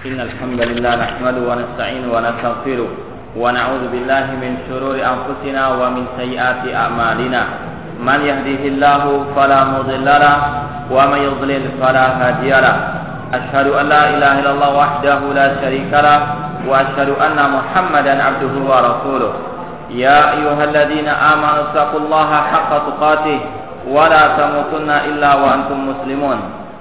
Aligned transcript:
إن 0.00 0.16
الحمد 0.20 0.60
لله 0.60 0.92
نحمده 0.96 1.42
ونستعينه 1.44 2.08
ونستغفره 2.08 2.90
ونعوذ 3.36 3.84
بالله 3.92 4.26
من 4.42 4.52
شرور 4.64 4.96
أنفسنا 4.96 5.62
ومن 5.80 6.04
سيئات 6.16 6.62
أعمالنا. 6.72 7.42
من 8.00 8.18
يهده 8.24 8.62
الله 8.72 9.02
فلا 9.36 9.60
مضل 9.64 10.08
له 10.24 10.36
ومن 10.88 11.20
يضلل 11.28 11.64
فلا 11.80 12.06
هادي 12.16 12.48
له. 12.48 12.76
أشهد 13.38 13.66
أن 13.76 13.86
لا 13.92 14.02
إله 14.16 14.32
إلا 14.40 14.50
الله 14.56 14.70
وحده 14.82 15.20
لا 15.36 15.46
شريك 15.60 15.92
له 15.92 16.20
وأشهد 16.68 17.10
أن 17.20 17.38
محمدا 17.56 18.14
عبده 18.24 18.54
ورسوله. 18.70 19.32
يا 19.90 20.18
أيها 20.32 20.64
الذين 20.64 21.08
آمنوا 21.08 21.62
اتقوا 21.68 22.00
الله 22.00 22.30
حق 22.52 22.70
تقاته 22.88 23.40
ولا 23.84 24.22
تموتن 24.40 24.90
إلا 25.08 25.30
وأنتم 25.42 25.78
مسلمون. 25.92 26.59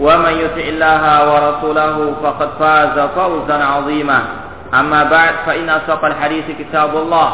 ومن 0.00 0.32
يطع 0.32 0.64
الله 0.68 1.02
ورسوله 1.32 1.96
فقد 2.22 2.48
فاز 2.60 2.96
فوزا 3.16 3.64
عظيما 3.64 4.20
أما 4.74 5.04
بعد 5.04 5.34
فإن 5.46 5.70
أصدق 5.70 6.04
الحديث 6.04 6.44
كتاب 6.58 6.96
الله 6.96 7.28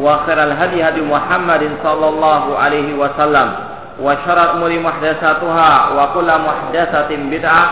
وخير 0.00 0.42
الهدي 0.42 0.88
هدي 0.88 1.00
محمد 1.02 1.62
صلى 1.84 2.08
الله 2.08 2.58
عليه 2.58 2.88
وسلم 2.94 3.48
وشر 4.02 4.38
الأمور 4.44 4.72
محدثاتها 4.78 5.72
وكل 5.96 6.28
محدثة 6.48 7.10
بدعة 7.10 7.64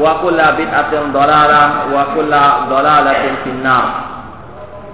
وكل 0.00 0.38
بدعة 0.58 0.92
ضلالة 1.12 1.62
وكل 1.94 2.32
ضلالة 2.70 3.22
في 3.44 3.50
النار 3.50 3.84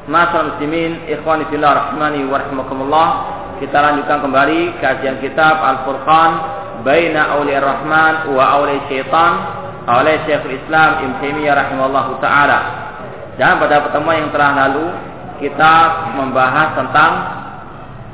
Masa 0.03 0.42
muslimin, 0.42 1.06
ikhwani 1.06 1.47
fillah 1.47 1.95
rahmani 1.95 2.27
wa 2.27 2.34
rahimakumullah. 2.42 3.09
Kita 3.62 3.78
lanjutkan 3.78 4.19
kembali 4.19 4.83
kajian 4.83 5.23
kitab 5.23 5.62
Al-Furqan 5.62 6.31
Baina 6.86 7.38
Auliya 7.38 7.61
Rahman 7.64 8.33
wa 8.33 8.44
Auliya 8.58 8.86
Syaitan 8.92 9.33
oleh 9.88 10.20
Syekhul 10.28 10.59
Islam 10.59 10.89
Ibn 11.08 11.14
Taimiyah 11.23 11.56
rahimallahu 11.56 12.19
taala. 12.19 12.59
Dan 13.39 13.61
pada 13.61 13.88
pertemuan 13.88 14.25
yang 14.25 14.31
telah 14.36 14.52
lalu 14.67 14.88
kita 15.39 15.73
membahas 16.17 16.75
tentang 16.75 17.11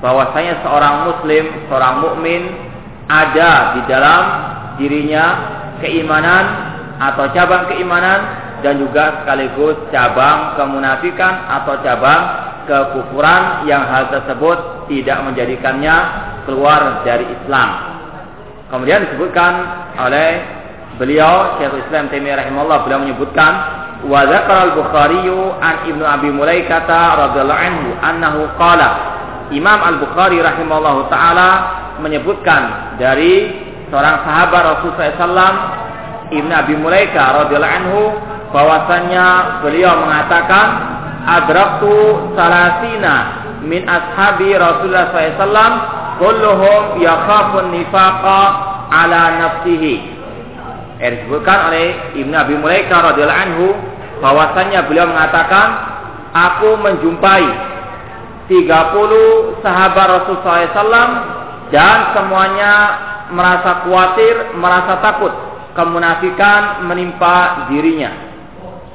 bahwasanya 0.04 0.60
seorang 0.62 0.96
muslim, 1.08 1.44
seorang 1.72 1.96
mukmin 2.04 2.42
ada 3.08 3.80
di 3.80 3.82
dalam 3.88 4.24
dirinya 4.76 5.26
keimanan 5.80 6.46
atau 7.00 7.32
cabang 7.32 7.72
keimanan 7.72 8.20
dan 8.64 8.80
juga 8.80 9.24
sekaligus 9.24 9.76
cabang 9.92 10.56
kemunafikan 10.60 11.52
atau 11.52 11.80
cabang 11.84 12.22
kekufuran 12.64 13.68
yang 13.68 13.84
hal 13.88 14.08
tersebut 14.12 14.88
tidak 14.88 15.20
menjadikannya 15.24 15.96
keluar 16.48 17.04
dari 17.04 17.28
Islam. 17.28 17.93
Kemudian 18.74 19.06
disebutkan 19.06 19.54
oleh 20.02 20.30
beliau 20.98 21.62
Syekhul 21.62 21.86
Islam 21.86 22.10
Taimiyah 22.10 22.42
rahimahullah 22.42 22.90
beliau 22.90 23.06
menyebutkan 23.06 23.54
wa 24.10 24.26
al-Bukhari 24.26 25.30
an 25.62 25.86
Ibnu 25.94 26.02
Abi 26.02 26.34
Mulaikah 26.34 26.82
radhiyallahu 26.90 27.62
anhu 27.62 27.90
annahu 28.02 28.42
qala. 28.58 28.90
Imam 29.54 29.78
Al-Bukhari 29.78 30.42
rahimahullah 30.42 30.98
taala 31.14 31.50
menyebutkan 32.02 32.98
dari 32.98 33.54
seorang 33.94 34.26
sahabat 34.26 34.62
Rasulullah 34.66 35.22
SAW 35.22 35.56
Ibnu 36.34 36.50
Abi 36.50 36.74
Mulaikah 36.74 37.46
radhiyallahu 37.46 37.78
anhu 37.78 38.02
bahwasannya 38.50 39.26
beliau 39.62 40.02
mengatakan 40.02 40.68
adraktu 41.30 41.94
salasina 42.34 43.16
min 43.62 43.86
ashabi 43.86 44.58
Rasulullah 44.58 45.14
SAW 45.14 46.13
kulluhum 46.22 47.00
yakhafun 47.02 47.74
nifaqa 47.74 48.42
ala 48.90 49.22
nafsihi 49.40 49.96
eh, 51.02 51.10
disebutkan 51.20 51.74
oleh 51.74 52.18
Ibnu 52.18 52.36
Abi 52.36 52.56
Mulaikah 52.58 53.14
radhiyallahu 53.14 53.44
anhu 53.50 53.68
bahwasannya 54.24 54.80
beliau 54.88 55.10
mengatakan 55.10 55.68
aku 56.32 56.80
menjumpai 56.80 57.46
30 58.48 59.64
sahabat 59.64 60.08
Rasulullah 60.20 60.72
SAW 60.76 61.12
dan 61.72 61.98
semuanya 62.14 62.74
merasa 63.32 63.84
khawatir, 63.88 64.56
merasa 64.60 65.00
takut 65.00 65.32
kemunafikan 65.74 66.86
menimpa 66.86 67.68
dirinya. 67.72 68.12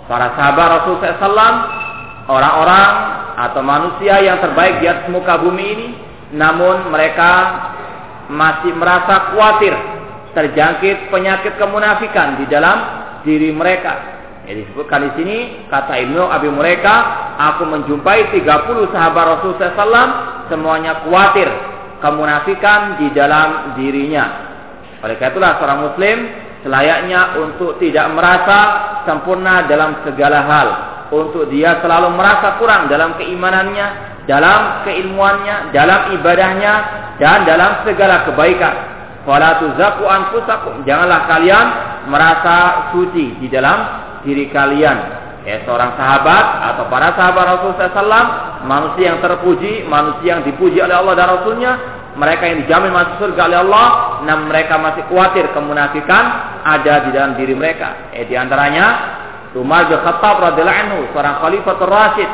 Para 0.07 0.33
sahabat 0.37 0.67
Rasulullah 0.81 1.19
SAW, 1.21 1.57
orang-orang 2.31 2.91
atau 3.39 3.63
manusia 3.63 4.21
yang 4.23 4.39
terbaik 4.41 4.81
di 4.81 4.87
atas 4.89 5.07
muka 5.11 5.37
bumi 5.43 5.65
ini, 5.65 5.89
namun 6.35 6.93
mereka 6.93 7.33
masih 8.29 8.77
merasa 8.77 9.33
khawatir 9.33 9.73
terjangkit 10.37 11.09
penyakit 11.09 11.57
kemunafikan 11.57 12.37
di 12.39 12.45
dalam 12.47 12.77
diri 13.25 13.49
mereka. 13.51 14.21
Jadi 14.49 14.65
disebutkan 14.65 15.01
di 15.09 15.11
sini 15.21 15.37
kata 15.69 15.93
Ibnu 16.09 16.25
Abi 16.25 16.49
mereka, 16.49 16.95
aku 17.37 17.69
menjumpai 17.69 18.33
30 18.33 18.95
sahabat 18.97 19.25
Rasulullah 19.37 19.77
SAW 19.77 20.09
semuanya 20.49 21.05
khawatir 21.05 21.49
kemunafikan 22.01 22.97
di 22.97 23.13
dalam 23.13 23.77
dirinya. 23.77 24.25
Oleh 25.05 25.21
karena 25.21 25.33
itulah 25.37 25.53
seorang 25.61 25.81
muslim 25.85 26.17
selayaknya 26.65 27.21
untuk 27.39 27.77
tidak 27.79 28.09
merasa 28.17 28.59
sempurna 29.05 29.69
dalam 29.69 30.01
segala 30.03 30.41
hal. 30.49 30.69
Untuk 31.09 31.49
dia 31.49 31.81
selalu 31.81 32.13
merasa 32.13 32.61
kurang 32.61 32.89
dalam 32.93 33.17
keimanannya, 33.17 34.08
dalam 34.29 34.85
keilmuannya, 34.85 35.73
dalam 35.73 36.13
ibadahnya, 36.21 36.75
dan 37.17 37.49
dalam 37.49 37.83
segala 37.89 38.29
kebaikan. 38.29 38.75
Fala 39.25 39.57
anfusakum. 39.61 40.85
Janganlah 40.85 41.27
kalian 41.29 41.67
merasa 42.13 42.57
suci 42.93 43.41
di 43.41 43.49
dalam 43.49 43.77
diri 44.23 44.53
kalian. 44.53 44.99
Ya, 45.49 45.65
seorang 45.65 45.97
sahabat 45.97 46.45
atau 46.75 46.85
para 46.93 47.17
sahabat 47.17 47.45
Rasulullah 47.57 47.89
SAW, 47.89 48.25
manusia 48.69 49.17
yang 49.17 49.21
terpuji, 49.25 49.89
manusia 49.89 50.37
yang 50.37 50.45
dipuji 50.45 50.77
oleh 50.77 50.93
Allah 50.93 51.15
dan 51.17 51.27
Rasulnya, 51.41 51.73
mereka 52.21 52.53
yang 52.53 52.69
dijamin 52.69 52.93
masuk 52.93 53.17
surga 53.17 53.49
oleh 53.49 53.59
Allah, 53.65 53.87
namun 54.29 54.53
mereka 54.53 54.77
masih 54.77 55.09
khawatir 55.09 55.49
kemunafikan 55.57 56.25
ada 56.69 57.09
di 57.09 57.11
dalam 57.17 57.33
diri 57.41 57.57
mereka. 57.57 58.13
Eh, 58.13 58.29
di 58.29 58.37
antaranya 58.37 59.17
Umar 59.57 59.89
bin 59.89 59.97
Khattab 60.05 60.37
radhiyallahu 60.37 60.81
anhu, 60.85 60.99
seorang 61.17 61.41
khalifatul 61.41 61.89
Rasyid, 61.89 62.31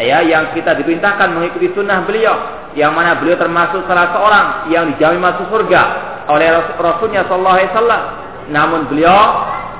ya 0.00 0.24
yang 0.24 0.56
kita 0.56 0.72
diperintahkan 0.80 1.36
mengikuti 1.36 1.68
sunnah 1.76 2.04
beliau, 2.08 2.36
yang 2.78 2.96
mana 2.96 3.20
beliau 3.20 3.36
termasuk 3.36 3.84
salah 3.84 4.12
seorang 4.16 4.46
yang 4.72 4.88
dijamin 4.94 5.20
masuk 5.20 5.48
surga 5.52 5.82
oleh 6.32 6.48
Rasulnya 6.80 7.28
Sallallahu 7.28 7.56
Alaihi 7.60 7.70
Wasallam. 7.74 8.02
Namun 8.52 8.80
beliau 8.88 9.20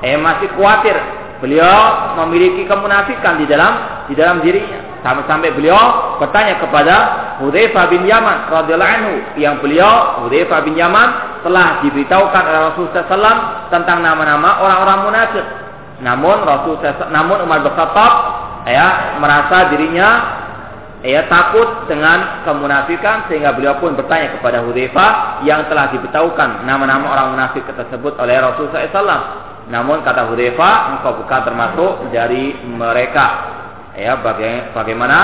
eh 0.03 0.19
masih 0.19 0.51
khawatir 0.53 0.95
beliau 1.43 2.15
memiliki 2.23 2.63
kemunafikan 2.63 3.35
di 3.35 3.43
dalam 3.43 4.05
di 4.07 4.15
dalam 4.15 4.39
dirinya 4.39 5.03
sampai-sampai 5.03 5.51
beliau 5.51 6.15
bertanya 6.15 6.55
kepada 6.63 6.95
Hudzaifah 7.43 7.91
bin 7.91 8.07
Yaman 8.07 8.47
radhiyallahu 8.47 8.93
anhu 9.03 9.13
yang 9.35 9.59
beliau 9.59 10.23
Hudzaifah 10.23 10.63
bin 10.63 10.79
Yaman 10.79 11.43
telah 11.43 11.83
diberitahukan 11.83 12.43
oleh 12.47 12.61
Rasulullah 12.71 13.07
SAW 13.11 13.37
tentang 13.67 13.99
nama-nama 13.99 14.63
orang-orang 14.63 14.99
munafik. 15.03 15.45
Namun 15.99 16.47
Rasulullah 16.47 17.11
namun 17.11 17.43
Umar 17.43 17.59
bin 17.59 17.75
Khattab 17.75 18.13
ya 18.63 19.19
merasa 19.19 19.71
dirinya 19.75 20.09
ya 21.03 21.27
takut 21.27 21.85
dengan 21.91 22.47
kemunafikan 22.47 23.27
sehingga 23.27 23.51
beliau 23.51 23.75
pun 23.83 23.93
bertanya 23.99 24.39
kepada 24.39 24.63
Hudzaifah 24.63 25.43
yang 25.43 25.67
telah 25.67 25.91
diberitahukan 25.91 26.63
nama-nama 26.63 27.11
orang 27.11 27.27
munafik 27.35 27.67
tersebut 27.67 28.15
oleh 28.15 28.39
Rasulullah 28.39 28.87
SAW. 28.87 29.23
Namun 29.67 30.03
kata 30.03 30.31
Hudzaifah, 30.31 30.75
engkau 30.95 31.23
bukan 31.23 31.41
termasuk 31.43 31.91
dari 32.15 32.55
mereka. 32.63 33.51
Ya, 33.93 34.17
bagaimana 34.73 35.19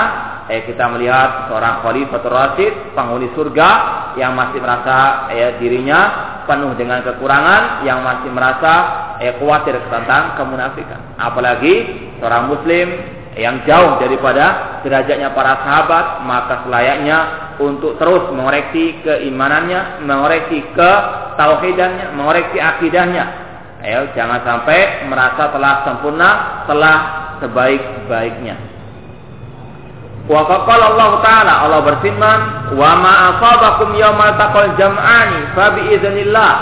eh, 0.46 0.62
kita 0.62 0.86
melihat 0.94 1.50
seorang 1.50 1.82
khalifatul 1.82 2.30
rasid, 2.30 2.72
penghuni 2.94 3.32
surga 3.34 3.70
yang 4.14 4.36
masih 4.36 4.62
merasa 4.62 5.26
eh, 5.34 5.58
dirinya 5.58 6.00
penuh 6.46 6.76
dengan 6.78 7.02
kekurangan, 7.02 7.82
yang 7.82 8.04
masih 8.04 8.30
merasa 8.30 8.72
eh, 9.18 9.34
khawatir 9.42 9.74
tentang 9.90 10.38
kemunafikan. 10.38 11.18
Apalagi 11.18 11.74
seorang 12.22 12.46
muslim 12.46 13.19
yang 13.38 13.62
jauh 13.62 14.02
daripada 14.02 14.78
derajatnya 14.82 15.30
para 15.30 15.62
sahabat, 15.62 16.26
maka 16.26 16.66
selayaknya 16.66 17.18
untuk 17.62 17.94
terus 18.00 18.26
mengoreksi 18.34 18.98
keimanannya, 19.06 20.02
mengoreksi 20.02 20.66
ke 20.74 20.92
tauhidannya, 21.38 22.18
mengoreksi 22.18 22.58
akidahnya, 22.58 23.50
Ayo, 23.80 24.12
jangan 24.12 24.44
sampai 24.44 25.08
merasa 25.08 25.48
telah 25.56 25.80
sempurna, 25.88 26.30
telah 26.68 26.98
sebaik-baiknya. 27.40 28.60
Wa 30.28 30.44
qala 30.44 30.94
Allah 30.94 31.10
Ta'ala 31.24 31.54
Allah 31.64 31.80
berfirman, 31.88 32.40
"Wa 32.76 32.90
ma 33.00 33.12
asabakum 33.32 33.96
yawmal 33.96 34.36
taqal 34.36 34.76
jam'ani 34.76 35.56
fa 35.56 35.72
bi 35.72 35.96
idznillah." 35.96 36.52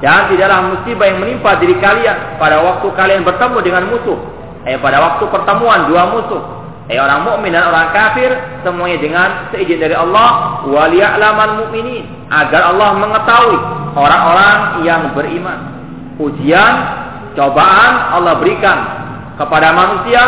Dan 0.00 0.32
tidaklah 0.32 0.74
musibah 0.74 1.06
yang 1.06 1.22
menimpa 1.22 1.60
diri 1.62 1.78
kalian 1.78 2.40
pada 2.40 2.58
waktu 2.64 2.88
kalian 2.90 3.22
bertemu 3.22 3.58
dengan 3.62 3.84
musuh. 3.92 4.18
Eh 4.62 4.78
pada 4.78 5.02
waktu 5.02 5.24
pertemuan 5.26 5.90
dua 5.90 6.12
musuh. 6.14 6.42
Eh 6.90 6.98
orang 6.98 7.22
mukmin 7.22 7.54
dan 7.54 7.70
orang 7.70 7.94
kafir 7.94 8.30
semuanya 8.66 8.98
dengan 8.98 9.28
seizin 9.54 9.78
dari 9.78 9.94
Allah 9.94 10.62
waliya'lamal 10.66 11.62
mu'minin 11.62 12.04
agar 12.26 12.74
Allah 12.74 12.90
mengetahui 12.98 13.58
orang-orang 13.94 14.58
yang 14.82 15.02
beriman. 15.14 15.58
Ujian, 16.18 16.74
cobaan 17.38 17.92
Allah 18.18 18.34
berikan 18.42 18.78
kepada 19.38 19.72
manusia 19.72 20.22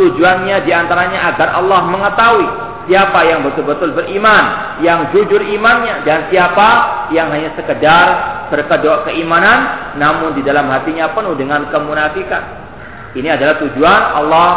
tujuannya 0.00 0.64
di 0.64 0.72
antaranya 0.72 1.32
agar 1.32 1.60
Allah 1.60 1.80
mengetahui 1.86 2.48
siapa 2.88 3.20
yang 3.28 3.44
betul-betul 3.44 3.92
beriman, 3.92 4.76
yang 4.80 5.12
jujur 5.12 5.44
imannya 5.44 6.08
dan 6.08 6.26
siapa 6.32 6.68
yang 7.12 7.28
hanya 7.28 7.52
sekedar 7.52 8.06
berkedok 8.48 9.12
keimanan 9.12 9.92
namun 10.00 10.32
di 10.32 10.40
dalam 10.40 10.66
hatinya 10.72 11.12
penuh 11.12 11.36
dengan 11.36 11.68
kemunafikan. 11.68 12.67
Ini 13.16 13.28
adalah 13.38 13.56
tujuan 13.62 14.02
Allah 14.16 14.50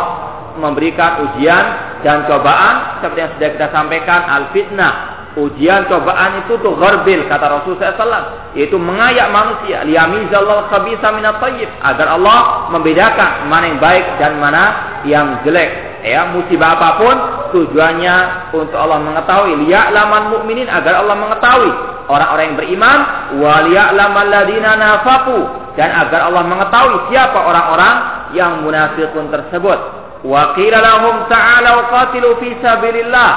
memberikan 0.59 1.29
ujian 1.29 1.63
dan 2.03 2.27
cobaan. 2.27 2.99
Seperti 2.99 3.19
yang 3.23 3.31
sudah 3.37 3.49
kita 3.55 3.67
sampaikan 3.71 4.19
al-fitnah. 4.27 4.93
Ujian 5.31 5.87
cobaan 5.87 6.43
itu 6.43 6.59
tuh 6.59 6.75
gharbil 6.75 7.23
kata 7.31 7.45
Rasul 7.47 7.79
SAW 7.79 8.51
yaitu 8.51 8.75
mengayak 8.75 9.31
manusia. 9.31 9.79
Liyamizallahu 9.87 10.67
khabisa 10.67 11.07
minat 11.15 11.39
tayyib. 11.39 11.71
Agar 11.79 12.19
Allah 12.19 12.67
membedakan 12.75 13.47
mana 13.47 13.71
yang 13.71 13.79
baik 13.79 14.05
dan 14.19 14.31
mana 14.43 14.63
yang 15.07 15.39
jelek 15.47 15.90
ya 16.01 16.33
musibah 16.33 16.77
apa 16.77 16.89
pun 16.97 17.15
tujuannya 17.53 18.15
untuk 18.53 18.77
Allah 18.77 18.99
mengetahui. 19.01 19.65
Liya'laman 19.65 20.33
mukminin 20.33 20.67
agar 20.67 21.01
Allah 21.05 21.15
mengetahui. 21.17 21.71
Orang-orang 22.11 22.43
yang 22.51 22.57
beriman 22.57 22.99
wa 23.39 23.55
liya'lamal 23.65 24.29
ladina 24.29 24.71
nafaku. 24.75 25.39
Dan 25.79 25.89
agar 25.93 26.27
Allah 26.27 26.43
mengetahui 26.45 27.13
siapa 27.13 27.39
orang-orang 27.39 27.95
yang 28.35 28.65
munafiqun 28.65 29.31
tersebut. 29.31 29.79
Wa 30.21 30.53
qila 30.53 30.77
lahum 30.81 31.25
ta'alu 31.31 31.75
qatilu 31.89 32.29
fi 32.43 32.49
sabilillah. 32.59 33.31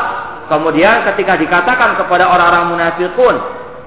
Kemudian 0.50 1.08
ketika 1.12 1.40
dikatakan 1.40 1.96
kepada 1.96 2.28
orang-orang 2.28 2.76
munafikun, 2.76 3.37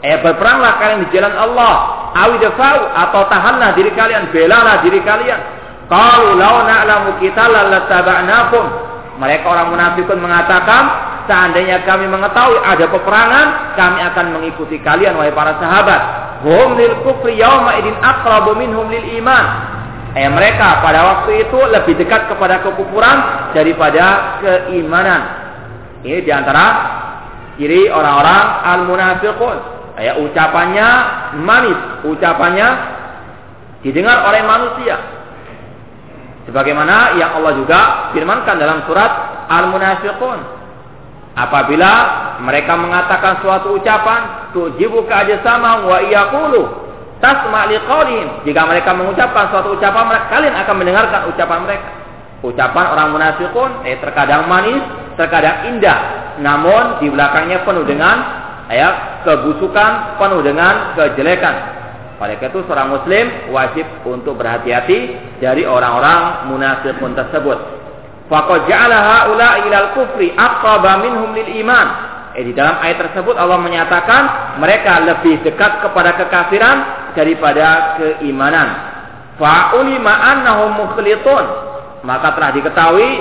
eh 0.01 0.17
berperanglah 0.21 0.81
kalian 0.81 1.05
di 1.05 1.07
jalan 1.13 1.33
Allah, 1.37 1.75
awidafau 2.17 2.89
atau 2.97 3.21
tahanlah 3.29 3.77
diri 3.77 3.93
kalian, 3.93 4.33
belalah 4.33 4.81
diri 4.81 5.01
kalian. 5.05 5.56
Kalau 5.87 6.35
lau 6.35 6.67
na'lamu 6.67 7.15
kita 7.23 7.47
lalattaba'nakum. 7.47 8.65
Mereka 9.17 9.49
orang 9.49 9.73
munafikun 9.73 10.21
mengatakan, 10.21 10.83
seandainya 11.25 11.81
kami 11.89 12.05
mengetahui 12.05 12.61
ada 12.61 12.85
peperangan, 12.85 13.47
kami 13.73 13.99
akan 14.13 14.25
mengikuti 14.37 14.77
kalian 14.83 15.17
wahai 15.17 15.33
para 15.33 15.57
sahabat. 15.57 16.01
Hum 16.45 16.77
lil 16.77 17.01
kufri 17.01 17.41
yawma 17.41 17.81
idin 17.81 17.97
aqrabu 17.97 18.53
minhum 18.53 18.85
lil 18.93 19.17
iman. 19.17 19.45
Eh 20.13 20.29
mereka 20.29 20.85
pada 20.85 21.01
waktu 21.01 21.49
itu 21.49 21.57
lebih 21.57 21.97
dekat 21.97 22.29
kepada 22.29 22.61
kekufuran 22.61 23.17
daripada 23.57 24.37
keimanan. 24.43 25.21
Ini 26.05 26.21
di 26.21 26.29
antara 26.29 26.65
ciri 27.57 27.89
orang-orang 27.89 28.43
al-munafiqun. 28.77 29.57
Ya, 29.97 30.13
ucapannya 30.13 30.87
manis, 31.41 32.05
ucapannya 32.05 32.67
didengar 33.81 34.29
oleh 34.29 34.45
manusia. 34.45 35.16
Sebagaimana 36.47 37.19
yang 37.19 37.35
Allah 37.37 37.53
juga 37.59 37.79
firmankan 38.15 38.55
dalam 38.55 38.87
surat 38.87 39.11
Al-Munafiqun. 39.51 40.39
Apabila 41.37 41.91
mereka 42.41 42.73
mengatakan 42.79 43.43
suatu 43.45 43.77
ucapan, 43.77 44.49
tujibuka 44.55 45.27
sama 45.45 45.85
wa 45.85 46.01
iyaqulu 46.01 46.87
tasma 47.19 47.69
liqaulihim. 47.69 48.47
Jika 48.47 48.63
mereka 48.65 48.95
mengucapkan 48.95 49.51
suatu 49.53 49.77
ucapan, 49.77 50.07
kalian 50.31 50.55
akan 50.55 50.75
mendengarkan 50.79 51.21
ucapan 51.29 51.59
mereka. 51.67 51.87
Ucapan 52.45 52.85
orang 52.93 53.07
munafikun 53.17 53.81
eh 53.83 53.97
terkadang 53.97 54.45
manis, 54.45 54.81
terkadang 55.17 55.73
indah, 55.73 55.99
namun 56.37 57.01
di 57.01 57.09
belakangnya 57.09 57.65
penuh 57.65 57.81
dengan 57.81 58.17
ya 58.69 59.21
kebusukan, 59.25 60.21
penuh 60.21 60.41
dengan 60.45 60.93
kejelekan. 60.93 61.76
Oleh 62.17 62.41
itu 62.41 62.65
seorang 62.65 62.89
muslim 62.97 63.53
wajib 63.53 63.85
untuk 64.09 64.41
berhati-hati 64.41 64.99
dari 65.37 65.69
orang-orang 65.69 66.49
munafikun 66.49 67.13
tersebut. 67.13 67.57
Faqad 68.25 68.65
ja'ala 68.65 68.97
haula 68.97 69.49
ilal 69.69 69.93
kufri 69.93 70.33
aqraba 70.33 71.05
minhum 71.05 71.31
lil 71.37 71.61
iman. 71.61 71.87
Eh, 72.33 72.43
di 72.43 72.53
dalam 72.57 72.81
ayat 72.81 73.05
tersebut 73.05 73.37
Allah 73.37 73.61
menyatakan 73.61 74.21
mereka 74.57 74.97
lebih 75.01 75.45
dekat 75.45 75.85
kepada 75.85 76.17
kekafiran 76.17 76.77
daripada 77.13 77.97
keimanan. 78.01 78.67
Fa'ulima 79.37 80.13
annahum 80.33 80.73
mukhlitun. 80.73 81.45
Maka 82.01 82.33
telah 82.33 82.51
diketahui 82.57 83.11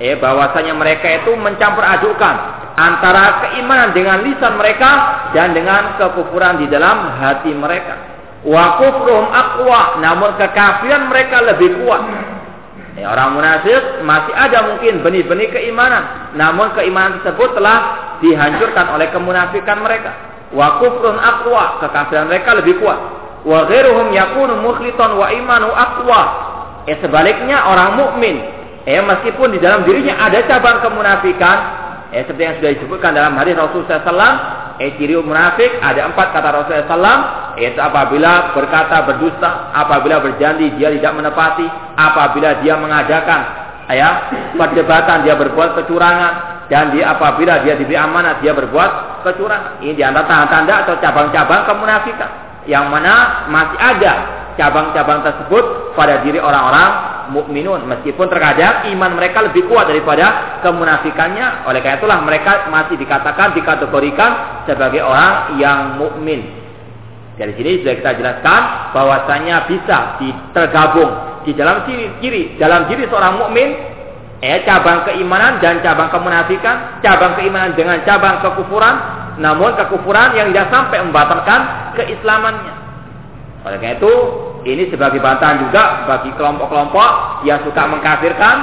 eh 0.00 0.16
bahwasanya 0.16 0.72
mereka 0.72 1.12
itu 1.12 1.36
mencampur 1.36 1.84
adukan 1.84 2.36
antara 2.72 3.44
keimanan 3.44 3.92
dengan 3.92 4.24
lisan 4.24 4.56
mereka 4.56 4.90
dan 5.36 5.52
dengan 5.52 6.00
kekufuran 6.00 6.64
di 6.64 6.66
dalam 6.72 7.20
hati 7.20 7.52
mereka. 7.52 8.09
Wa 8.40 8.80
kufruhum 8.80 9.28
aqwa, 9.28 10.00
namun 10.00 10.32
kekafiran 10.40 11.12
mereka 11.12 11.44
lebih 11.44 11.84
kuat. 11.84 12.02
Eh, 12.96 13.04
orang 13.04 13.36
munafik 13.36 14.00
masih 14.02 14.32
ada 14.32 14.66
mungkin 14.72 15.04
benih-benih 15.04 15.52
keimanan, 15.52 16.34
namun 16.34 16.72
keimanan 16.72 17.20
tersebut 17.20 17.52
telah 17.54 17.78
dihancurkan 18.24 18.96
oleh 18.96 19.12
kemunafikan 19.12 19.84
mereka. 19.84 20.12
Wa 20.56 20.80
kufrun 20.80 21.20
aqwa, 21.20 21.84
kekafiran 21.84 22.32
mereka 22.32 22.56
lebih 22.56 22.80
kuat. 22.80 22.98
Wa 23.44 23.68
ghairuhum 23.68 24.08
yakunu 24.12 24.56
mukhlitan 24.64 25.16
wa 25.20 25.28
imanu 25.32 25.68
aqwa. 25.72 26.22
Eh 26.88 26.96
sebaliknya 27.00 27.68
orang 27.68 28.00
mukmin 28.00 28.40
eh 28.88 29.00
meskipun 29.04 29.52
di 29.52 29.60
dalam 29.60 29.84
dirinya 29.84 30.16
ada 30.16 30.40
cabang 30.48 30.80
kemunafikan, 30.80 31.58
eh 32.16 32.24
seperti 32.24 32.42
yang 32.42 32.56
sudah 32.56 32.70
disebutkan 32.80 33.12
dalam 33.12 33.36
hadis 33.36 33.52
Rasulullah 33.52 34.00
SAW, 34.00 34.36
eh 34.80 34.96
ciri 34.96 35.12
munafik 35.20 35.76
ada 35.84 36.08
empat 36.08 36.32
kata 36.32 36.48
Rasulullah 36.56 36.88
SAW, 36.88 37.20
yaitu 37.60 37.76
apabila 37.76 38.56
berkata 38.56 39.04
berdusta, 39.04 39.68
apabila 39.76 40.24
berjanji 40.24 40.72
dia 40.80 40.88
tidak 40.96 41.20
menepati, 41.20 41.68
apabila 42.00 42.64
dia 42.64 42.80
mengadakan 42.80 43.40
ya 43.92 44.10
perdebatan 44.56 45.26
dia 45.26 45.36
berbuat 45.36 45.76
kecurangan 45.82 46.64
dan 46.72 46.96
dia 46.96 47.12
apabila 47.12 47.60
dia 47.60 47.76
diberi 47.76 48.00
amanat 48.00 48.40
dia 48.40 48.56
berbuat 48.56 49.20
kecurangan. 49.20 49.84
Ini 49.84 49.92
di 49.92 50.00
antara 50.00 50.24
tanda-tanda 50.24 50.74
atau 50.88 50.94
cabang-cabang 50.96 51.68
kemunafikan 51.68 52.30
yang 52.64 52.88
mana 52.88 53.44
masih 53.52 53.76
ada 53.76 54.14
cabang-cabang 54.56 55.20
tersebut 55.28 55.92
pada 55.92 56.24
diri 56.24 56.40
orang-orang 56.40 57.19
mukminun. 57.30 57.86
Meskipun 57.86 58.26
terkadang 58.26 58.90
iman 58.92 59.16
mereka 59.16 59.46
lebih 59.46 59.66
kuat 59.70 59.88
daripada 59.88 60.58
kemunafikannya. 60.66 61.64
Oleh 61.66 61.80
karena 61.80 61.98
itulah 62.02 62.18
mereka 62.26 62.68
masih 62.68 62.98
dikatakan 62.98 63.54
dikategorikan 63.54 64.64
sebagai 64.66 65.00
orang 65.06 65.56
yang 65.56 65.96
mukmin. 65.96 66.44
Dari 67.40 67.56
sini 67.56 67.80
sudah 67.80 67.94
kita 67.96 68.12
jelaskan 68.20 68.60
bahwasanya 68.92 69.64
bisa 69.64 70.20
tergabung 70.52 71.40
di 71.48 71.56
dalam 71.56 71.88
ciri, 71.88 72.20
ciri 72.20 72.42
dalam 72.60 72.84
diri 72.84 73.08
seorang 73.08 73.40
mukmin 73.40 73.68
eh 74.44 74.60
cabang 74.68 75.08
keimanan 75.08 75.56
dan 75.60 75.80
cabang 75.80 76.12
kemunafikan 76.12 77.00
cabang 77.00 77.36
keimanan 77.40 77.72
dengan 77.76 78.00
cabang 78.04 78.44
kekufuran 78.44 78.96
namun 79.40 79.72
kekufuran 79.72 80.36
yang 80.36 80.52
tidak 80.52 80.68
sampai 80.68 81.00
membatalkan 81.00 81.60
keislamannya. 81.96 82.74
Oleh 83.64 83.76
karena 83.80 83.96
itu 83.96 84.12
ini 84.64 84.92
sebagai 84.92 85.22
bantahan 85.22 85.68
juga 85.68 86.04
bagi 86.04 86.30
kelompok-kelompok 86.36 87.42
yang 87.48 87.64
suka 87.64 87.82
mengkafirkan 87.88 88.56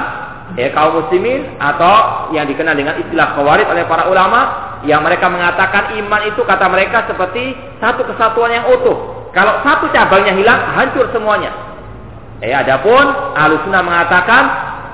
ya, 0.54 0.70
kaum 0.72 1.02
muslimin 1.02 1.58
atau 1.58 2.30
yang 2.32 2.46
dikenal 2.46 2.78
dengan 2.78 2.96
istilah 3.02 3.34
khawarij 3.34 3.66
oleh 3.66 3.84
para 3.84 4.06
ulama 4.06 4.40
yang 4.86 5.02
mereka 5.02 5.26
mengatakan 5.26 5.98
iman 5.98 6.22
itu 6.30 6.40
kata 6.46 6.66
mereka 6.70 7.04
seperti 7.10 7.56
satu 7.82 8.06
kesatuan 8.06 8.54
yang 8.54 8.64
utuh. 8.70 9.30
Kalau 9.34 9.60
satu 9.66 9.90
cabangnya 9.90 10.32
hilang, 10.38 10.60
hancur 10.78 11.10
semuanya. 11.10 11.50
Eh, 12.38 12.54
adapun 12.54 13.34
Ahlussunnah 13.34 13.82
mengatakan 13.82 14.42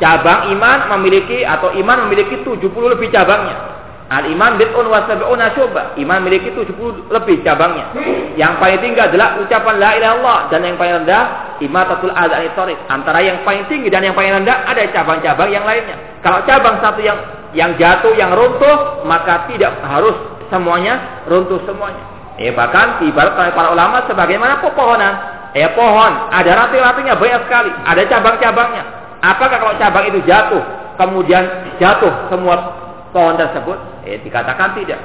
cabang 0.00 0.49
iman 0.56 0.78
memiliki 0.96 1.44
atau 1.44 1.76
iman 1.76 2.08
memiliki 2.08 2.40
70 2.40 2.64
lebih 2.96 3.12
cabangnya. 3.12 3.74
Al 4.12 4.28
iman 4.28 4.61
bid'un 4.61 4.84
wa 4.84 5.08
sab'una 5.08 5.56
syu'bah. 5.56 5.96
Iman 5.96 6.20
memiliki 6.20 6.52
70 6.52 7.08
lebih 7.08 7.40
cabangnya. 7.40 7.88
Yang 8.37 8.52
paling 8.61 8.78
tinggi 8.84 9.00
adalah 9.00 9.40
ucapan 9.40 9.75
la 9.80 9.90
ilaha 9.96 10.12
illallah 10.20 10.38
dan 10.52 10.61
yang 10.61 10.76
paling 10.76 10.94
rendah 11.00 11.23
imatatul 11.64 12.12
adzani 12.12 12.52
tariq. 12.52 12.78
Antara 12.92 13.25
yang 13.25 13.40
paling 13.49 13.64
tinggi 13.64 13.88
dan 13.88 14.04
yang 14.04 14.12
paling 14.12 14.44
rendah 14.44 14.68
ada 14.68 14.84
cabang-cabang 14.92 15.49
yang 15.49 15.64
lainnya. 15.64 16.20
Kalau 16.20 16.44
cabang 16.44 16.84
satu 16.84 17.00
yang 17.00 17.16
yang 17.56 17.80
jatuh, 17.80 18.12
yang 18.12 18.37
runtuh, 18.37 19.06
maka 19.08 19.49
tidak 19.49 19.73
harus 19.80 20.14
semuanya 20.52 21.25
runtuh 21.25 21.64
semuanya. 21.64 22.04
Eh 22.37 22.52
bahkan 22.52 23.00
ibarat 23.00 23.32
oleh 23.40 23.52
para 23.56 23.73
ulama 23.73 24.04
sebagaimana 24.04 24.61
pepohonan. 24.61 25.14
Eh 25.56 25.70
pohon 25.73 26.12
ada 26.28 26.50
ranting-rantingnya 26.50 27.16
banyak 27.16 27.40
sekali, 27.49 27.70
ada 27.73 28.02
cabang-cabangnya. 28.04 28.82
Apakah 29.25 29.56
kalau 29.56 29.75
cabang 29.80 30.12
itu 30.12 30.20
jatuh, 30.28 30.61
kemudian 31.00 31.73
jatuh 31.80 32.11
semua 32.28 32.83
pohon 33.14 33.38
tersebut? 33.38 33.78
Eh, 34.02 34.18
dikatakan 34.26 34.75
tidak. 34.75 34.99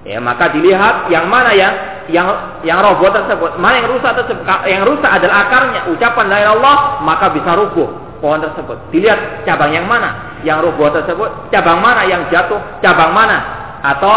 Ya, 0.00 0.16
maka 0.16 0.48
dilihat 0.48 1.12
yang 1.12 1.28
mana 1.28 1.52
yang 1.52 1.76
yang 2.08 2.26
yang 2.64 2.80
roboh 2.80 3.12
tersebut, 3.12 3.60
mana 3.60 3.84
yang 3.84 3.92
rusak 3.92 4.16
tersebut. 4.16 4.40
Yang 4.64 4.96
rusak 4.96 5.10
adalah 5.12 5.44
akarnya, 5.44 5.80
ucapan 5.92 6.26
la 6.32 6.38
Allah, 6.56 6.76
maka 7.04 7.28
bisa 7.36 7.52
rubuh 7.52 7.88
pohon 8.24 8.40
tersebut. 8.40 8.80
Dilihat 8.88 9.44
cabang 9.44 9.76
yang 9.76 9.84
mana 9.84 10.40
yang 10.40 10.64
roboh 10.64 10.88
tersebut, 10.88 11.52
cabang 11.52 11.84
mana 11.84 12.08
yang 12.08 12.24
jatuh, 12.32 12.56
cabang 12.80 13.12
mana 13.12 13.38
atau 13.84 14.16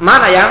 mana 0.00 0.32
yang 0.32 0.50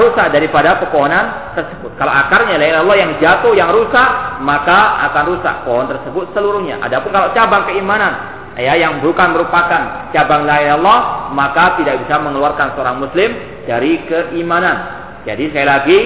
rusak 0.00 0.32
daripada 0.32 0.80
pepohonan 0.80 1.52
tersebut. 1.52 1.92
Kalau 2.00 2.10
akarnya 2.10 2.56
la 2.56 2.80
Allah 2.80 2.96
yang 2.96 3.12
jatuh, 3.20 3.52
yang 3.52 3.76
rusak, 3.76 4.40
maka 4.40 5.04
akan 5.12 5.36
rusak 5.36 5.54
pohon 5.68 5.84
tersebut 5.84 6.32
seluruhnya. 6.32 6.80
Adapun 6.80 7.12
kalau 7.12 7.28
cabang 7.36 7.68
keimanan 7.68 8.37
ya 8.58 8.74
yang 8.74 8.98
bukan 8.98 9.38
merupakan 9.38 10.10
cabang 10.10 10.42
la 10.42 10.58
Allah 10.74 11.30
maka 11.30 11.78
tidak 11.78 12.02
bisa 12.02 12.18
mengeluarkan 12.18 12.74
seorang 12.74 12.98
muslim 12.98 13.30
dari 13.64 14.02
keimanan. 14.10 14.98
Jadi 15.22 15.54
sekali 15.54 15.66
lagi 15.66 15.98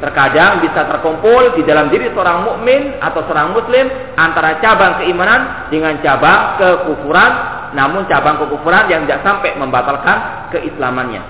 terkadang 0.00 0.64
bisa 0.64 0.88
terkumpul 0.88 1.58
di 1.58 1.66
dalam 1.68 1.92
diri 1.92 2.08
seorang 2.14 2.48
mukmin 2.48 2.96
atau 3.02 3.20
seorang 3.28 3.52
muslim 3.52 3.90
antara 4.16 4.56
cabang 4.62 5.04
keimanan 5.04 5.68
dengan 5.68 6.00
cabang 6.00 6.56
kekufuran 6.56 7.32
namun 7.76 8.08
cabang 8.08 8.40
kekufuran 8.40 8.88
yang 8.88 9.04
tidak 9.04 9.20
sampai 9.20 9.52
membatalkan 9.60 10.48
keislamannya. 10.56 11.20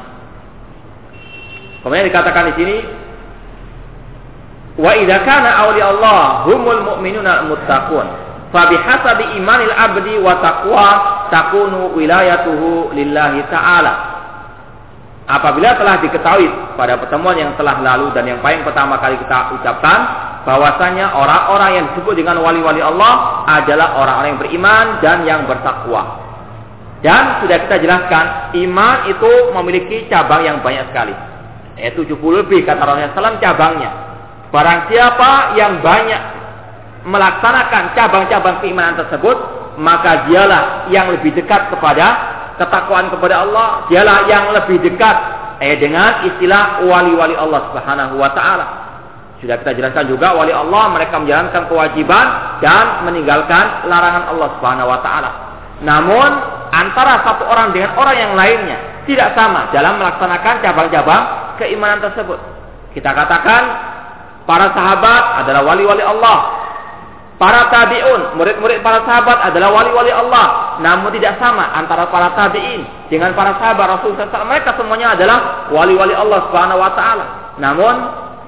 Kemudian 1.83 2.07
dikatakan 2.07 2.45
di 2.53 2.55
sini 2.55 2.77
wa 4.79 4.95
idza 4.95 5.27
kana 5.27 5.51
awliya 5.67 5.87
Allah 5.99 6.47
humul 6.47 6.83
mu'minuna 6.95 7.43
al-muttaqun 7.43 8.28
Fabihasabi 8.49 9.37
imanil 9.37 9.75
abdi 9.77 10.17
wa 10.25 10.41
taqwa 10.41 10.89
takunu 11.29 11.93
wilayatuhu 11.93 12.97
lillahi 12.97 13.45
ta'ala. 13.53 13.95
Apabila 15.29 15.77
telah 15.77 16.01
diketahui 16.01 16.49
pada 16.81 16.97
pertemuan 16.97 17.37
yang 17.37 17.53
telah 17.61 17.85
lalu 17.85 18.09
dan 18.17 18.25
yang 18.25 18.41
paling 18.41 18.65
pertama 18.65 18.97
kali 18.97 19.21
kita 19.21 19.61
ucapkan 19.61 19.99
bahwasanya 20.49 21.13
orang-orang 21.13 21.71
yang 21.77 21.85
disebut 21.93 22.17
dengan 22.17 22.41
wali-wali 22.41 22.81
Allah 22.81 23.45
adalah 23.45 24.01
orang-orang 24.01 24.29
yang 24.33 24.41
beriman 24.41 24.85
dan 25.05 25.19
yang 25.29 25.45
bertakwa. 25.45 26.25
Dan 27.05 27.45
sudah 27.45 27.69
kita 27.69 27.77
jelaskan, 27.85 28.57
iman 28.57 29.13
itu 29.13 29.33
memiliki 29.53 30.09
cabang 30.09 30.49
yang 30.49 30.65
banyak 30.65 30.89
sekali. 30.89 31.13
Yaitu 31.77 32.09
70 32.09 32.43
lebih 32.43 32.65
kata 32.65 32.81
Rasulullah 32.81 33.37
SAW 33.37 33.45
cabangnya. 33.45 33.91
Barang 34.49 34.89
siapa 34.89 35.53
yang 35.61 35.85
banyak 35.85 36.38
melaksanakan 37.07 37.95
cabang-cabang 37.95 38.59
keimanan 38.65 38.99
tersebut, 38.99 39.37
maka 39.79 40.27
dialah 40.27 40.91
yang 40.91 41.15
lebih 41.15 41.35
dekat 41.37 41.71
kepada 41.71 42.07
ketakwaan 42.59 43.07
kepada 43.15 43.47
Allah, 43.47 43.87
dialah 43.87 44.27
yang 44.27 44.51
lebih 44.51 44.83
dekat 44.83 45.17
eh 45.59 45.79
dengan 45.79 46.27
istilah 46.27 46.83
wali-wali 46.87 47.35
Allah 47.39 47.71
Subhanahu 47.71 48.15
wa 48.19 48.31
taala. 48.35 48.67
Sudah 49.39 49.55
kita 49.63 49.71
jelaskan 49.79 50.11
juga 50.11 50.35
wali 50.35 50.51
Allah 50.51 50.91
mereka 50.91 51.23
menjalankan 51.23 51.71
kewajiban 51.71 52.59
dan 52.59 53.07
meninggalkan 53.07 53.87
larangan 53.87 54.35
Allah 54.35 54.49
Subhanahu 54.59 54.91
wa 54.91 54.99
taala. 54.99 55.31
Namun 55.79 56.31
antara 56.75 57.23
satu 57.23 57.47
orang 57.47 57.71
dengan 57.71 57.95
orang 57.95 58.17
yang 58.19 58.33
lainnya 58.35 59.07
tidak 59.07 59.39
sama 59.39 59.71
dalam 59.71 60.03
melaksanakan 60.03 60.55
cabang-cabang 60.59 61.23
keimanan 61.63 62.03
tersebut. 62.03 62.39
Kita 62.99 63.15
katakan 63.15 63.63
para 64.43 64.75
sahabat 64.75 65.47
adalah 65.47 65.63
wali-wali 65.63 66.03
Allah, 66.03 66.39
Para 67.39 67.71
tabi'un, 67.71 68.35
murid-murid 68.35 68.83
para 68.83 69.07
sahabat 69.07 69.47
adalah 69.47 69.71
wali-wali 69.71 70.11
Allah. 70.11 70.77
Namun 70.83 71.15
tidak 71.15 71.39
sama 71.39 71.71
antara 71.71 72.11
para 72.11 72.35
tabi'in 72.35 72.83
dengan 73.07 73.31
para 73.39 73.55
sahabat 73.63 74.03
Rasulullah 74.03 74.27
SAW. 74.27 74.51
Mereka 74.51 74.75
semuanya 74.75 75.15
adalah 75.15 75.71
wali-wali 75.71 76.19
Allah 76.19 76.51
Subhanahu 76.51 76.83
wa 76.83 76.91
taala. 76.99 77.25
Namun 77.63 77.95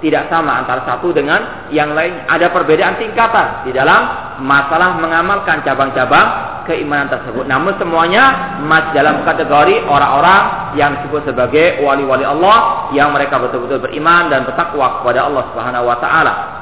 tidak 0.03 0.27
sama 0.27 0.59
antara 0.59 0.83
satu 0.83 1.15
dengan 1.15 1.71
yang 1.71 1.95
lain. 1.95 2.27
Ada 2.27 2.51
perbedaan 2.51 2.99
tingkatan 2.99 3.63
di 3.63 3.71
dalam 3.71 4.35
masalah 4.43 4.99
mengamalkan 4.99 5.63
cabang-cabang 5.63 6.67
keimanan 6.67 7.15
tersebut. 7.15 7.47
Namun 7.47 7.79
semuanya 7.79 8.59
masih 8.67 8.91
dalam 8.91 9.23
kategori 9.23 9.87
orang-orang 9.87 10.75
yang 10.75 10.99
disebut 10.99 11.31
sebagai 11.31 11.79
wali-wali 11.79 12.27
Allah 12.27 12.91
yang 12.91 13.15
mereka 13.15 13.39
betul-betul 13.39 13.87
beriman 13.87 14.35
dan 14.35 14.43
bertakwa 14.43 14.99
kepada 14.99 15.31
Allah 15.31 15.43
Subhanahu 15.55 15.87
wa 15.87 15.97
taala. 16.03 16.60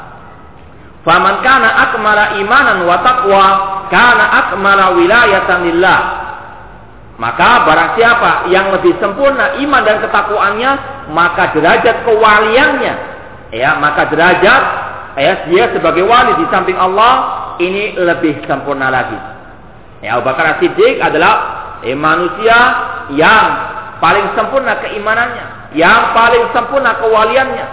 Faman 1.07 1.41
kana 1.47 1.69
akmala 1.89 2.25
imanan 2.43 2.83
wa 2.85 2.97
taqwa 3.01 3.47
kana 3.89 4.25
akmala 4.45 4.99
wilayatan 4.99 5.59
lillah. 5.71 6.01
Maka 7.19 7.67
barang 7.67 7.91
siapa 7.99 8.31
yang 8.55 8.71
lebih 8.71 8.95
sempurna 9.03 9.59
iman 9.59 9.83
dan 9.83 9.99
ketakwaannya, 10.07 10.71
maka 11.11 11.51
derajat 11.51 12.07
kewaliannya, 12.07 12.95
ya, 13.51 13.75
maka 13.83 14.07
derajat 14.07 14.63
ya 15.19 15.33
dia 15.51 15.67
sebagai 15.75 16.07
wali 16.07 16.39
di 16.39 16.47
samping 16.47 16.79
Allah 16.79 17.13
ini 17.59 17.99
lebih 17.99 18.47
sempurna 18.47 18.87
lagi. 18.87 19.19
Ya, 19.99 20.15
Abu 20.15 20.31
Bakar 20.31 20.63
Siddiq 20.63 21.03
adalah 21.03 21.35
eh, 21.83 21.99
manusia 21.99 22.55
yang 23.11 23.47
paling 23.99 24.31
sempurna 24.39 24.79
keimanannya, 24.79 25.75
yang 25.75 26.15
paling 26.15 26.55
sempurna 26.55 27.03
kewaliannya 27.03 27.67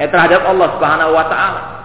eh, 0.00 0.08
terhadap 0.08 0.48
Allah 0.48 0.72
Subhanahu 0.72 1.12
wa 1.12 1.24
taala. 1.28 1.75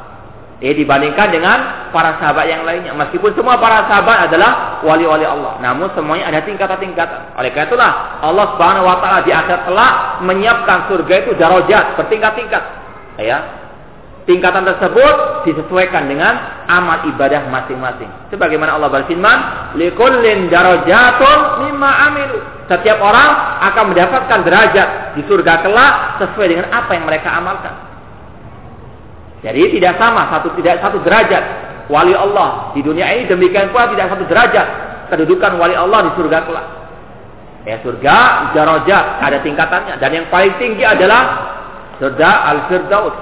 Eh 0.62 0.77
dibandingkan 0.77 1.34
dengan 1.34 1.89
para 1.89 2.22
sahabat 2.22 2.46
yang 2.46 2.62
lainnya. 2.62 2.94
Meskipun 2.94 3.34
semua 3.34 3.58
para 3.58 3.89
sahabat 3.89 4.30
adalah 4.30 4.77
wali-wali 4.86 5.25
Allah. 5.25 5.58
Namun 5.58 5.89
semuanya 5.98 6.30
ada 6.30 6.46
tingkatan-tingkatan. 6.46 7.34
Oleh 7.34 7.50
karena 7.50 7.65
itulah 7.65 7.91
Allah 8.22 8.46
Subhanahu 8.53 8.86
wa 8.86 9.01
taala 9.01 9.25
di 9.25 9.34
akhir 9.34 9.65
telah 9.65 10.22
menyiapkan 10.22 10.86
surga 10.86 11.13
itu 11.25 11.32
darajat 11.34 11.98
bertingkat-tingkat. 11.98 12.63
Ya. 13.18 13.38
Tingkatan 14.30 14.62
tersebut 14.62 15.50
disesuaikan 15.50 16.06
dengan 16.06 16.62
amal 16.70 17.10
ibadah 17.10 17.41
masing-masing. 17.50 18.30
Sebagaimana 18.30 18.77
Allah 18.77 18.94
berfirman, 18.94 19.38
"Likullin 19.82 20.46
darajatun 20.46 21.65
mimma 21.65 21.91
amilu." 22.06 22.38
Setiap 22.70 23.01
orang 23.01 23.30
akan 23.65 23.98
mendapatkan 23.98 24.39
derajat 24.46 25.18
di 25.18 25.25
surga 25.25 25.65
kelak 25.65 26.22
sesuai 26.22 26.48
dengan 26.53 26.70
apa 26.70 26.94
yang 26.94 27.10
mereka 27.10 27.34
amalkan. 27.34 27.90
Jadi 29.41 29.74
tidak 29.77 29.98
sama 29.98 30.29
satu 30.29 30.53
tidak 30.57 30.77
satu 30.86 31.01
derajat 31.01 31.43
wali 31.89 32.13
Allah 32.13 32.71
di 32.77 32.86
dunia 32.86 33.10
ini 33.10 33.25
demikian 33.25 33.74
pula 33.74 33.89
tidak 33.89 34.13
satu 34.13 34.24
derajat 34.29 34.67
kedudukan 35.10 35.57
wali 35.57 35.74
Allah 35.74 36.07
di 36.07 36.12
surga 36.13 36.45
kelak. 36.45 36.67
Ya 37.65 37.77
surga 37.81 38.17
darajat 38.53 39.05
ada 39.21 39.38
tingkatannya 39.41 39.98
dan 39.98 40.10
yang 40.13 40.25
paling 40.29 40.53
tinggi 40.62 40.86
adalah 40.86 41.53
surga 41.98 42.29
al-firdaus. 42.53 43.15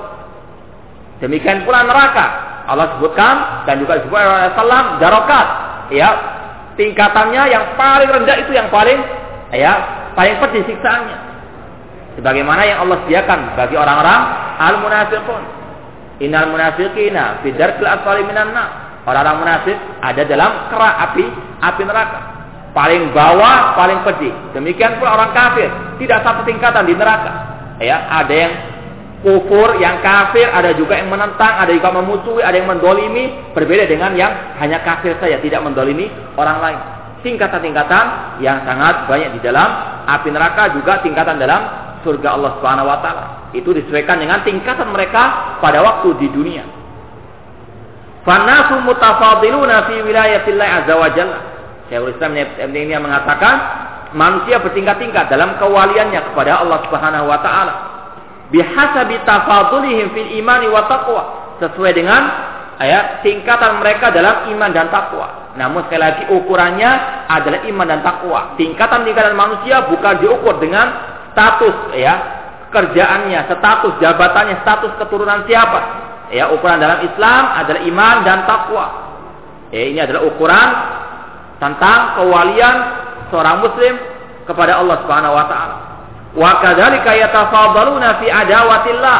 Demikian 1.19 1.67
pula 1.67 1.83
neraka. 1.83 2.47
Allah 2.69 2.95
sebutkan 2.95 3.65
dan 3.65 3.81
juga 3.81 3.99
disebut 3.99 4.15
oleh 4.15 4.53
Salam 4.55 5.01
darokat. 5.01 5.47
Ya 5.91 6.09
tingkatannya 6.79 7.43
yang 7.51 7.75
paling 7.75 8.07
rendah 8.07 8.37
itu 8.39 8.51
yang 8.55 8.71
paling 8.71 8.99
ya 9.51 9.73
paling 10.15 10.35
pedih 10.39 10.63
siksaannya. 10.67 11.17
Sebagaimana 12.19 12.61
yang 12.67 12.83
Allah 12.83 13.03
sediakan 13.07 13.55
bagi 13.55 13.75
orang-orang 13.75 14.21
al-munafiqun. 14.59 15.58
Innal 16.19 16.51
munafiqina 16.51 17.39
fi 17.43 17.55
darkil 17.55 17.87
asfali 17.87 18.27
minan. 18.27 18.51
Orang-orang 19.07 19.37
munafik 19.41 19.77
ada 20.03 20.21
dalam 20.27 20.69
kerak 20.69 20.95
api 21.09 21.25
api 21.63 21.81
neraka. 21.87 22.19
Paling 22.75 23.09
bawah, 23.15 23.73
paling 23.73 24.05
pedih. 24.05 24.33
Demikian 24.53 25.01
pula 25.01 25.17
orang 25.17 25.33
kafir, 25.33 25.71
tidak 25.97 26.21
satu 26.21 26.45
tingkatan 26.45 26.85
di 26.85 26.93
neraka. 26.93 27.31
Ya, 27.81 28.05
ada 28.11 28.29
yang 28.29 28.53
kufur, 29.25 29.81
yang 29.81 30.03
kafir, 30.05 30.45
ada 30.45 30.75
juga 30.77 30.99
yang 30.99 31.09
menentang, 31.09 31.65
ada 31.65 31.71
juga 31.73 31.89
memusuhi, 31.89 32.45
ada 32.45 32.55
yang 32.55 32.69
mendolimi, 32.69 33.51
berbeda 33.57 33.89
dengan 33.89 34.13
yang 34.13 34.31
hanya 34.61 34.85
kafir 34.85 35.17
saja, 35.17 35.41
tidak 35.41 35.65
mendolimi 35.65 36.11
orang 36.37 36.61
lain. 36.61 36.79
Tingkatan-tingkatan 37.25 38.37
yang 38.39 38.63
sangat 38.63 39.09
banyak 39.09 39.35
di 39.35 39.39
dalam 39.43 39.67
api 40.07 40.29
neraka 40.31 40.71
juga 40.71 41.03
tingkatan 41.03 41.35
dalam 41.35 41.61
surga 42.05 42.35
Allah 42.35 42.51
Subhanahu 42.59 42.87
wa 42.87 42.99
taala. 43.03 43.25
Itu 43.51 43.73
disesuaikan 43.73 44.21
dengan 44.21 44.41
tingkatan 44.45 44.89
mereka 44.93 45.57
pada 45.59 45.81
waktu 45.81 46.15
di 46.21 46.27
dunia. 46.31 46.63
Fanasu 48.23 48.83
mutafadiluna 48.83 49.89
fi 49.89 49.95
wilayatillah 50.03 50.67
azza 50.83 50.93
wa 50.95 51.09
jalla. 51.15 51.39
Syekhul 51.89 52.13
Islam 52.13 52.31
ini 52.69 52.93
mengatakan 52.99 53.55
manusia 54.13 54.61
bertingkat-tingkat 54.61 55.33
dalam 55.33 55.57
kewaliannya 55.57 56.33
kepada 56.33 56.61
Allah 56.61 56.79
Subhanahu 56.85 57.25
wa 57.25 57.39
taala. 57.41 57.73
Bihasabi 58.49 59.21
tafadulihim 59.25 60.13
fil 60.13 60.29
imani 60.37 60.69
wa 60.69 60.85
taqwa. 60.85 61.23
Sesuai 61.61 61.91
dengan 61.91 62.21
ayat 62.79 63.21
tingkatan 63.21 63.83
mereka 63.83 64.09
dalam 64.09 64.47
iman 64.55 64.71
dan 64.71 64.87
takwa. 64.87 65.51
Namun 65.59 65.85
sekali 65.85 66.01
lagi 66.01 66.23
ukurannya 66.31 66.91
adalah 67.27 67.67
iman 67.67 67.85
dan 67.85 68.01
takwa. 68.01 68.55
Tingkatan-tingkatan 68.55 69.35
manusia 69.35 69.83
bukan 69.91 70.23
diukur 70.23 70.57
dengan 70.63 71.08
status 71.39 71.95
ya 71.95 72.15
kerjaannya, 72.69 73.47
status 73.47 73.95
jabatannya, 74.03 74.59
status 74.61 74.91
keturunan 74.99 75.47
siapa. 75.47 75.79
Ya, 76.29 76.51
ukuran 76.53 76.77
dalam 76.77 77.01
Islam 77.01 77.43
adalah 77.57 77.81
iman 77.81 78.15
dan 78.21 78.45
takwa. 78.45 78.85
Ya, 79.73 79.81
ini 79.89 79.99
adalah 80.03 80.27
ukuran 80.27 80.69
tentang 81.57 82.19
kewalian 82.21 82.75
seorang 83.33 83.65
muslim 83.65 83.93
kepada 84.45 84.77
Allah 84.77 85.01
Subhanahu 85.01 85.33
wa 85.33 85.45
taala. 85.49 85.75
Wa 86.37 86.51
kadzalika 86.61 87.17
yatafadhaluna 87.17 88.21
fi 88.21 88.27
adawatillah. 88.29 89.19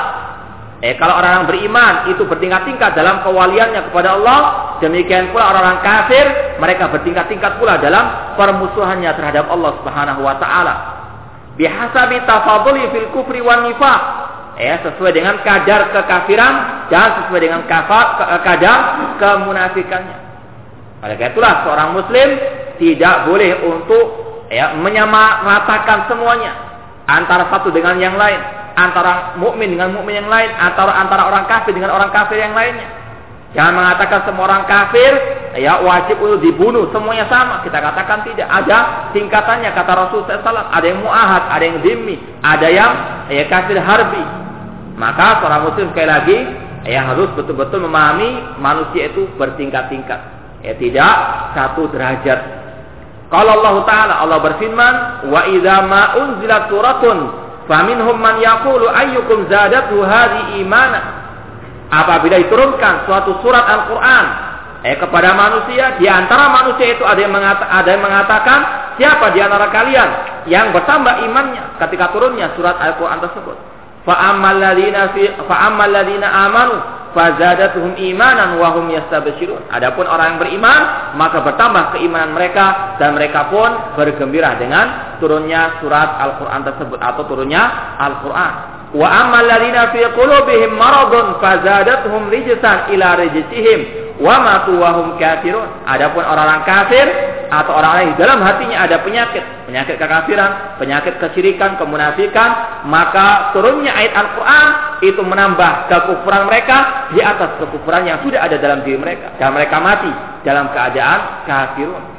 Eh 0.80 0.96
kalau 0.96 1.20
orang-orang 1.20 1.50
beriman 1.50 1.94
itu 2.08 2.24
bertingkat-tingkat 2.24 2.96
dalam 2.96 3.20
kewaliannya 3.26 3.90
kepada 3.92 4.16
Allah, 4.16 4.40
demikian 4.80 5.34
pula 5.34 5.52
orang-orang 5.52 5.82
kafir 5.84 6.26
mereka 6.62 6.88
bertingkat-tingkat 6.94 7.58
pula 7.60 7.82
dalam 7.82 8.38
permusuhannya 8.38 9.12
terhadap 9.18 9.50
Allah 9.50 9.72
Subhanahu 9.82 10.22
wa 10.22 10.38
taala. 10.38 10.99
Bihasabi 11.60 12.24
tafadhuli 12.24 12.88
fil 12.96 13.12
kufri 13.12 13.44
wan 13.44 13.68
nifaq. 13.68 14.02
Ya, 14.60 14.80
sesuai 14.84 15.16
dengan 15.16 15.40
kadar 15.40 15.92
kekafiran 15.96 16.88
dan 16.92 17.24
sesuai 17.24 17.40
dengan 17.40 17.64
kafar, 17.64 18.20
kadar 18.44 18.80
kemunafikannya. 19.16 20.18
Oleh 21.00 21.16
karena 21.16 21.32
itulah 21.32 21.54
seorang 21.64 21.90
muslim 21.96 22.30
tidak 22.76 23.24
boleh 23.24 23.56
untuk 23.64 24.06
ya 24.52 24.76
menyamaratakan 24.76 26.12
semuanya 26.12 26.52
antara 27.08 27.48
satu 27.48 27.72
dengan 27.72 27.96
yang 28.04 28.20
lain, 28.20 28.36
antara 28.76 29.40
mukmin 29.40 29.80
dengan 29.80 29.96
mukmin 29.96 30.20
yang 30.20 30.28
lain, 30.28 30.52
antara 30.60 30.92
antara 30.92 31.32
orang 31.32 31.48
kafir 31.48 31.72
dengan 31.72 31.96
orang 31.96 32.12
kafir 32.12 32.36
yang 32.36 32.52
lainnya. 32.52 32.99
Jangan 33.50 33.74
mengatakan 33.74 34.30
semua 34.30 34.46
orang 34.46 34.70
kafir 34.70 35.10
ya 35.58 35.82
wajib 35.82 36.22
untuk 36.22 36.46
dibunuh 36.46 36.86
semuanya 36.94 37.26
sama. 37.26 37.66
Kita 37.66 37.82
katakan 37.82 38.22
tidak. 38.22 38.46
Ada 38.46 39.10
tingkatannya 39.18 39.74
kata 39.74 39.92
Rasul 39.98 40.22
SAW. 40.30 40.70
Ada 40.70 40.86
yang 40.86 41.02
muahad, 41.02 41.44
ada 41.50 41.64
yang 41.66 41.78
dimi, 41.82 42.22
ada 42.46 42.68
yang 42.70 42.92
ya 43.34 43.50
kafir 43.50 43.82
harbi. 43.82 44.22
Maka 45.02 45.42
seorang 45.42 45.66
muslim 45.66 45.88
sekali 45.90 46.10
lagi 46.12 46.38
ya 46.86 47.10
harus 47.10 47.34
betul-betul 47.34 47.90
memahami 47.90 48.62
manusia 48.62 49.10
itu 49.10 49.26
bertingkat-tingkat. 49.42 50.20
Ya 50.62 50.78
tidak 50.78 51.16
satu 51.58 51.90
derajat. 51.90 52.40
Kalau 53.34 53.62
Allah 53.62 53.76
Taala 53.86 54.14
Allah 54.26 54.40
berfirman, 54.46 54.94
"Wa 55.30 55.42
idza 55.50 55.78
ma 55.90 56.18
unzilat 56.22 56.70
suratun 56.70 57.18
faminhum 57.66 58.18
man 58.18 58.42
yaqulu 58.42 58.86
ayyukum 58.94 59.50
zadatu 59.50 60.06
hadhi 60.06 60.62
imana." 60.62 61.29
Apabila 61.90 62.38
diturunkan 62.38 63.10
suatu 63.10 63.42
surat 63.42 63.66
Al-Qur'an 63.66 64.26
eh 64.86 64.96
kepada 64.96 65.36
manusia, 65.36 65.98
di 66.00 66.08
antara 66.08 66.48
manusia 66.54 66.96
itu 66.96 67.04
ada 67.04 67.20
yang, 67.20 67.34
mengata, 67.34 67.66
ada 67.68 67.90
yang 67.90 68.04
mengatakan, 68.06 68.60
siapa 68.96 69.34
di 69.34 69.42
antara 69.42 69.68
kalian 69.74 70.10
yang 70.48 70.72
bertambah 70.72 71.26
imannya 71.26 71.82
ketika 71.82 72.14
turunnya 72.14 72.54
surat 72.54 72.78
Al-Qur'an 72.78 73.20
tersebut? 73.20 73.58
Fa'ammal 74.08 74.62
ladzina 75.92 76.30
amanu 76.48 76.78
fazadatuhum 77.12 77.98
imanan 78.00 78.62
wa 78.62 78.72
hum 78.78 78.88
yastabshirun. 78.94 79.68
Adapun 79.74 80.06
orang 80.06 80.38
yang 80.38 80.40
beriman, 80.40 80.82
maka 81.18 81.42
bertambah 81.42 81.98
keimanan 81.98 82.38
mereka 82.38 82.96
dan 83.02 83.18
mereka 83.18 83.50
pun 83.50 83.98
bergembira 83.98 84.56
dengan 84.62 85.18
turunnya 85.20 85.82
surat 85.84 86.22
Al-Qur'an 86.22 86.62
tersebut 86.64 87.02
atau 87.02 87.26
turunnya 87.26 87.98
Al-Qur'an. 87.98 88.79
Wa 88.90 89.06
ammal 89.06 89.46
ladzina 89.46 89.94
fi 89.94 90.02
qulubihim 90.18 90.74
maradun 90.74 91.38
fazadatuhum 91.38 92.34
rijsan 92.34 92.90
ila 92.98 93.22
rijsihim 93.22 93.80
wa 94.18 94.36
matu 94.42 94.74
wa 94.82 94.90
hum 94.98 95.08
kafirun. 95.22 95.86
Adapun 95.86 96.26
orang-orang 96.26 96.66
kafir 96.66 97.06
atau 97.50 97.72
orang-orang 97.78 98.14
yang 98.14 98.18
dalam 98.18 98.40
hatinya 98.46 98.78
ada 98.86 98.98
penyakit, 99.02 99.42
penyakit 99.66 99.96
kekafiran, 99.98 100.78
penyakit 100.78 101.18
kesyirikan, 101.18 101.78
kemunafikan, 101.82 102.82
maka 102.86 103.54
turunnya 103.54 103.94
ayat 103.94 104.14
Al-Qur'an 104.14 104.68
itu 105.02 105.22
menambah 105.22 105.90
kekufuran 105.90 106.46
mereka 106.50 107.10
di 107.14 107.22
atas 107.22 107.58
kekufuran 107.62 108.06
yang 108.06 108.22
sudah 108.22 108.42
ada 108.42 108.58
dalam 108.58 108.82
diri 108.86 108.98
mereka 108.98 109.34
dan 109.42 109.54
mereka 109.54 109.78
mati 109.82 110.12
dalam 110.46 110.70
keadaan 110.74 111.46
kafirun. 111.46 112.19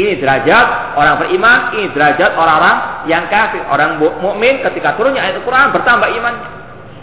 Ini 0.00 0.16
derajat 0.16 0.96
orang 0.96 1.20
beriman, 1.20 1.76
ini 1.76 1.92
derajat 1.92 2.32
orang-orang 2.32 3.04
yang 3.04 3.28
kafir. 3.28 3.60
Orang 3.68 4.00
mukmin 4.00 4.64
ketika 4.64 4.96
turunnya 4.96 5.20
ayat 5.20 5.44
Al-Qur'an 5.44 5.76
bertambah 5.76 6.08
imannya. 6.16 6.48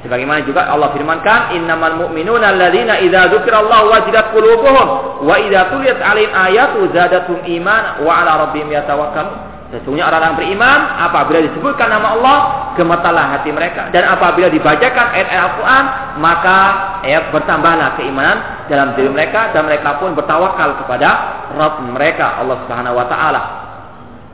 Sebagaimana 0.02 0.42
juga 0.46 0.66
Allah 0.66 0.90
firmankan, 0.98 1.54
"Innamal 1.58 1.94
mu'minuna 2.06 2.54
alladzina 2.54 2.98
idza 3.02 3.30
dzukirallahu 3.34 3.86
wajilat 3.94 4.34
qulubuhum 4.34 4.88
wa 5.26 5.36
idza 5.42 5.70
tuliyat 5.74 6.02
'alaihim 6.02 6.34
ayatu 6.34 6.80
zadatuhum 6.90 7.46
imana 7.46 8.02
wa 8.02 8.12
'ala 8.18 8.50
rabbihim 8.50 8.70
yatawakkalun." 8.74 9.57
Sesungguhnya 9.68 10.08
orang-orang 10.08 10.40
beriman 10.40 10.80
apabila 10.96 11.44
disebutkan 11.44 11.92
nama 11.92 12.16
Allah 12.16 12.38
gemetarlah 12.80 13.36
hati 13.36 13.52
mereka 13.52 13.92
dan 13.92 14.08
apabila 14.08 14.48
dibacakan 14.48 15.12
ayat-ayat 15.12 15.44
Al-Qur'an 15.44 15.86
maka 16.24 16.58
ya 17.04 17.28
bertambahlah 17.36 18.00
keimanan 18.00 18.64
dalam 18.72 18.96
diri 18.96 19.12
mereka 19.12 19.52
dan 19.52 19.68
mereka 19.68 20.00
pun 20.00 20.16
bertawakal 20.16 20.80
kepada 20.80 21.10
Rabb 21.52 21.84
mereka 21.84 22.40
Allah 22.40 22.64
Subhanahu 22.64 22.96
wa 22.96 23.06
taala. 23.12 23.42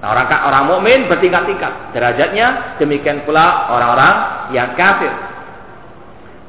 Nah, 0.06 0.08
orang 0.14 0.28
orang 0.30 0.64
mukmin 0.70 1.00
bertingkat-tingkat 1.10 1.98
derajatnya 1.98 2.78
demikian 2.78 3.26
pula 3.26 3.74
orang-orang 3.74 4.16
yang 4.54 4.78
kafir 4.78 5.10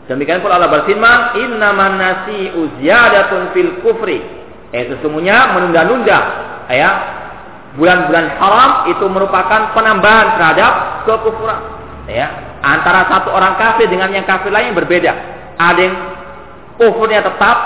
Demikian 0.05 0.45
pula 0.45 0.61
Allah 0.61 0.69
berfirman, 0.69 1.41
"Innaman 1.41 1.97
nasi'u 1.97 2.77
ziyadatun 2.77 3.57
fil 3.57 3.81
kufri." 3.81 4.21
Eh 4.69 4.85
sesungguhnya 4.93 5.57
menunda-nunda 5.57 6.19
ya 6.69 6.91
bulan-bulan 7.75 8.27
haram 8.39 8.71
itu 8.91 9.05
merupakan 9.11 9.75
penambahan 9.75 10.39
terhadap 10.39 10.73
kekufuran. 11.07 11.61
Ya, 12.05 12.29
antara 12.61 13.09
satu 13.09 13.33
orang 13.33 13.57
kafir 13.57 13.89
dengan 13.89 14.13
yang 14.13 14.29
kafir 14.29 14.53
lain 14.53 14.77
berbeda. 14.77 15.13
Ada 15.57 15.81
yang 15.81 15.97
kufurnya 16.77 17.25
tetap 17.25 17.57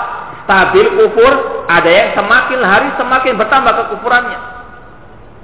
stabil 0.47 0.85
kufur, 0.95 1.65
ada 1.67 1.89
yang 1.89 2.09
semakin 2.15 2.59
hari 2.63 2.89
semakin 2.97 3.33
bertambah 3.37 3.73
kekufurannya. 3.85 4.39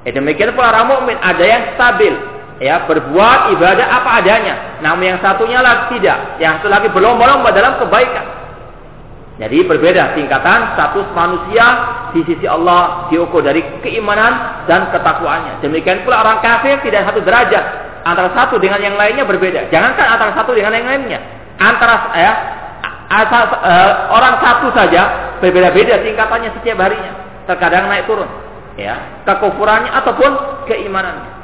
Eh, 0.06 0.14
demikian 0.14 0.54
pula 0.54 0.70
orang 0.70 0.86
mukmin 0.86 1.18
ada 1.18 1.42
yang 1.42 1.74
stabil, 1.74 2.14
ya 2.62 2.86
berbuat 2.86 3.58
ibadah 3.58 3.88
apa 3.90 4.10
adanya. 4.22 4.56
Namun 4.86 5.14
yang 5.14 5.20
satunya 5.22 5.60
lagi 5.62 5.98
tidak, 5.98 6.38
yang 6.38 6.62
satu 6.62 6.70
lagi 6.70 6.88
berlomba-lomba 6.94 7.50
dalam 7.54 7.82
kebaikan. 7.82 8.26
Jadi 9.36 9.68
berbeda 9.68 10.16
tingkatan 10.16 10.80
status 10.80 11.12
manusia 11.12 11.66
di 12.16 12.24
sisi 12.24 12.48
Allah 12.48 13.12
diukur 13.12 13.44
dari 13.44 13.60
keimanan 13.84 14.64
dan 14.72 14.88
ketakwaannya. 14.96 15.60
Demikian 15.60 16.08
pula 16.08 16.24
orang 16.24 16.40
kafir 16.40 16.80
tidak 16.80 17.12
satu 17.12 17.20
derajat 17.20 17.64
antara 18.08 18.32
satu 18.32 18.56
dengan 18.56 18.80
yang 18.80 18.96
lainnya 18.96 19.28
berbeda. 19.28 19.68
Jangankan 19.68 20.16
antara 20.16 20.32
satu 20.32 20.56
dengan 20.56 20.72
yang 20.72 20.88
lainnya, 20.88 21.20
antara 21.60 22.16
ya 22.16 22.32
asal 23.12 23.44
uh, 23.60 23.92
orang 24.16 24.40
satu 24.40 24.68
saja 24.72 25.36
berbeda-beda 25.44 26.00
tingkatannya 26.00 26.56
setiap 26.56 26.80
harinya. 26.80 27.44
Terkadang 27.46 27.92
naik 27.92 28.08
turun, 28.08 28.26
ya 28.80 29.22
kekufurannya 29.28 29.92
ataupun 29.92 30.32
keimanannya. 30.72 31.36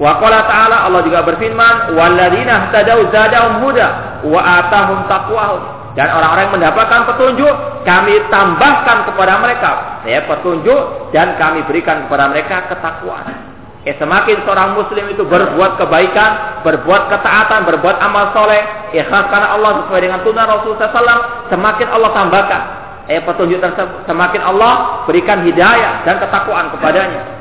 Wa 0.00 0.16
qala 0.16 0.48
ta'ala 0.48 0.76
Allah 0.88 1.00
juga 1.04 1.24
berfirman, 1.24 1.96
"Walladzina 1.96 2.68
ihtadau 2.68 3.08
zadahum 3.12 3.54
huda 3.64 3.88
wa 4.28 4.40
atahum 4.40 4.98
taqwahum." 5.08 5.79
Dan 5.98 6.06
orang-orang 6.06 6.42
yang 6.46 6.54
mendapatkan 6.54 7.00
petunjuk, 7.14 7.54
kami 7.82 8.14
tambahkan 8.30 9.10
kepada 9.10 9.42
mereka 9.42 9.70
ya 10.06 10.22
petunjuk 10.22 11.10
dan 11.10 11.34
kami 11.34 11.66
berikan 11.66 12.06
kepada 12.06 12.30
mereka 12.30 12.70
ketakwaan. 12.70 13.50
Ya, 13.80 13.96
semakin 13.96 14.44
seorang 14.44 14.76
muslim 14.76 15.08
itu 15.08 15.24
berbuat 15.24 15.80
kebaikan, 15.80 16.62
berbuat 16.62 17.08
ketaatan, 17.08 17.64
berbuat 17.64 17.96
amal 17.96 18.28
soleh, 18.36 18.60
ikhlas 18.92 19.24
karena 19.32 19.56
Allah 19.56 19.82
sesuai 19.84 20.00
dengan 20.04 20.20
tuntunan 20.20 20.52
Rasulullah 20.52 20.92
SAW, 20.92 21.20
semakin 21.48 21.88
Allah 21.88 22.10
tambahkan 22.12 22.62
ya, 23.08 23.24
petunjuk 23.24 23.58
tersebut, 23.58 24.04
semakin 24.04 24.44
Allah 24.44 25.02
berikan 25.08 25.48
hidayah 25.48 26.04
dan 26.04 26.20
ketakwaan 26.20 26.68
kepadanya. 26.76 27.40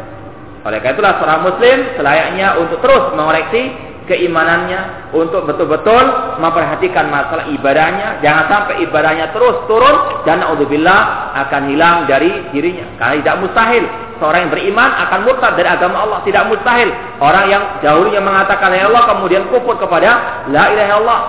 Oleh 0.63 0.79
karena 0.79 0.95
itulah 0.95 1.13
seorang 1.19 1.41
muslim 1.43 1.77
selayaknya 1.99 2.47
untuk 2.59 2.79
terus 2.83 3.03
mengoreksi 3.15 3.88
keimanannya 4.10 5.13
untuk 5.13 5.45
betul-betul 5.45 6.04
memperhatikan 6.41 7.08
masalah 7.13 7.45
ibadahnya. 7.54 8.19
Jangan 8.26 8.45
sampai 8.50 8.82
ibadahnya 8.89 9.30
terus 9.30 9.69
turun 9.69 10.26
dan 10.26 10.41
naudzubillah 10.41 11.32
akan 11.45 11.69
hilang 11.69 12.10
dari 12.10 12.50
dirinya. 12.50 12.98
Karena 12.98 13.22
tidak 13.22 13.38
mustahil. 13.45 13.86
Seorang 14.19 14.50
yang 14.50 14.52
beriman 14.52 14.89
akan 15.08 15.19
murtad 15.24 15.54
dari 15.56 15.69
agama 15.69 16.04
Allah. 16.04 16.19
Tidak 16.26 16.43
mustahil. 16.50 16.89
Orang 17.22 17.45
yang 17.48 17.63
dahulunya 17.86 18.19
mengatakan 18.19 18.74
ya 18.74 18.89
Allah 18.89 19.06
kemudian 19.15 19.48
kufur 19.54 19.78
kepada 19.78 20.43
la 20.50 20.63
ilaha 20.74 20.89
illallah. 20.89 21.22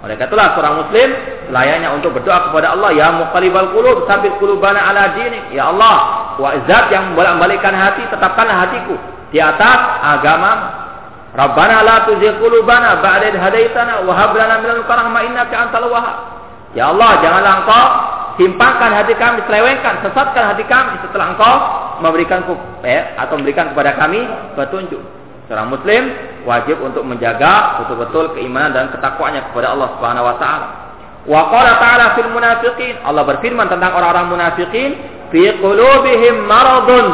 Oleh 0.00 0.16
itulah 0.16 0.56
seorang 0.56 0.74
muslim 0.80 1.08
layaknya 1.52 1.92
untuk 1.92 2.16
berdoa 2.16 2.48
kepada 2.48 2.72
Allah, 2.72 2.90
ya 2.96 3.12
muqallibal 3.20 3.76
qulub, 3.76 4.08
sabit 4.08 4.32
qulubana 4.40 4.80
ala 4.80 5.12
dinik. 5.12 5.52
Ya 5.52 5.68
Allah, 5.68 5.96
wa 6.40 6.56
zat 6.64 6.88
yang 6.88 7.12
bolak-balikkan 7.12 7.76
hati, 7.76 8.08
tetapkanlah 8.08 8.64
hatiku 8.64 8.96
di 9.28 9.38
atas 9.44 9.78
agama. 10.00 10.79
Rabbana 11.30 11.86
la 11.86 11.96
tuzigh 12.10 12.42
qulubana 12.42 12.98
ba'da 12.98 13.30
idh 13.30 13.38
hadaitana 13.38 14.02
wa 14.02 14.12
hab 14.18 14.34
lana 14.34 14.58
min 14.58 14.74
ladunka 14.74 14.90
rahmah 14.90 15.22
innaka 15.30 15.54
antal 15.54 15.86
wahhab. 15.86 16.16
Ya 16.74 16.90
Allah, 16.90 17.22
janganlah 17.22 17.52
Engkau 17.62 17.84
timpangkan 18.38 18.90
hati 18.94 19.14
kami, 19.18 19.42
selewengkan, 19.46 20.06
sesatkan 20.06 20.54
hati 20.54 20.64
kami 20.66 20.98
setelah 21.06 21.34
Engkau 21.34 21.54
memberikan 22.02 22.42
eh, 22.82 23.14
atau 23.14 23.38
memberikan 23.38 23.70
kepada 23.74 23.94
kami 23.94 24.26
petunjuk. 24.58 25.02
Seorang 25.50 25.66
muslim 25.66 26.02
wajib 26.46 26.78
untuk 26.78 27.02
menjaga 27.02 27.82
betul-betul 27.82 28.38
keimanan 28.38 28.70
dan 28.70 28.86
ketakwaannya 28.94 29.50
kepada 29.50 29.74
Allah 29.74 29.88
Subhanahu 29.98 30.26
wa 30.30 30.36
taala. 30.38 30.68
Wa 31.26 31.52
qala 31.52 31.72
ta'ala 31.76 32.06
fil 32.16 32.30
munafiqin. 32.32 33.02
Allah 33.04 33.26
berfirman 33.28 33.68
tentang 33.68 33.92
orang-orang 33.92 34.30
munafikin, 34.30 34.90
fi 35.28 35.42
qulubihim 35.58 36.48
maradun 36.48 37.06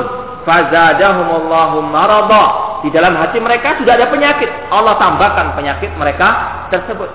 fazadahumullahu 0.47 1.85
marada. 1.91 2.45
Di 2.85 2.91
dalam 2.93 3.17
hati 3.17 3.39
mereka 3.41 3.79
sudah 3.81 3.97
ada 3.97 4.11
penyakit. 4.13 4.49
Allah 4.69 4.99
tambahkan 5.01 5.57
penyakit 5.57 5.95
mereka 5.97 6.29
tersebut. 6.73 7.09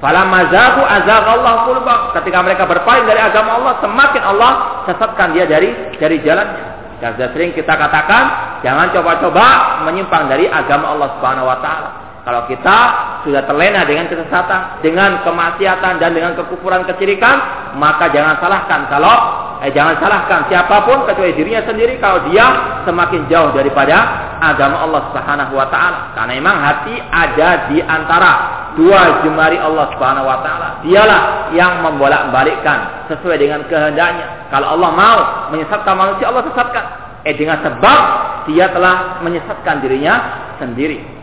Fala 0.00 0.24
mazahu 0.24 0.80
azaghallahu 0.80 1.58
qulubahum. 1.68 2.16
Ketika 2.16 2.38
mereka 2.40 2.64
berpaling 2.64 3.04
dari 3.04 3.20
agama 3.20 3.60
Allah, 3.60 3.72
semakin 3.84 4.22
Allah 4.24 4.52
sesatkan 4.88 5.36
dia 5.36 5.44
dari 5.44 5.70
dari 6.00 6.16
jalannya. 6.24 6.70
Dan 7.00 7.16
sering 7.32 7.56
kita 7.56 7.80
katakan, 7.80 8.56
jangan 8.60 8.92
coba-coba 8.92 9.80
menyimpang 9.88 10.28
dari 10.28 10.44
agama 10.48 10.92
Allah 10.92 11.08
Subhanahu 11.16 11.48
wa 11.48 11.58
taala. 11.64 12.09
Kalau 12.20 12.44
kita 12.44 12.78
sudah 13.24 13.48
terlena 13.48 13.88
dengan 13.88 14.04
kesesatan, 14.12 14.84
dengan 14.84 15.24
kemaksiatan 15.24 15.96
dan 15.96 16.12
dengan 16.12 16.36
kekufuran 16.36 16.84
kecirikan, 16.84 17.36
maka 17.80 18.12
jangan 18.12 18.36
salahkan 18.44 18.92
kalau 18.92 19.16
eh, 19.64 19.72
jangan 19.72 19.96
salahkan 19.96 20.44
siapa 20.52 20.84
pun 20.84 21.08
kecuali 21.08 21.32
dirinya 21.32 21.64
sendiri 21.64 21.96
kalau 21.96 22.28
dia 22.28 22.44
semakin 22.84 23.24
jauh 23.32 23.56
daripada 23.56 23.96
agama 24.36 24.84
Allah 24.84 25.02
Subhanahu 25.08 25.52
wa 25.56 25.66
taala. 25.72 26.12
Karena 26.12 26.32
memang 26.36 26.56
hati 26.60 26.94
ada 27.08 27.48
di 27.72 27.80
antara 27.80 28.32
dua 28.76 29.24
jemari 29.24 29.56
Allah 29.56 29.88
Subhanahu 29.96 30.28
wa 30.28 30.38
taala. 30.44 30.68
Dialah 30.84 31.52
yang 31.56 31.80
membolak-balikkan 31.80 33.08
sesuai 33.08 33.40
dengan 33.40 33.64
kehendaknya. 33.64 34.52
Kalau 34.52 34.76
Allah 34.76 34.90
mau 34.92 35.18
menyesatkan 35.56 35.94
manusia, 35.96 36.28
Allah 36.28 36.44
sesatkan. 36.52 36.84
Eh 37.24 37.36
dengan 37.36 37.60
sebab 37.60 38.00
dia 38.48 38.72
telah 38.72 39.20
menyesatkan 39.24 39.84
dirinya 39.84 40.14
sendiri. 40.56 41.19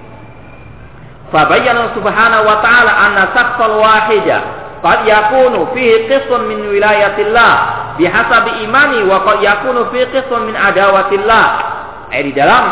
Fabayyana 1.28 1.92
subhanahu 1.92 2.48
wa 2.48 2.64
ta'ala 2.64 2.92
anna 3.04 3.24
sakhsal 3.36 3.84
wahida 3.84 4.40
qad 4.80 5.04
yakunu 5.04 5.68
fihi 5.76 6.08
qismun 6.08 6.48
min 6.48 6.60
wilayatillah 6.72 7.54
bihasabi 8.00 8.64
imani 8.64 9.04
wa 9.04 9.28
qad 9.28 9.44
yakunu 9.44 9.92
fihi 9.92 10.08
qismun 10.16 10.48
min 10.48 10.56
adawatillah. 10.56 11.46
Eh 12.16 12.24
di 12.24 12.32
dalam 12.32 12.64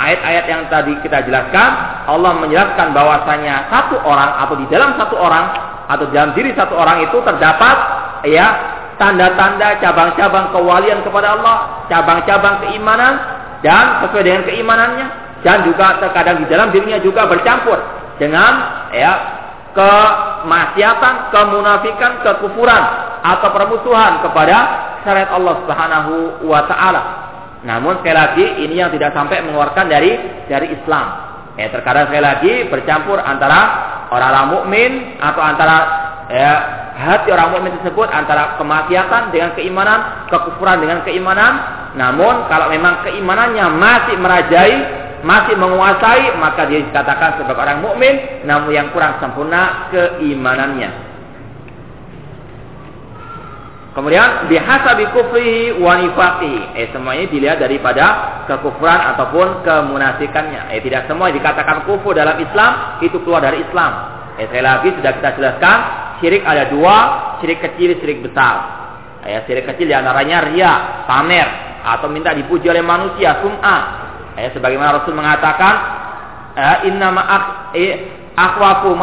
ayat-ayat 0.00 0.44
yang 0.48 0.62
tadi 0.72 0.96
kita 1.04 1.28
jelaskan, 1.28 1.70
Allah 2.08 2.32
menjelaskan 2.40 2.96
bahwasanya 2.96 3.68
satu 3.68 4.00
orang 4.00 4.40
atau 4.40 4.54
di 4.56 4.66
dalam 4.72 4.96
satu 4.96 5.14
orang 5.20 5.44
atau 5.92 6.04
dalam 6.08 6.32
diri 6.32 6.56
satu 6.56 6.80
orang 6.80 7.04
itu 7.04 7.20
terdapat 7.20 7.76
ya 8.24 8.46
tanda-tanda 8.96 9.76
cabang-cabang 9.84 10.48
kewalian 10.56 11.04
kepada 11.04 11.36
Allah, 11.36 11.84
cabang-cabang 11.92 12.64
keimanan 12.64 13.20
dan 13.60 14.00
sesuai 14.06 14.24
dengan 14.24 14.42
keimanannya 14.48 15.06
dan 15.42 15.62
juga 15.68 16.00
terkadang 16.02 16.42
di 16.42 16.46
dalam 16.50 16.72
dirinya 16.74 16.98
juga 16.98 17.28
bercampur 17.28 17.97
dengan 18.18 18.52
ya 18.92 19.12
kemaksiatan, 19.72 21.30
kemunafikan, 21.30 22.12
kekufuran 22.26 22.82
atau 23.22 23.48
permusuhan 23.54 24.22
kepada 24.26 24.56
syariat 25.06 25.30
Allah 25.34 25.54
Subhanahu 25.62 26.12
wa 26.46 26.62
taala. 26.66 27.02
Namun 27.62 28.02
sekali 28.02 28.14
lagi 28.14 28.46
ini 28.66 28.78
yang 28.78 28.90
tidak 28.94 29.14
sampai 29.14 29.42
mengeluarkan 29.42 29.86
dari 29.90 30.14
dari 30.46 30.74
Islam. 30.74 31.06
Ya, 31.58 31.74
terkadang 31.74 32.06
sekali 32.10 32.22
lagi 32.22 32.52
bercampur 32.70 33.18
antara 33.18 33.60
orang-orang 34.14 34.46
mukmin 34.54 34.90
atau 35.18 35.42
antara 35.42 35.76
ya, 36.30 36.52
hati 36.94 37.34
orang 37.34 37.50
mukmin 37.50 37.74
tersebut 37.82 38.06
antara 38.14 38.54
kemaksiatan 38.62 39.34
dengan 39.34 39.58
keimanan, 39.58 40.30
kekufuran 40.30 40.78
dengan 40.78 41.02
keimanan. 41.02 41.52
Namun 41.98 42.46
kalau 42.46 42.70
memang 42.70 43.02
keimanannya 43.02 43.66
masih 43.74 44.16
merajai 44.22 44.74
masih 45.26 45.58
menguasai 45.58 46.36
maka 46.38 46.68
dia 46.70 46.84
dikatakan 46.84 47.42
sebagai 47.42 47.58
orang 47.58 47.82
mukmin 47.82 48.14
namun 48.46 48.70
yang 48.70 48.88
kurang 48.94 49.18
sempurna 49.18 49.90
keimanannya. 49.90 51.08
Kemudian 53.98 54.46
bihasabi 54.46 55.10
kufrihi 55.10 55.74
wa. 55.82 55.98
Eh 56.78 56.86
semuanya 56.94 57.26
dilihat 57.26 57.58
daripada 57.58 58.06
kekufuran 58.46 58.94
ataupun 58.94 59.66
kemunafikannya. 59.66 60.70
Eh 60.70 60.78
tidak 60.86 61.10
semua 61.10 61.34
dikatakan 61.34 61.82
kufur 61.82 62.14
dalam 62.14 62.38
Islam 62.38 63.02
itu 63.02 63.18
keluar 63.26 63.42
dari 63.42 63.58
Islam. 63.66 63.90
Eh 64.38 64.46
sekali 64.46 64.62
lagi 64.62 64.94
sudah 64.94 65.12
kita 65.18 65.30
jelaskan 65.34 65.76
syirik 66.22 66.46
ada 66.46 66.70
dua, 66.70 66.96
syirik 67.42 67.58
kecil, 67.58 67.98
syirik 67.98 68.22
besar. 68.22 68.56
Eh 69.26 69.42
syirik 69.50 69.66
kecil 69.66 69.90
di 69.90 69.94
antaranya 69.98 70.46
ria, 70.46 70.72
pamer 71.10 71.48
atau 71.82 72.06
minta 72.06 72.30
dipuji 72.30 72.70
oleh 72.70 72.86
manusia, 72.86 73.42
sum'ah 73.42 74.07
Ya, 74.38 74.48
sebagaimana 74.54 75.02
Rasul 75.02 75.18
mengatakan, 75.18 75.74
Inna 76.86 77.10
ma'ak 77.10 77.74
akhwafu 78.38 78.94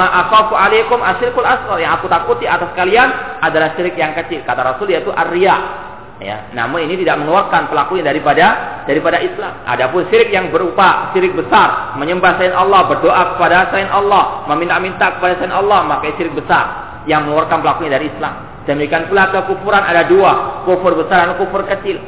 alaikum 0.56 1.00
asyirkul 1.04 1.44
asghar. 1.44 1.80
Yang 1.80 1.92
aku 2.00 2.06
takuti 2.08 2.46
atas 2.48 2.72
kalian 2.76 3.40
adalah 3.44 3.76
syirik 3.76 4.00
yang 4.00 4.16
kecil. 4.16 4.44
Kata 4.48 4.64
Rasul 4.64 4.96
yaitu 4.96 5.12
arya. 5.12 5.84
Ya, 6.16 6.48
namun 6.56 6.88
ini 6.88 6.96
tidak 7.04 7.20
mengeluarkan 7.20 7.68
pelakunya 7.68 8.08
daripada 8.08 8.46
daripada 8.88 9.20
Islam. 9.20 9.52
Adapun 9.68 10.08
syirik 10.08 10.32
yang 10.32 10.48
berupa 10.48 11.12
syirik 11.12 11.36
besar, 11.36 12.00
menyembah 12.00 12.40
selain 12.40 12.56
Allah, 12.56 12.88
berdoa 12.88 13.36
kepada 13.36 13.68
selain 13.68 13.92
Allah, 13.92 14.48
meminta-minta 14.48 15.20
kepada 15.20 15.36
selain 15.36 15.52
Allah, 15.52 15.84
maka 15.84 16.08
syirik 16.16 16.32
besar 16.32 16.66
yang 17.04 17.28
mengeluarkan 17.28 17.60
pelakunya 17.60 18.00
dari 18.00 18.08
Islam. 18.08 18.34
Demikian 18.64 19.12
pula 19.12 19.28
kekufuran 19.30 19.84
ada 19.84 20.08
dua, 20.08 20.64
kufur 20.64 20.96
besar 20.96 21.28
dan 21.28 21.36
kufur 21.36 21.68
kecil. 21.68 22.00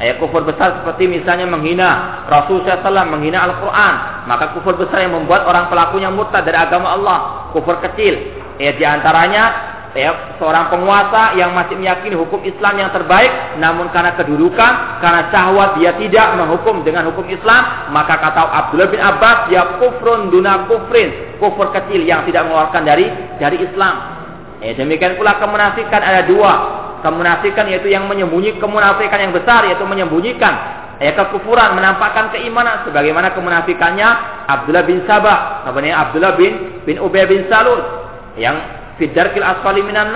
Ayat 0.00 0.16
kufur 0.18 0.42
besar 0.42 0.82
seperti 0.82 1.04
misalnya 1.04 1.44
menghina 1.44 2.24
Rasul 2.26 2.64
SAW, 2.64 3.06
menghina 3.06 3.44
Al-Quran. 3.44 3.94
Maka 4.26 4.56
kufur 4.56 4.74
besar 4.74 5.04
yang 5.04 5.14
membuat 5.14 5.44
orang 5.44 5.68
pelakunya 5.68 6.08
murtad 6.08 6.48
dari 6.48 6.56
agama 6.56 6.96
Allah. 6.96 7.18
Kufur 7.52 7.78
kecil. 7.78 8.40
Ya, 8.56 8.72
di 8.74 8.84
antaranya 8.88 9.52
ya, 9.92 10.36
seorang 10.40 10.72
penguasa 10.72 11.36
yang 11.36 11.52
masih 11.52 11.76
meyakini 11.76 12.18
hukum 12.18 12.40
Islam 12.42 12.82
yang 12.82 12.90
terbaik. 12.90 13.60
Namun 13.62 13.92
karena 13.94 14.16
kedudukan, 14.18 14.72
karena 15.04 15.28
syahwat 15.28 15.78
dia 15.78 15.92
tidak 15.94 16.40
menghukum 16.40 16.82
dengan 16.82 17.06
hukum 17.12 17.28
Islam. 17.28 17.92
Maka 17.94 18.16
kata 18.16 18.42
Abdullah 18.42 18.88
bin 18.90 18.98
Abbas, 18.98 19.54
ya 19.54 19.76
kufrun 19.76 20.32
duna 20.32 20.66
kufrin. 20.66 21.38
Kufur 21.38 21.70
kecil 21.70 22.02
yang 22.02 22.26
tidak 22.26 22.48
mengeluarkan 22.48 22.82
dari 22.82 23.06
dari 23.38 23.60
Islam. 23.60 23.94
Ya, 24.62 24.74
demikian 24.74 25.14
pula 25.14 25.38
kemunafikan 25.38 26.02
ada 26.02 26.26
dua 26.26 26.81
kemunafikan 27.02 27.68
yaitu 27.68 27.90
yang 27.90 28.08
menyembunyi 28.08 28.56
kemunafikan 28.56 29.18
yang 29.18 29.34
besar 29.34 29.66
yaitu 29.68 29.84
menyembunyikan. 29.84 30.80
Ya 31.02 31.18
kekufuran 31.18 31.74
menampakkan 31.74 32.30
keimanan. 32.30 32.86
Sebagaimana 32.86 33.34
kemunafikannya 33.34 34.08
Abdullah 34.46 34.86
bin 34.86 35.02
Sabah 35.04 35.66
namanya 35.66 36.08
Abdullah 36.08 36.38
bin 36.38 36.82
bin 36.86 36.96
Ubay 37.02 37.26
bin 37.26 37.50
Salul 37.50 37.82
yang 38.38 38.56
fidarkil 38.96 39.42
asfali 39.42 39.82
minan 39.82 40.14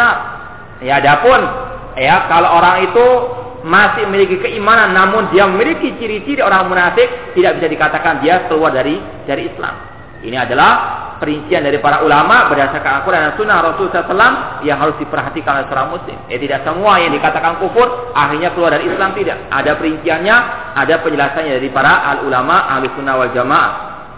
ya 0.80 1.00
adapun 1.00 1.40
ya 1.96 2.28
kalau 2.28 2.60
orang 2.60 2.86
itu 2.92 3.06
masih 3.66 4.06
memiliki 4.06 4.38
keimanan 4.38 4.94
namun 4.94 5.32
dia 5.34 5.48
memiliki 5.48 5.96
ciri-ciri 5.98 6.38
orang 6.44 6.70
munafik 6.70 7.34
tidak 7.34 7.58
bisa 7.58 7.66
dikatakan 7.66 8.22
dia 8.22 8.46
keluar 8.46 8.70
dari 8.70 9.00
dari 9.26 9.50
Islam 9.50 9.95
ini 10.24 10.36
adalah 10.36 10.72
perincian 11.18 11.64
dari 11.64 11.80
para 11.80 12.04
ulama 12.04 12.48
berdasarkan 12.52 13.02
Al-Quran 13.02 13.20
dan 13.28 13.34
Sunnah 13.36 13.58
Rasul 13.64 13.88
SAW 13.88 14.64
yang 14.64 14.76
harus 14.80 14.96
diperhatikan 15.00 15.60
oleh 15.60 15.66
seorang 15.68 15.88
muslim. 15.92 16.16
Eh 16.28 16.40
tidak 16.40 16.64
semua 16.64 17.00
yang 17.00 17.12
dikatakan 17.12 17.60
kufur 17.60 18.12
akhirnya 18.12 18.52
keluar 18.52 18.76
dari 18.76 18.88
Islam 18.88 19.16
tidak. 19.16 19.48
Ada 19.48 19.76
perinciannya, 19.76 20.36
ada 20.76 20.94
penjelasannya 21.00 21.52
dari 21.60 21.68
para 21.72 22.04
al 22.04 22.18
ulama 22.28 22.68
ahli 22.68 22.88
sunnah 22.96 23.14
wal 23.16 23.32
jamaah. 23.32 23.72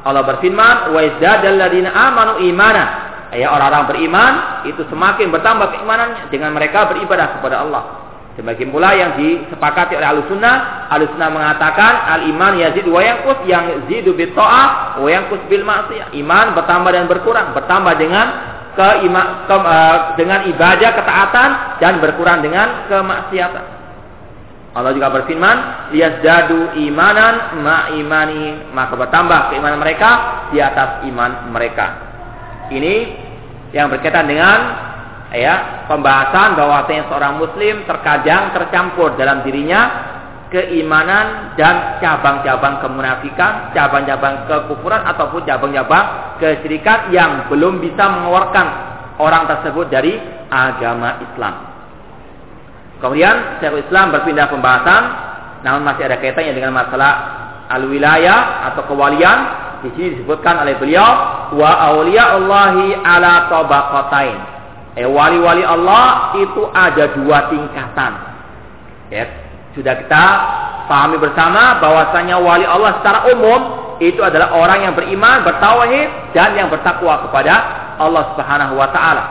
Allah 0.07 0.23
berfirman, 0.25 0.95
wa 0.95 1.01
izdadalladzina 1.03 1.91
amanu 1.91 2.33
imana. 2.47 2.85
Ya 3.29 3.53
orang-orang 3.53 3.93
beriman 3.93 4.33
itu 4.65 4.81
semakin 4.89 5.29
bertambah 5.29 5.69
keimanannya 5.77 6.33
dengan 6.33 6.57
mereka 6.57 6.89
beribadah 6.89 7.37
kepada 7.39 7.61
Allah. 7.61 8.08
Demikian 8.39 8.71
pula 8.71 8.95
yang 8.95 9.19
disepakati 9.19 9.99
oleh 9.99 10.15
Ahlussunnah, 10.15 10.87
Ahlussunnah 10.95 11.27
mengatakan 11.27 12.07
al-iman 12.07 12.55
yazid 12.55 12.87
wa 12.87 13.03
yanqus 13.03 13.43
yang 13.51 13.91
zidu 13.91 14.15
bi 14.15 14.31
ta'ah 14.31 15.03
wa 15.03 15.09
yanqus 15.11 15.43
bil 15.51 15.67
ma'siyah. 15.67 16.15
Iman 16.15 16.55
bertambah 16.55 16.95
dan 16.95 17.11
berkurang, 17.11 17.51
bertambah 17.51 17.99
dengan 17.99 18.27
ke, 18.79 18.89
ima, 19.11 19.43
ke 19.43 19.57
uh, 19.59 19.99
dengan 20.15 20.47
ibadah 20.55 20.91
ketaatan 20.95 21.51
dan 21.83 21.99
berkurang 21.99 22.39
dengan 22.39 22.87
kemaksiatan. 22.87 23.65
Allah 24.79 24.95
juga 24.95 25.11
berfirman, 25.11 25.91
liyazdadu 25.91 26.79
imanan 26.79 27.59
ma 27.59 27.91
imani, 27.99 28.71
maka 28.71 28.95
bertambah 28.95 29.51
keimanan 29.51 29.83
mereka 29.83 30.11
di 30.55 30.63
atas 30.63 31.03
iman 31.11 31.51
mereka. 31.51 31.87
Ini 32.71 32.95
yang 33.75 33.91
berkaitan 33.91 34.31
dengan 34.31 34.88
ya 35.35 35.85
pembahasan 35.85 36.57
bahwa 36.57 36.89
seorang 36.89 37.37
muslim 37.37 37.85
terkadang 37.85 38.57
tercampur 38.57 39.13
dalam 39.21 39.45
dirinya 39.45 39.81
keimanan 40.49 41.53
dan 41.61 42.01
cabang-cabang 42.01 42.81
kemunafikan, 42.81 43.73
cabang-cabang 43.77 44.49
kekufuran 44.49 45.05
ataupun 45.05 45.45
cabang-cabang 45.45 46.37
kesyirikan 46.41 47.13
yang 47.13 47.49
belum 47.53 47.85
bisa 47.85 48.05
mengeluarkan 48.09 48.67
orang 49.21 49.45
tersebut 49.45 49.93
dari 49.93 50.17
agama 50.49 51.21
Islam. 51.21 51.55
Kemudian 52.99 53.61
Syekhul 53.63 53.85
Islam 53.85 54.11
berpindah 54.11 54.49
pembahasan, 54.51 55.03
namun 55.63 55.87
masih 55.87 56.09
ada 56.09 56.17
kaitannya 56.19 56.57
dengan 56.57 56.75
masalah 56.75 57.13
al-wilayah 57.71 58.73
atau 58.73 58.89
kewalian. 58.89 59.69
Di 59.79 59.95
sini 59.95 60.19
disebutkan 60.19 60.67
oleh 60.67 60.75
beliau 60.75 61.07
wa 61.55 61.71
auliya 61.95 62.35
Allahi 62.35 62.99
ala 62.99 63.47
tabaqatain 63.47 64.58
Eh 64.99 65.07
wali-wali 65.07 65.63
Allah 65.63 66.35
itu 66.43 66.67
ada 66.75 67.15
dua 67.15 67.47
tingkatan. 67.55 68.13
Ya, 69.15 69.25
sudah 69.79 69.95
kita 69.95 70.25
pahami 70.91 71.23
bersama 71.23 71.79
bahwasanya 71.79 72.35
wali 72.43 72.67
Allah 72.67 72.99
secara 72.99 73.31
umum 73.31 73.95
itu 74.03 74.19
adalah 74.27 74.59
orang 74.59 74.91
yang 74.91 74.95
beriman, 74.99 75.47
bertauhid 75.47 76.35
dan 76.35 76.59
yang 76.59 76.67
bertakwa 76.67 77.23
kepada 77.31 77.55
Allah 78.03 78.35
Subhanahu 78.35 78.75
wa 78.75 78.91
taala. 78.91 79.25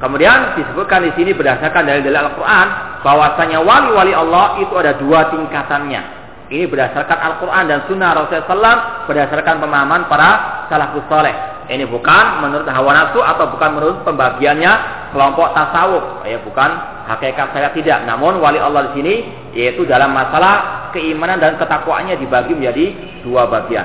Kemudian 0.00 0.56
disebutkan 0.56 1.04
di 1.04 1.12
sini 1.20 1.36
berdasarkan 1.36 1.84
dari 1.84 2.00
dalil 2.00 2.24
Al-Qur'an 2.24 2.66
bahwasanya 3.04 3.60
wali-wali 3.60 4.16
Allah 4.16 4.56
itu 4.62 4.72
ada 4.72 4.96
dua 4.96 5.28
tingkatannya. 5.28 6.16
Ini 6.48 6.64
berdasarkan 6.64 7.18
Al-Quran 7.18 7.64
dan 7.68 7.78
Sunnah 7.84 8.16
Rasulullah 8.16 8.48
SAW 8.48 8.78
berdasarkan 9.04 9.60
pemahaman 9.60 10.08
para 10.08 10.64
salafus 10.72 11.04
soleh. 11.12 11.57
Ini 11.68 11.84
bukan 11.84 12.40
menurut 12.40 12.64
hawa 12.64 12.96
nafsu 12.96 13.20
atau 13.20 13.52
bukan 13.52 13.76
menurut 13.76 14.00
pembagiannya 14.08 14.72
kelompok 15.12 15.52
tasawuf. 15.52 16.24
Ya 16.24 16.40
bukan 16.40 16.70
hakikat 17.04 17.52
saya 17.52 17.68
tidak. 17.76 18.08
Namun 18.08 18.40
wali 18.40 18.56
Allah 18.56 18.88
di 18.88 19.00
sini 19.04 19.14
yaitu 19.52 19.84
dalam 19.84 20.16
masalah 20.16 20.88
keimanan 20.96 21.36
dan 21.36 21.60
ketakwaannya 21.60 22.16
dibagi 22.16 22.56
menjadi 22.56 22.86
dua 23.20 23.44
bagian. 23.52 23.84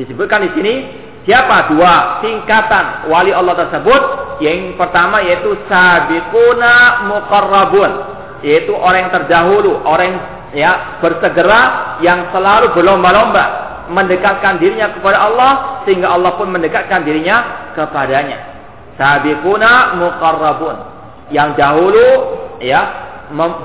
Disebutkan 0.00 0.48
di 0.48 0.50
sini 0.56 0.72
siapa 1.28 1.68
dua 1.68 2.24
tingkatan 2.24 3.12
wali 3.12 3.28
Allah 3.28 3.68
tersebut? 3.68 4.02
Yang 4.40 4.80
pertama 4.80 5.20
yaitu 5.20 5.52
sabiquna 5.68 7.04
muqarrabun, 7.12 7.92
yaitu 8.40 8.72
orang 8.72 9.04
yang 9.04 9.12
terdahulu, 9.12 9.84
orang 9.84 10.06
yang 10.16 10.20
ya 10.56 10.72
bersegera 11.04 11.60
yang 12.00 12.32
selalu 12.32 12.72
berlomba-lomba 12.72 13.67
mendekatkan 13.88 14.60
dirinya 14.60 14.92
kepada 14.92 15.18
Allah 15.28 15.52
sehingga 15.88 16.12
Allah 16.12 16.36
pun 16.36 16.52
mendekatkan 16.52 17.02
dirinya 17.04 17.70
kepadanya. 17.72 18.38
Sabiquna 19.00 19.96
muqarrabun. 19.96 20.76
Yang 21.28 21.60
dahulu 21.60 22.06
ya 22.64 23.08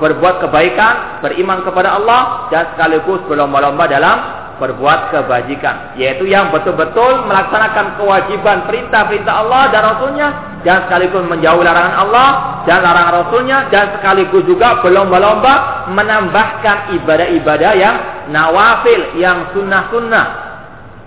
berbuat 0.00 0.44
kebaikan, 0.44 1.24
beriman 1.24 1.64
kepada 1.64 1.96
Allah 1.96 2.52
dan 2.52 2.76
sekaligus 2.76 3.24
berlomba-lomba 3.24 3.88
dalam 3.88 4.16
berbuat 4.54 5.10
kebajikan, 5.10 5.98
yaitu 5.98 6.30
yang 6.30 6.54
betul-betul 6.54 7.26
melaksanakan 7.26 7.98
kewajiban 7.98 8.62
perintah-perintah 8.70 9.34
Allah 9.34 9.62
dan 9.74 9.82
Rasulnya 9.82 10.28
dan 10.62 10.86
sekaligus 10.86 11.26
menjauh 11.26 11.58
larangan 11.58 11.94
Allah 12.06 12.28
dan 12.62 12.78
larangan 12.86 13.14
Rasulnya 13.24 13.58
dan 13.74 13.98
sekaligus 13.98 14.46
juga 14.46 14.78
berlomba-lomba 14.78 15.86
menambahkan 15.90 16.94
ibadah-ibadah 17.02 17.72
yang 17.74 17.96
nawafil, 18.30 19.18
yang 19.18 19.52
sunnah-sunnah. 19.52 20.44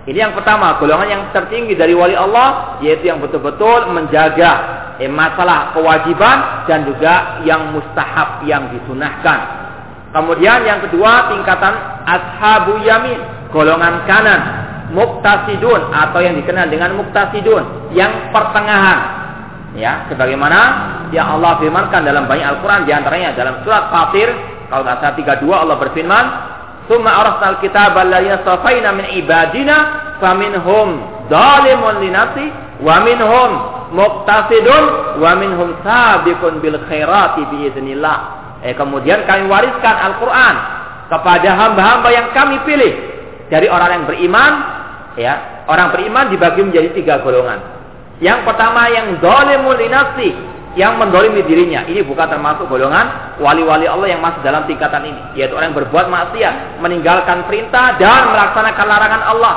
Ini 0.08 0.23
yang 0.23 0.34
pertama, 0.39 0.80
golongan 0.80 1.10
yang 1.12 1.23
tertinggi 1.36 1.75
dari 1.75 1.91
wali 1.91 2.15
Allah 2.15 2.80
yaitu 2.80 3.12
yang 3.12 3.19
betul-betul 3.19 3.91
menjaga 3.91 4.51
eh, 5.03 5.12
masalah 5.12 5.75
kewajiban 5.75 6.63
dan 6.63 6.88
juga 6.88 7.43
yang 7.43 7.75
mustahab 7.75 8.39
yang 8.47 8.71
disunahkan. 8.71 9.67
Kemudian 10.15 10.63
yang 10.63 10.80
kedua 10.88 11.27
tingkatan 11.27 11.73
ashabu 12.08 12.80
yamin, 12.88 13.19
golongan 13.51 14.08
kanan, 14.08 14.41
muktasidun 14.95 15.91
atau 15.91 16.23
yang 16.23 16.39
dikenal 16.39 16.71
dengan 16.71 16.95
muktasidun, 16.95 17.91
yang 17.91 18.32
pertengahan. 18.32 19.27
Ya, 19.75 20.08
sebagaimana 20.08 20.60
yang 21.12 21.38
Allah 21.38 21.60
firmankan 21.60 22.08
dalam 22.08 22.25
banyak 22.25 22.47
Al-Qur'an 22.47 22.88
di 22.88 22.95
antaranya 22.95 23.36
dalam 23.36 23.62
surat 23.67 23.91
Fatir, 23.91 24.32
kalau 24.71 24.88
tidak 24.88 24.97
salah 25.03 25.43
32 25.43 25.63
Allah 25.67 25.77
berfirman, 25.77 26.25
"Tsumma 26.88 27.12
arsalnal 27.12 27.60
kitaba 27.60 28.04
alladziina 28.08 28.43
safaina 28.47 28.95
min 28.95 29.06
ibadina 29.19 29.76
faminhum 30.23 31.04
dzalimun 31.28 31.95
li 32.00 32.10
nafsi 32.10 32.47
wa 32.80 33.04
minhum 33.04 33.52
muqtasidun 33.91 34.84
wa 35.19 35.32
minhum 35.36 35.76
sabiqun 35.84 36.63
bil 36.63 36.80
khairati 36.88 37.43
bi 37.52 37.67
idznillah." 37.67 38.17
Eh 38.65 38.73
kemudian 38.73 39.28
kami 39.30 39.45
wariskan 39.52 39.95
Al-Qur'an 40.12 40.56
kepada 41.12 41.50
hamba-hamba 41.56 42.10
yang 42.12 42.28
kami 42.34 42.58
pilih 42.67 42.93
dari 43.47 43.67
orang 43.71 43.89
yang 44.02 44.06
beriman 44.08 44.54
ya 45.15 45.65
orang 45.71 45.91
beriman 45.95 46.28
dibagi 46.32 46.62
menjadi 46.67 46.89
tiga 46.93 47.23
golongan 47.23 47.60
yang 48.19 48.43
pertama 48.43 48.91
yang 48.91 49.17
dolimul 49.23 49.80
inasi 49.80 50.36
yang 50.77 51.01
mendolimi 51.01 51.41
dirinya. 51.41 51.83
Ini 51.89 52.05
bukan 52.05 52.29
termasuk 52.29 52.69
golongan 52.69 53.37
wali-wali 53.41 53.89
Allah 53.89 54.13
yang 54.13 54.21
masuk 54.21 54.45
dalam 54.45 54.69
tingkatan 54.69 55.09
ini. 55.09 55.21
Yaitu 55.33 55.57
orang 55.57 55.73
yang 55.73 55.77
berbuat 55.81 56.05
maksiat 56.05 56.77
meninggalkan 56.79 57.49
perintah 57.49 57.97
dan 57.97 58.29
melaksanakan 58.29 58.85
larangan 58.85 59.21
Allah 59.25 59.55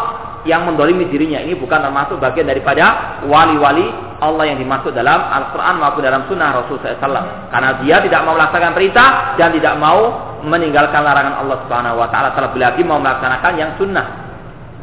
yang 0.48 0.64
mendolimi 0.64 1.04
dirinya. 1.12 1.44
Ini 1.44 1.52
bukan 1.60 1.84
termasuk 1.84 2.16
bagian 2.16 2.48
daripada 2.48 3.20
wali-wali 3.28 3.92
Allah 4.24 4.48
yang 4.48 4.58
dimaksud 4.60 4.96
dalam 4.96 5.20
Al-Quran 5.28 5.74
maupun 5.76 6.00
dalam 6.00 6.24
Sunnah 6.24 6.56
Rasul 6.56 6.80
SAW 6.80 7.52
karena 7.52 7.70
dia 7.84 7.96
tidak 8.00 8.20
mau 8.24 8.32
melaksanakan 8.36 8.72
perintah 8.72 9.08
dan 9.36 9.52
tidak 9.52 9.76
mau 9.76 10.32
meninggalkan 10.40 11.04
larangan 11.04 11.44
Allah 11.44 11.56
Subhanahu 11.68 12.00
Wa 12.00 12.08
Taala. 12.08 12.32
Terlebih 12.32 12.60
lagi 12.64 12.82
mau 12.84 12.96
melaksanakan 12.96 13.52
yang 13.60 13.70
sunnah. 13.76 14.06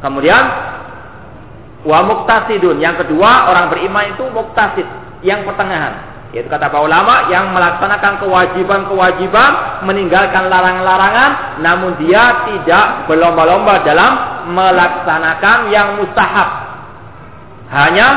Kemudian 0.06 0.44
wa 1.82 2.00
muktasidun 2.06 2.78
yang 2.78 2.94
kedua 2.94 3.50
orang 3.50 3.74
beriman 3.74 4.14
itu 4.14 4.30
muktasid 4.30 4.86
yang 5.26 5.42
pertengahan 5.42 6.07
yaitu 6.36 6.52
kata 6.52 6.68
para 6.68 6.84
ulama 6.84 7.32
yang 7.32 7.56
melaksanakan 7.56 8.20
kewajiban-kewajiban, 8.20 9.52
meninggalkan 9.88 10.52
larangan-larangan, 10.52 11.64
namun 11.64 11.96
dia 12.04 12.44
tidak 12.52 13.08
berlomba-lomba 13.08 13.80
dalam 13.88 14.12
melaksanakan 14.52 15.72
yang 15.72 15.96
mustahab. 15.96 16.68
Hanya 17.72 18.08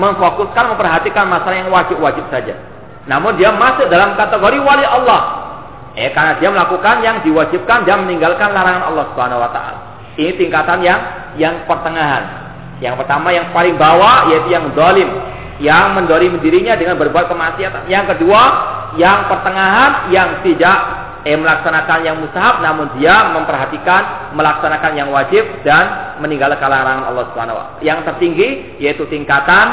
memfokuskan 0.00 0.76
memperhatikan 0.76 1.28
masalah 1.28 1.56
yang 1.60 1.68
wajib-wajib 1.72 2.24
saja. 2.32 2.56
Namun 3.08 3.36
dia 3.36 3.52
masuk 3.52 3.88
dalam 3.88 4.16
kategori 4.16 4.58
wali 4.60 4.84
Allah. 4.84 5.48
Eh 5.96 6.12
karena 6.12 6.36
dia 6.40 6.48
melakukan 6.52 7.00
yang 7.00 7.16
diwajibkan 7.24 7.88
dan 7.88 8.04
meninggalkan 8.04 8.52
larangan 8.52 8.92
Allah 8.92 9.04
Subhanahu 9.12 9.40
wa 9.40 9.50
taala. 9.50 9.78
Ini 10.16 10.36
tingkatan 10.36 10.84
yang 10.84 11.00
yang 11.40 11.54
pertengahan. 11.64 12.48
Yang 12.78 13.02
pertama 13.02 13.34
yang 13.34 13.50
paling 13.50 13.74
bawah 13.74 14.30
yaitu 14.30 14.54
yang 14.54 14.70
zalim, 14.76 15.10
yang 15.58 15.98
mendorim 15.98 16.38
dirinya 16.38 16.78
dengan 16.78 16.94
berbuat 16.98 17.26
kemaksiatan. 17.26 17.90
Yang 17.90 18.14
kedua, 18.16 18.42
yang 18.94 19.26
pertengahan 19.26 20.10
yang 20.14 20.40
tidak 20.46 20.78
eh, 21.26 21.34
melaksanakan 21.34 21.98
yang 22.06 22.16
mustahab 22.22 22.62
namun 22.62 22.86
dia 22.96 23.34
memperhatikan 23.34 24.32
melaksanakan 24.38 24.92
yang 24.94 25.08
wajib 25.10 25.44
dan 25.66 26.18
meninggalkan 26.22 26.70
larangan 26.70 27.10
Allah 27.10 27.24
Subhanahu 27.34 27.58
wa 27.58 27.66
Yang 27.82 27.98
tertinggi 28.12 28.78
yaitu 28.78 29.04
tingkatan 29.10 29.66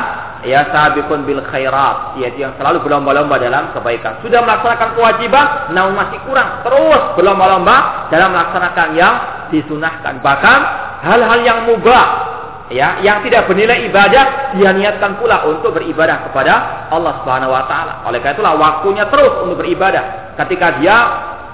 ya 0.45 0.67
sabiqun 0.73 1.25
bil 1.25 1.41
khairat 1.45 2.17
yaitu 2.17 2.45
yang 2.45 2.53
selalu 2.57 2.81
berlomba-lomba 2.81 3.37
dalam 3.37 3.69
kebaikan. 3.77 4.19
Sudah 4.25 4.41
melaksanakan 4.41 4.89
kewajiban 4.97 5.45
namun 5.73 5.93
masih 6.01 6.17
kurang, 6.25 6.65
terus 6.65 7.01
berlomba-lomba 7.13 8.09
dalam 8.09 8.33
melaksanakan 8.33 8.87
yang 8.97 9.13
disunahkan. 9.53 10.19
Bahkan 10.25 10.59
hal-hal 11.05 11.39
yang 11.45 11.59
mubah 11.69 12.24
ya 12.73 12.97
yang 13.05 13.21
tidak 13.21 13.45
bernilai 13.45 13.85
ibadah 13.85 14.57
dia 14.57 14.69
niatkan 14.73 15.21
pula 15.21 15.45
untuk 15.45 15.77
beribadah 15.77 16.29
kepada 16.29 16.53
Allah 16.89 17.21
Subhanahu 17.21 17.53
wa 17.53 17.63
taala. 17.69 18.01
Oleh 18.09 18.21
karena 18.21 18.41
itulah 18.41 18.55
waktunya 18.57 19.05
terus 19.09 19.33
untuk 19.45 19.61
beribadah. 19.61 20.33
Ketika 20.39 20.81
dia 20.81 20.95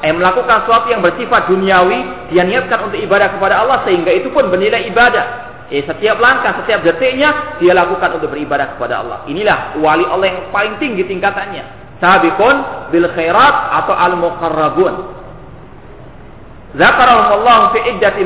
eh, 0.02 0.14
melakukan 0.14 0.64
sesuatu 0.64 0.88
yang 0.88 1.04
bersifat 1.04 1.52
duniawi, 1.52 2.32
dia 2.32 2.44
niatkan 2.48 2.88
untuk 2.88 3.00
ibadah 3.00 3.36
kepada 3.36 3.62
Allah 3.64 3.84
sehingga 3.84 4.12
itu 4.16 4.32
pun 4.32 4.48
bernilai 4.48 4.88
ibadah. 4.88 5.52
Eh, 5.72 5.88
setiap 5.88 6.20
langkah, 6.20 6.60
setiap 6.64 6.84
detiknya 6.84 7.60
dia 7.60 7.72
lakukan 7.72 8.20
untuk 8.20 8.32
beribadah 8.32 8.76
kepada 8.76 9.04
Allah. 9.04 9.24
Inilah 9.28 9.80
wali 9.80 10.04
Allah 10.04 10.28
yang 10.28 10.40
paling 10.52 10.76
tinggi 10.84 11.08
tingkatannya. 11.08 11.96
Sabiqun 12.04 12.56
bil 12.92 13.08
khairat 13.14 13.56
atau 13.84 13.94
al 13.96 14.14
muqarrabun. 14.20 15.21
Zakarahumullah 16.72 17.76
fi 17.76 17.80
iddati 17.92 18.24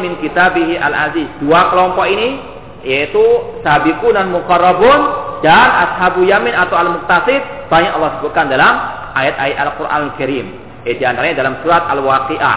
min 0.00 0.16
kitabihi 0.24 0.80
al-aziz. 0.80 1.28
Dua 1.40 1.68
kelompok 1.68 2.08
ini 2.08 2.40
yaitu 2.84 3.24
sabiqun 3.64 4.16
dan 4.16 4.32
muqarrabun 4.32 5.00
dan 5.40 5.68
ashabu 5.88 6.24
yamin 6.24 6.52
atau 6.52 6.76
al-muqtasid 6.80 7.68
banyak 7.68 7.92
Allah 7.96 8.20
sebutkan 8.20 8.48
dalam 8.48 8.72
ayat-ayat 9.16 9.56
Al-Qur'an 9.68 10.12
Al-Karim. 10.12 10.46
Eh, 10.84 10.96
di 10.96 11.04
antaranya 11.04 11.44
dalam 11.44 11.60
surat 11.64 11.88
Al-Waqiah 11.88 12.56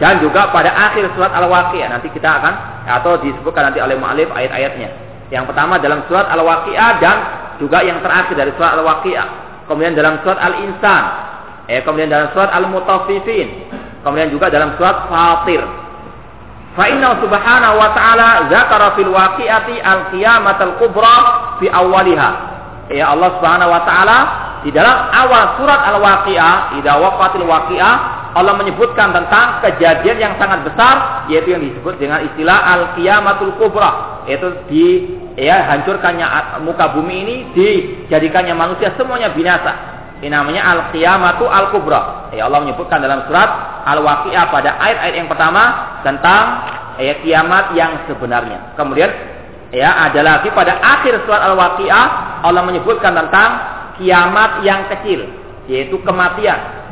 dan 0.00 0.20
juga 0.24 0.48
pada 0.52 0.72
akhir 0.72 1.08
surat 1.16 1.32
Al-Waqiah 1.36 1.88
nanti 1.88 2.08
kita 2.12 2.28
akan 2.40 2.54
atau 2.88 3.20
disebutkan 3.20 3.72
nanti 3.72 3.80
oleh 3.80 3.96
mu'alif 3.96 4.28
ayat-ayatnya. 4.32 4.88
Yang 5.32 5.52
pertama 5.52 5.80
dalam 5.80 6.04
surat 6.08 6.28
Al-Waqiah 6.32 6.90
dan 7.00 7.16
juga 7.60 7.84
yang 7.84 8.00
terakhir 8.00 8.36
dari 8.36 8.52
surat 8.56 8.76
Al-Waqiah. 8.76 9.26
Kemudian 9.68 9.96
dalam 9.96 10.20
surat 10.20 10.40
Al-Insan. 10.40 11.04
Eh, 11.68 11.80
kemudian 11.84 12.12
dalam 12.12 12.32
surat 12.36 12.52
Al-Mutaffifin 12.52 13.48
Kemudian 14.02 14.30
juga 14.34 14.50
dalam 14.50 14.74
surat 14.74 15.06
Fatir. 15.06 15.62
Fa 16.72 16.88
inna 16.88 17.20
subhanahu 17.20 17.74
wa 17.76 17.90
ta'ala 17.92 18.28
zakara 18.48 18.96
fil 18.96 19.12
waqi'ati 19.12 19.78
al-qiyamatal 19.78 20.80
kubra 20.80 21.16
fi 21.60 21.68
awwaliha. 21.68 22.30
Ya 22.90 23.14
Allah 23.14 23.30
Subhanahu 23.38 23.70
wa 23.72 23.82
taala 23.88 24.18
di 24.66 24.70
dalam 24.74 25.10
awal 25.10 25.58
surat 25.58 25.80
Al-Waqi'ah, 25.90 26.76
idza 26.76 26.92
waqatil 26.98 27.46
waqi'ah, 27.46 27.94
Allah 28.32 28.54
menyebutkan 28.56 29.12
tentang 29.12 29.60
kejadian 29.60 30.16
yang 30.16 30.34
sangat 30.40 30.64
besar 30.64 31.28
yaitu 31.28 31.52
yang 31.52 31.62
disebut 31.62 32.00
dengan 32.00 32.24
istilah 32.24 32.58
al-qiyamatul 32.80 33.52
kubra, 33.60 34.24
yaitu 34.24 34.48
di 34.72 34.86
ya 35.36 35.68
hancurkannya 35.68 36.60
muka 36.64 36.96
bumi 36.96 37.16
ini 37.24 37.36
dijadikannya 37.52 38.56
manusia 38.56 38.92
semuanya 38.96 39.32
binasa 39.32 39.72
Ini 40.22 40.30
namanya 40.30 40.62
al-qiyamatu 40.70 41.50
al-kubra. 41.50 42.30
Ya 42.30 42.46
Allah 42.46 42.62
menyebutkan 42.62 43.02
dalam 43.02 43.26
surat 43.26 43.82
Al-Waqiah 43.82 44.54
pada 44.54 44.78
ayat-ayat 44.78 45.14
yang 45.18 45.26
pertama 45.26 45.62
tentang 46.06 46.44
ya, 47.02 47.18
kiamat 47.26 47.74
yang 47.74 48.06
sebenarnya. 48.06 48.78
Kemudian 48.78 49.10
ya 49.74 49.90
ada 50.06 50.22
lagi 50.22 50.54
pada 50.54 50.78
akhir 50.78 51.26
surat 51.26 51.42
Al-Waqiah 51.42 52.04
Allah 52.46 52.62
menyebutkan 52.62 53.18
tentang 53.18 53.50
kiamat 53.98 54.62
yang 54.62 54.86
kecil, 54.94 55.26
yaitu 55.66 55.98
kematian. 56.06 56.86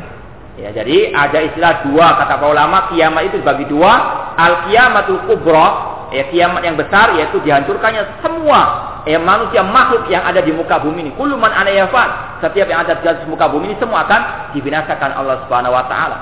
Ya, 0.59 0.75
jadi 0.75 1.15
ada 1.15 1.39
istilah 1.47 1.87
dua 1.87 2.19
kata 2.19 2.35
para 2.35 2.51
ulama 2.51 2.91
kiamat 2.91 3.31
itu 3.31 3.39
bagi 3.47 3.71
dua 3.71 3.93
al 4.35 4.67
kiamatul 4.67 5.23
kubra 5.31 5.90
ya 6.11 6.27
kiamat 6.31 6.63
yang 6.67 6.77
besar 6.77 7.15
yaitu 7.15 7.39
dihancurkannya 7.43 8.23
semua 8.23 8.91
ya 9.09 9.17
manusia 9.17 9.65
makhluk 9.65 10.11
yang 10.11 10.27
ada 10.27 10.43
di 10.43 10.53
muka 10.53 10.83
bumi 10.83 11.09
ini. 11.09 11.13
Kuluman 11.15 11.51
anayafat. 11.51 12.43
Setiap 12.45 12.67
yang 12.69 12.85
ada 12.85 12.99
di 12.99 13.27
muka 13.29 13.47
bumi 13.49 13.73
ini 13.73 13.77
semua 13.79 14.05
akan 14.05 14.53
dibinasakan 14.57 15.11
Allah 15.17 15.47
Subhanahu 15.47 15.77
wa 15.77 15.85
taala. 15.87 16.19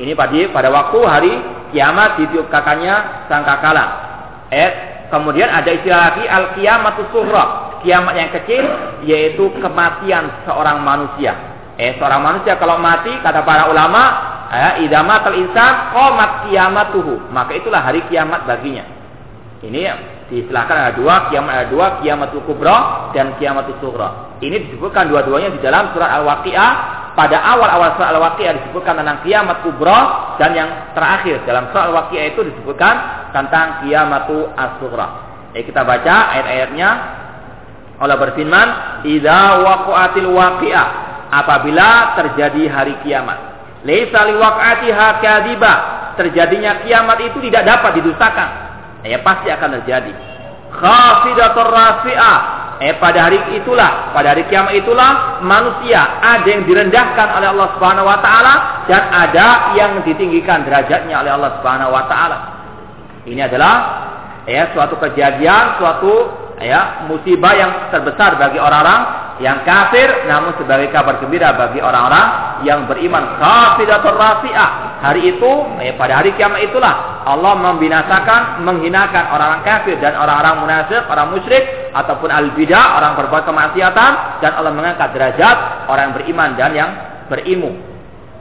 Ini 0.00 0.12
pada 0.16 0.32
pada 0.52 0.68
waktu 0.72 0.98
hari 1.04 1.32
kiamat 1.76 2.20
ditiupkannya 2.20 3.26
sangkakala. 3.28 3.84
Eh, 4.50 4.70
kemudian 5.12 5.52
ada 5.52 5.68
istilah 5.70 6.00
lagi 6.12 6.24
al 6.26 6.44
kiamatus 6.56 7.08
sughra. 7.12 7.44
Kiamat 7.80 8.12
yang 8.12 8.30
kecil 8.32 8.64
yaitu 9.08 9.48
kematian 9.60 10.44
seorang 10.44 10.84
manusia. 10.84 11.32
Eh, 11.80 11.96
seorang 11.96 12.20
manusia 12.20 12.60
kalau 12.60 12.76
mati 12.76 13.08
kata 13.24 13.40
para 13.40 13.72
ulama, 13.72 14.02
eh, 14.52 14.84
idamatul 14.84 15.32
insan 15.32 15.96
qamat 15.96 16.48
kiamatuhu. 16.48 17.32
Maka 17.32 17.56
itulah 17.56 17.80
hari 17.80 18.04
kiamat 18.12 18.44
baginya. 18.44 18.99
Ini 19.60 19.80
diistilahkan 20.32 20.72
ada 20.72 20.92
dua, 20.96 21.28
kiamat 21.28 21.52
ada 21.52 21.66
dua, 21.68 21.86
kiamatul 22.00 22.40
kubra 22.48 23.10
dan 23.12 23.36
kiamatul 23.36 23.76
sughra. 23.84 24.40
Ini 24.40 24.56
disebutkan 24.56 25.12
dua-duanya 25.12 25.52
di 25.52 25.60
dalam 25.60 25.92
surat 25.92 26.16
Al-Waqiah. 26.16 26.72
Pada 27.12 27.36
awal-awal 27.44 28.00
surat 28.00 28.16
Al-Waqiah 28.16 28.56
disebutkan 28.56 29.04
tentang 29.04 29.20
kiamat 29.20 29.60
kubra 29.60 29.98
dan 30.40 30.56
yang 30.56 30.70
terakhir 30.96 31.44
dalam 31.44 31.68
surat 31.68 31.92
Al-Waqiah 31.92 32.24
itu 32.32 32.40
disebutkan 32.48 32.94
tentang 33.36 33.84
kiamatul 33.84 34.48
as-sughra. 34.56 35.08
Eh, 35.52 35.60
kita 35.60 35.84
baca 35.84 36.32
ayat-ayatnya. 36.40 36.90
Allah 38.00 38.16
berfirman, 38.16 38.68
"Idza 39.04 39.60
waqa'atil 39.60 40.30
waqi'ah" 40.32 40.88
apabila 41.36 42.16
terjadi 42.16 42.64
hari 42.64 42.96
kiamat. 43.04 43.38
Laisa 43.84 44.24
liwaqa'atiha 44.24 45.06
kadhiba. 45.20 45.74
Terjadinya 46.16 46.80
kiamat 46.80 47.20
itu 47.28 47.44
tidak 47.44 47.68
dapat 47.68 48.00
didustakan 48.00 48.69
ya 49.04 49.18
pasti 49.24 49.48
akan 49.48 49.80
terjadi. 49.80 50.12
Khafidatur 50.70 51.70
rafi'ah. 51.70 52.38
Eh 52.80 52.96
pada 52.96 53.28
hari 53.28 53.60
itulah, 53.60 54.16
pada 54.16 54.32
hari 54.32 54.48
kiamat 54.48 54.72
itulah 54.72 55.44
manusia 55.44 56.00
ada 56.24 56.48
yang 56.48 56.64
direndahkan 56.64 57.28
oleh 57.36 57.52
Allah 57.52 57.68
Subhanahu 57.76 58.08
wa 58.08 58.18
taala 58.24 58.54
dan 58.88 59.02
ada 59.12 59.76
yang 59.76 60.00
ditinggikan 60.00 60.64
derajatnya 60.64 61.20
oleh 61.20 61.28
Allah 61.28 61.60
Subhanahu 61.60 61.92
wa 61.92 62.08
taala. 62.08 62.38
Ini 63.28 63.52
adalah 63.52 63.74
ya 64.48 64.72
suatu 64.72 64.96
kejadian, 64.96 65.76
suatu 65.76 66.32
ya 66.56 67.04
musibah 67.04 67.52
yang 67.52 67.72
terbesar 67.92 68.40
bagi 68.40 68.56
orang-orang 68.56 69.29
yang 69.40 69.64
kafir 69.64 70.28
namun 70.28 70.52
sebagai 70.60 70.92
kabar 70.92 71.16
gembira 71.16 71.56
bagi 71.56 71.80
orang-orang 71.80 72.60
yang 72.68 72.84
beriman. 72.84 73.40
Kafidatur 73.40 74.12
rafi'ah. 74.20 75.00
Hari 75.00 75.32
itu 75.32 75.52
eh, 75.80 75.96
pada 75.96 76.20
hari 76.20 76.36
kiamat 76.36 76.60
itulah 76.60 77.24
Allah 77.24 77.56
membinasakan 77.56 78.60
menghinakan 78.68 79.32
orang-orang 79.32 79.64
kafir 79.64 79.96
dan 79.96 80.12
orang-orang 80.20 80.60
munafik 80.60 81.02
orang 81.08 81.32
musyrik 81.32 81.64
ataupun 81.96 82.28
al-bidah 82.28 83.00
orang 83.00 83.16
berbuat 83.16 83.48
kemaksiatan 83.48 84.44
dan 84.44 84.50
Allah 84.60 84.72
mengangkat 84.76 85.08
derajat 85.16 85.56
orang 85.88 86.12
yang 86.12 86.14
beriman 86.20 86.48
dan 86.60 86.70
yang 86.76 86.90
berilmu. 87.32 87.72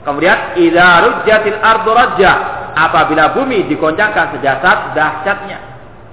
Kemudian 0.04 0.60
idza 0.60 0.88
rujjatil 1.08 1.60
ardu 1.64 1.92
rajja. 1.96 2.34
Apabila 2.70 3.34
bumi 3.34 3.72
digoncangkan 3.72 4.36
sejasat 4.36 4.94
dahsyatnya 4.94 5.69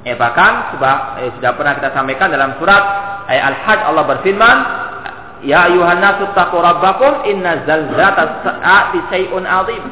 Eh 0.06 0.14
bahkan 0.14 0.70
sudah, 0.70 1.18
eh, 1.18 1.34
sudah 1.34 1.50
pernah 1.58 1.74
kita 1.74 1.90
sampaikan 1.90 2.30
dalam 2.30 2.54
surat 2.62 2.82
ayat 3.26 3.42
Al-Hajj 3.50 3.80
Allah 3.90 4.04
berfirman, 4.06 4.56
Ya 5.42 5.66
ayuhan 5.66 5.98
nasu 5.98 6.30
taqu 6.32 6.62
rabbakum 6.62 7.26
inna 7.26 7.66
zalzata 7.66 8.40
sa'ati 8.46 8.98
syai'un 9.10 9.42
'adzim. 9.42 9.82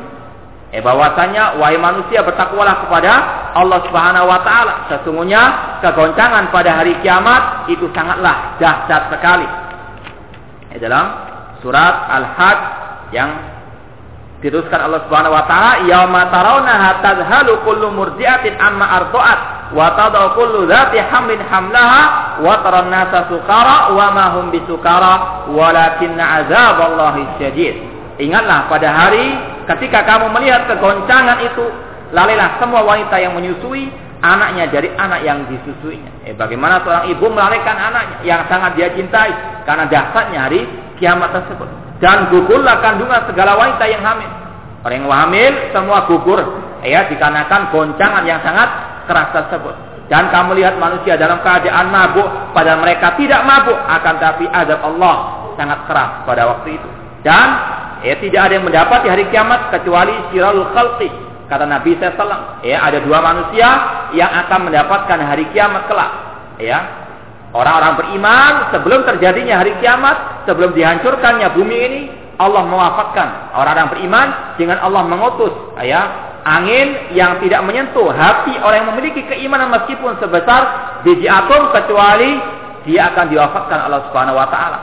Eh 0.70 0.82
bahwasanya 0.82 1.58
wahai 1.58 1.78
manusia 1.78 2.22
bertakwalah 2.22 2.86
kepada 2.86 3.12
Allah 3.58 3.78
Subhanahu 3.90 4.26
wa 4.26 4.40
taala. 4.46 4.86
Sesungguhnya 4.90 5.42
kegoncangan 5.82 6.50
pada 6.54 6.78
hari 6.78 6.94
kiamat 7.02 7.66
itu 7.70 7.90
sangatlah 7.90 8.54
dahsyat 8.62 9.10
sekali. 9.10 9.46
Eh, 10.74 10.78
dalam 10.78 11.10
surat 11.58 12.06
Al-Hajj 12.10 12.58
yang 13.14 13.30
diteruskan 14.44 14.76
Allah 14.76 15.00
Subhanahu 15.08 15.32
wa 15.32 15.48
taala, 15.48 15.88
"Yauma 15.88 16.28
tarawnaha 16.28 17.00
tadhalu 17.00 17.64
kullu 17.64 17.88
murdi'atin 17.96 18.60
amma 18.60 19.00
arda'at 19.00 19.40
wa 19.72 19.96
tadau 19.96 20.36
kullu 20.36 20.68
dzati 20.68 21.00
hamlin 21.00 21.40
hamlaha 21.48 22.36
wa 22.44 22.60
taran 22.60 22.92
nasa 22.92 23.24
sukara 23.32 23.96
wa 23.96 24.06
ma 24.12 24.24
hum 24.36 24.52
bisukara 24.52 25.48
walakinna 25.48 26.44
azaballahi 26.44 27.40
syadid. 27.40 27.80
Ingatlah 28.20 28.68
pada 28.68 28.92
hari 28.92 29.32
ketika 29.64 30.04
kamu 30.04 30.28
melihat 30.36 30.68
kegoncangan 30.68 31.40
itu, 31.40 31.64
lalailah 32.12 32.60
semua 32.60 32.84
wanita 32.84 33.16
yang 33.18 33.32
menyusui 33.32 33.90
anaknya 34.22 34.70
dari 34.70 34.92
anak 34.94 35.24
yang 35.26 35.42
disusuinya. 35.50 36.28
Eh, 36.28 36.36
bagaimana 36.36 36.84
seorang 36.84 37.10
ibu 37.10 37.26
melalaikan 37.32 37.74
anaknya 37.74 38.16
yang 38.22 38.46
sangat 38.46 38.78
dia 38.78 38.92
cintai 38.94 39.32
karena 39.66 39.88
dahsyatnya 39.90 40.38
hari 40.46 40.60
kiamat 41.00 41.32
tersebut. 41.32 41.83
Dan 42.04 42.28
gugurlah 42.28 42.84
kandungan 42.84 43.24
segala 43.24 43.56
wanita 43.56 43.88
yang 43.88 44.04
hamil. 44.04 44.28
Orang 44.84 45.08
yang 45.08 45.08
hamil 45.08 45.52
semua 45.72 46.04
gugur 46.04 46.36
ya 46.84 47.08
dikarenakan 47.08 47.72
goncangan 47.72 48.28
yang 48.28 48.44
sangat 48.44 48.68
keras 49.08 49.32
tersebut. 49.32 49.72
Dan 50.12 50.28
kamu 50.28 50.60
lihat 50.60 50.76
manusia 50.76 51.16
dalam 51.16 51.40
keadaan 51.40 51.88
mabuk, 51.88 52.28
pada 52.52 52.76
mereka 52.76 53.16
tidak 53.16 53.40
mabuk, 53.48 53.72
akan 53.72 54.14
tapi 54.20 54.44
azab 54.52 54.84
Allah 54.84 55.16
sangat 55.56 55.88
keras 55.88 56.10
pada 56.28 56.44
waktu 56.44 56.76
itu. 56.76 56.88
Dan 57.24 57.48
ya 58.04 58.20
tidak 58.20 58.40
ada 58.44 58.52
yang 58.60 58.66
mendapat 58.68 58.98
di 59.00 59.08
hari 59.08 59.24
kiamat 59.32 59.72
kecuali 59.72 60.12
siralul 60.28 60.68
khalqi. 60.76 61.08
Kata 61.48 61.64
Nabi 61.64 61.96
SAW, 61.96 62.60
ya 62.68 62.84
ada 62.84 63.00
dua 63.00 63.24
manusia 63.24 63.68
yang 64.12 64.28
akan 64.44 64.68
mendapatkan 64.68 65.18
hari 65.24 65.48
kiamat 65.56 65.88
kelak. 65.88 66.12
Ya, 66.60 67.03
orang-orang 67.54 67.94
beriman 68.02 68.52
sebelum 68.74 69.06
terjadinya 69.06 69.62
hari 69.62 69.78
kiamat, 69.78 70.44
sebelum 70.44 70.74
dihancurkannya 70.74 71.48
bumi 71.54 71.78
ini, 71.86 72.00
Allah 72.36 72.66
mewafatkan 72.66 73.54
orang-orang 73.54 73.88
beriman 73.94 74.26
dengan 74.58 74.82
Allah 74.82 75.02
mengutus 75.06 75.54
ya 75.86 76.02
angin 76.42 77.14
yang 77.14 77.38
tidak 77.40 77.62
menyentuh 77.62 78.10
hati 78.10 78.58
orang 78.58 78.84
yang 78.84 78.88
memiliki 78.90 79.22
keimanan 79.24 79.70
meskipun 79.70 80.18
sebesar 80.18 80.62
biji 81.06 81.30
atom 81.30 81.70
kecuali 81.70 82.36
dia 82.84 83.14
akan 83.14 83.32
diwafatkan 83.32 83.78
Allah 83.88 84.00
Subhanahu 84.10 84.36
wa 84.36 84.48
taala. 84.50 84.78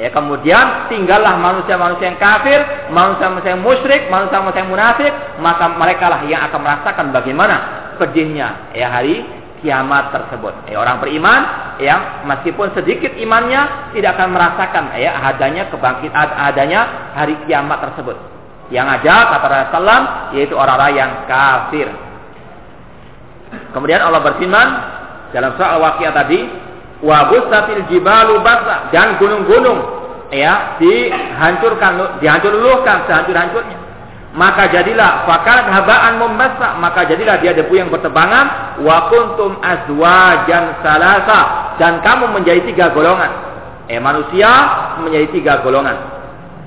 Ya, 0.00 0.08
kemudian 0.08 0.88
tinggallah 0.88 1.36
manusia-manusia 1.36 2.16
yang 2.16 2.20
kafir, 2.20 2.64
manusia-manusia 2.88 3.52
yang 3.52 3.60
musyrik, 3.60 4.08
manusia-manusia 4.08 4.64
yang 4.64 4.72
munafik, 4.72 5.12
maka 5.44 5.68
mereka 5.76 6.08
lah 6.08 6.20
yang 6.24 6.48
akan 6.48 6.60
merasakan 6.64 7.06
bagaimana 7.12 7.56
pedihnya 8.00 8.72
ya 8.72 8.88
hari 8.88 9.41
kiamat 9.62 10.10
tersebut. 10.10 10.52
Ya, 10.68 10.82
orang 10.82 10.98
beriman 10.98 11.40
yang 11.78 12.26
meskipun 12.26 12.74
sedikit 12.74 13.14
imannya 13.14 13.94
tidak 13.96 14.18
akan 14.18 14.28
merasakan 14.34 14.84
ya 14.98 15.16
adanya 15.22 15.70
kebangkitan 15.70 16.28
adanya 16.34 16.80
hari 17.14 17.38
kiamat 17.46 17.80
tersebut. 17.90 18.18
Yang 18.74 19.00
ada 19.00 19.16
kata 19.32 19.46
Rasulullah 19.46 20.00
yaitu 20.34 20.54
orang-orang 20.58 20.92
yang 20.98 21.10
kafir. 21.30 21.88
Kemudian 23.72 24.02
Allah 24.02 24.20
berfirman 24.20 24.68
dalam 25.32 25.56
soal 25.56 25.80
waqiah 25.80 26.12
tadi, 26.12 26.40
wa 27.00 27.30
busatil 27.30 27.88
jibalu 27.88 28.40
dan 28.92 29.16
gunung-gunung 29.16 29.78
ya 30.32 30.80
dihancurkan 30.80 32.18
dihancur-luluhkan 32.20 33.04
sehancur-hancurnya. 33.06 33.81
Maka 34.32 34.72
jadilah 34.72 35.28
fakat 35.28 35.68
habaan 35.68 36.16
membasa, 36.16 36.80
maka 36.80 37.04
jadilah 37.04 37.36
dia 37.44 37.52
debu 37.52 37.76
yang 37.76 37.92
bertebangan 37.92 38.80
wa 38.80 39.12
kuntum 39.12 39.60
azwajan 39.60 40.80
salasa 40.80 41.40
dan 41.76 42.00
kamu 42.00 42.40
menjadi 42.40 42.64
tiga 42.64 42.96
golongan. 42.96 43.28
Eh 43.92 44.00
manusia 44.00 44.48
menjadi 45.04 45.28
tiga 45.36 45.60
golongan. 45.60 46.00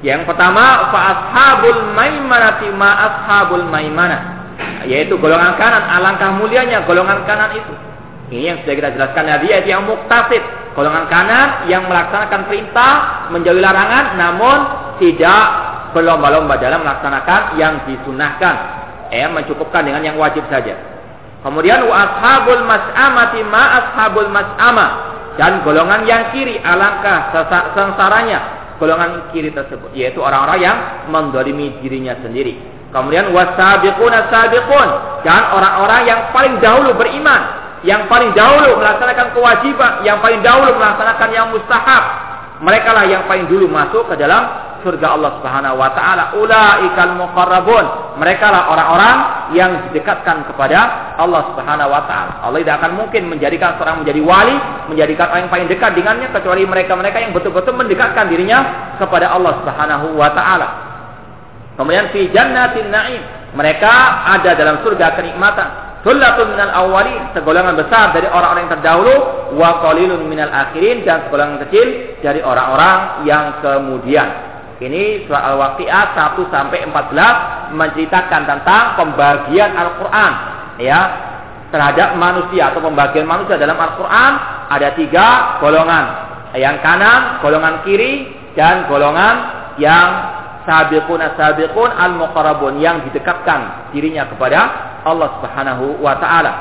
Yang 0.06 0.30
pertama, 0.30 0.94
fa 0.94 1.00
ashabul 1.10 1.98
maimanati 1.98 2.70
ma 2.70 2.92
ashabul 3.02 3.66
maimana. 3.66 4.38
Yaitu 4.86 5.18
golongan 5.18 5.58
kanan, 5.58 5.90
alangkah 5.90 6.38
mulianya 6.38 6.86
golongan 6.86 7.26
kanan 7.26 7.50
itu. 7.58 7.74
Ini 8.30 8.54
yang 8.54 8.58
sudah 8.62 8.76
kita 8.78 8.90
jelaskan 8.94 9.26
tadi 9.26 9.50
yaitu 9.50 9.74
yang 9.74 9.90
muktasid. 9.90 10.46
Golongan 10.78 11.10
kanan 11.10 11.66
yang 11.66 11.90
melaksanakan 11.90 12.46
perintah, 12.46 12.94
menjauhi 13.34 13.58
larangan, 13.58 14.22
namun 14.22 14.58
tidak 15.02 15.65
berlomba-lomba 15.96 16.60
dalam 16.60 16.84
melaksanakan 16.84 17.56
yang 17.56 17.88
disunahkan. 17.88 18.84
Eh, 19.16 19.24
mencukupkan 19.32 19.86
dengan 19.88 20.04
yang 20.04 20.20
wajib 20.20 20.44
saja. 20.52 20.76
Kemudian 21.40 21.88
wa 21.88 21.96
ashabul 21.96 22.68
mas'amati 22.68 23.40
ma 23.48 23.64
ashabul 23.80 24.28
mas'ama 24.34 24.88
dan 25.40 25.62
golongan 25.64 26.08
yang 26.08 26.32
kiri 26.32 26.60
alangkah 26.64 27.32
sengsaranya 27.76 28.40
golongan 28.80 29.32
kiri 29.32 29.52
tersebut 29.52 29.92
yaitu 29.96 30.20
orang-orang 30.20 30.60
yang 30.60 30.78
mendolimi 31.12 31.76
dirinya 31.80 32.16
sendiri 32.24 32.60
kemudian 32.92 33.32
wasabiquna 33.36 34.32
sabiqun 34.32 34.90
dan 35.28 35.52
orang-orang 35.52 36.02
yang 36.08 36.20
paling 36.32 36.60
dahulu 36.60 36.96
beriman 36.96 37.42
yang 37.84 38.08
paling 38.10 38.34
dahulu 38.34 38.80
melaksanakan 38.80 39.36
kewajiban 39.36 39.92
yang 40.08 40.18
paling 40.24 40.40
dahulu 40.42 40.76
melaksanakan 40.76 41.30
yang 41.32 41.48
mustahab 41.52 42.04
mereka 42.64 42.96
lah 42.96 43.04
yang 43.04 43.28
paling 43.28 43.46
dulu 43.52 43.68
masuk 43.68 44.08
ke 44.08 44.16
dalam 44.16 44.65
surga 44.86 45.18
Allah 45.18 45.42
Subhanahu 45.42 45.82
wa 45.82 45.90
taala. 45.98 46.38
Ulaikal 46.38 47.18
muqarrabun. 47.18 47.86
Mereka 48.22 48.46
lah 48.46 48.70
orang-orang 48.70 49.18
yang 49.58 49.72
didekatkan 49.90 50.46
kepada 50.46 51.18
Allah 51.18 51.42
Subhanahu 51.50 51.90
wa 51.90 52.06
taala. 52.06 52.46
Allah 52.46 52.62
tidak 52.62 52.76
akan 52.86 52.92
mungkin 52.94 53.26
menjadikan 53.26 53.82
seorang 53.82 54.06
menjadi 54.06 54.22
wali, 54.22 54.56
menjadikan 54.94 55.34
orang 55.34 55.50
yang 55.50 55.54
paling 55.58 55.68
dekat 55.68 55.92
dengannya 55.98 56.28
kecuali 56.30 56.62
mereka-mereka 56.70 57.18
yang 57.18 57.34
betul-betul 57.34 57.74
mendekatkan 57.74 58.30
dirinya 58.30 58.60
kepada 59.02 59.34
Allah 59.34 59.58
Subhanahu 59.66 60.14
wa 60.14 60.30
taala. 60.38 60.68
Kemudian 61.76 62.14
fi 62.14 62.30
jannatin 62.30 62.94
na'im. 62.94 63.22
Mereka 63.58 63.94
ada 64.38 64.54
dalam 64.54 64.86
surga 64.86 65.18
kenikmatan. 65.18 65.86
Sullatun 66.06 66.54
minal 66.54 66.70
awwali, 66.70 67.34
segolongan 67.34 67.82
besar 67.82 68.14
dari 68.14 68.30
orang-orang 68.30 68.70
yang 68.70 68.74
terdahulu, 68.78 69.16
wa 69.58 69.82
qalilun 69.82 70.22
minal 70.30 70.54
akhirin 70.54 71.02
dan 71.02 71.26
segolongan 71.26 71.66
kecil 71.66 71.88
dari 72.22 72.46
orang-orang 72.46 73.26
yang 73.26 73.58
kemudian. 73.66 74.55
Ini 74.76 75.24
surah 75.24 75.56
Al-Waqiah 75.56 76.36
1 76.36 76.52
sampai 76.52 76.84
14 76.84 77.80
menceritakan 77.80 78.42
tentang 78.44 78.84
pembagian 79.00 79.72
Al-Qur'an 79.72 80.32
ya 80.84 81.00
terhadap 81.72 82.20
manusia 82.20 82.76
atau 82.76 82.84
pembagian 82.84 83.24
manusia 83.24 83.56
dalam 83.56 83.80
Al-Qur'an 83.80 84.32
ada 84.68 84.92
tiga 85.00 85.60
golongan. 85.64 86.06
Yang 86.56 86.78
kanan, 86.84 87.44
golongan 87.44 87.84
kiri 87.88 88.32
dan 88.56 88.88
golongan 88.92 89.36
yang 89.80 90.08
sabiqun 90.68 91.24
as-sabiqun 91.24 91.92
al-muqarrabun 91.96 92.80
yang 92.80 93.04
didekatkan 93.08 93.92
dirinya 93.96 94.28
kepada 94.28 94.60
Allah 95.08 95.40
Subhanahu 95.40 96.04
wa 96.04 96.20
taala. 96.20 96.54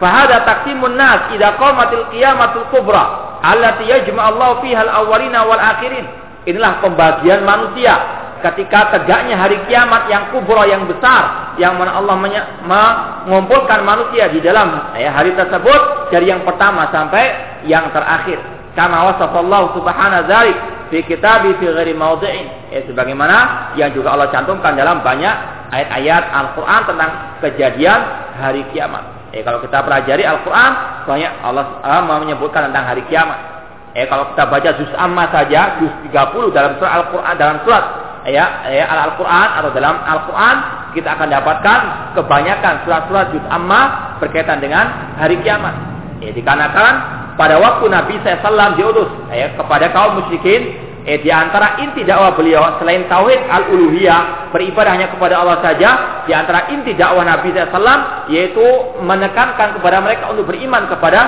Fahada 0.00 0.42
taqsimun 0.48 0.96
nas 0.96 1.28
idza 1.32 1.60
qamatil 1.60 2.08
qiyamatul 2.08 2.66
kubra 2.72 3.38
allati 3.44 3.84
yajma'u 3.84 4.32
Allah 4.32 4.50
fiha 4.64 4.80
al-awwalina 4.80 5.44
wal 5.44 5.60
akhirin. 5.60 6.23
Inilah 6.44 6.84
pembagian 6.84 7.40
manusia 7.44 7.96
ketika 8.44 8.92
tegaknya 8.92 9.40
hari 9.40 9.56
kiamat 9.64 10.04
yang 10.12 10.28
kubro 10.28 10.60
yang 10.68 10.84
besar 10.84 11.56
yang 11.56 11.80
mana 11.80 11.96
Allah 11.96 12.20
mengumpulkan 12.20 13.80
manusia 13.80 14.28
di 14.28 14.44
dalam 14.44 14.92
ya, 14.92 15.08
hari 15.16 15.32
tersebut 15.32 16.12
dari 16.12 16.28
yang 16.28 16.44
pertama 16.44 16.92
sampai 16.92 17.32
yang 17.64 17.88
terakhir. 17.96 18.36
Kama 18.76 19.14
wasafallahu 19.14 19.78
subhanahu 19.78 20.26
dzalik 20.28 20.58
fi 20.92 20.98
kitabi 21.06 21.56
fi 21.62 21.66
ghairi 21.72 21.94
mawdhi'in. 21.96 22.74
Ya, 22.74 22.84
sebagaimana 22.84 23.70
yang 23.80 23.94
juga 23.96 24.12
Allah 24.12 24.28
cantumkan 24.28 24.76
dalam 24.76 25.00
banyak 25.00 25.34
ayat-ayat 25.72 26.28
Al-Qur'an 26.28 26.82
tentang 26.84 27.10
kejadian 27.40 28.00
hari 28.36 28.66
kiamat. 28.74 29.32
Ya, 29.32 29.46
kalau 29.46 29.62
kita 29.62 29.78
pelajari 29.80 30.26
Al-Qur'an 30.26 30.72
banyak 31.06 31.32
Allah, 31.40 31.80
Allah 31.80 32.18
menyebutkan 32.20 32.68
tentang 32.68 32.84
hari 32.92 33.06
kiamat. 33.06 33.53
Eh 33.94 34.10
kalau 34.10 34.34
kita 34.34 34.50
baca 34.50 34.70
juz 34.74 34.90
amma 34.98 35.30
saja, 35.30 35.78
juz 35.78 35.92
30 36.10 36.50
dalam 36.50 36.74
surat 36.82 36.92
Al-Qur'an 36.98 37.34
dalam 37.38 37.62
surat 37.62 37.84
ya, 38.26 38.66
ya 38.66 38.84
Al-Qur'an 38.90 39.62
atau 39.62 39.70
dalam 39.70 40.02
Al-Qur'an 40.02 40.56
kita 40.98 41.14
akan 41.14 41.30
dapatkan 41.30 41.78
kebanyakan 42.18 42.74
surat-surat 42.82 43.30
juz 43.30 43.44
amma 43.54 44.14
berkaitan 44.18 44.58
dengan 44.58 45.14
hari 45.14 45.38
kiamat. 45.46 45.78
Ya, 46.18 46.34
dikarenakan 46.34 46.92
pada 47.38 47.58
waktu 47.62 47.86
Nabi 47.86 48.18
SAW 48.22 48.74
diutus 48.74 49.10
ya, 49.30 49.54
kepada 49.54 49.90
kaum 49.94 50.18
musyrikin 50.18 50.74
eh, 51.06 51.22
di 51.22 51.30
antara 51.30 51.78
inti 51.78 52.02
dakwah 52.02 52.34
beliau 52.34 52.82
selain 52.82 53.06
tauhid 53.06 53.46
al-uluhiyah 53.46 54.50
beribadah 54.50 54.90
hanya 54.90 55.08
kepada 55.14 55.38
Allah 55.38 55.62
saja 55.62 55.90
di 56.26 56.34
antara 56.34 56.66
inti 56.74 56.98
dakwah 56.98 57.22
Nabi 57.22 57.54
SAW 57.54 58.26
yaitu 58.26 58.66
menekankan 59.06 59.78
kepada 59.78 60.02
mereka 60.02 60.34
untuk 60.34 60.50
beriman 60.50 60.90
kepada 60.90 61.20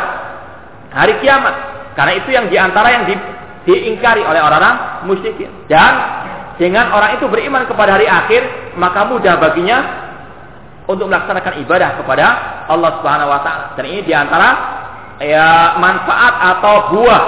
hari 0.91 1.19
kiamat 1.23 1.76
karena 1.97 2.13
itu 2.21 2.29
yang 2.29 2.47
di 2.53 2.57
antara 2.61 2.89
yang 2.93 3.05
di, 3.09 3.17
diingkari 3.65 4.21
oleh 4.21 4.39
orang-orang 4.45 5.09
musyrikin. 5.09 5.49
Dan 5.65 5.93
dengan 6.61 6.93
orang 6.93 7.17
itu 7.17 7.25
beriman 7.27 7.65
kepada 7.65 7.97
hari 7.97 8.05
akhir, 8.05 8.77
maka 8.77 9.09
mudah 9.09 9.35
baginya 9.41 9.79
untuk 10.87 11.09
melaksanakan 11.09 11.65
ibadah 11.65 11.97
kepada 11.99 12.27
Allah 12.69 13.01
Subhanahu 13.01 13.33
wa 13.33 13.41
taala. 13.41 13.65
Dan 13.81 13.85
ini 13.89 14.05
di 14.05 14.13
antara 14.13 14.49
ya 15.25 15.81
manfaat 15.81 16.35
atau 16.57 16.75
buah 16.93 17.23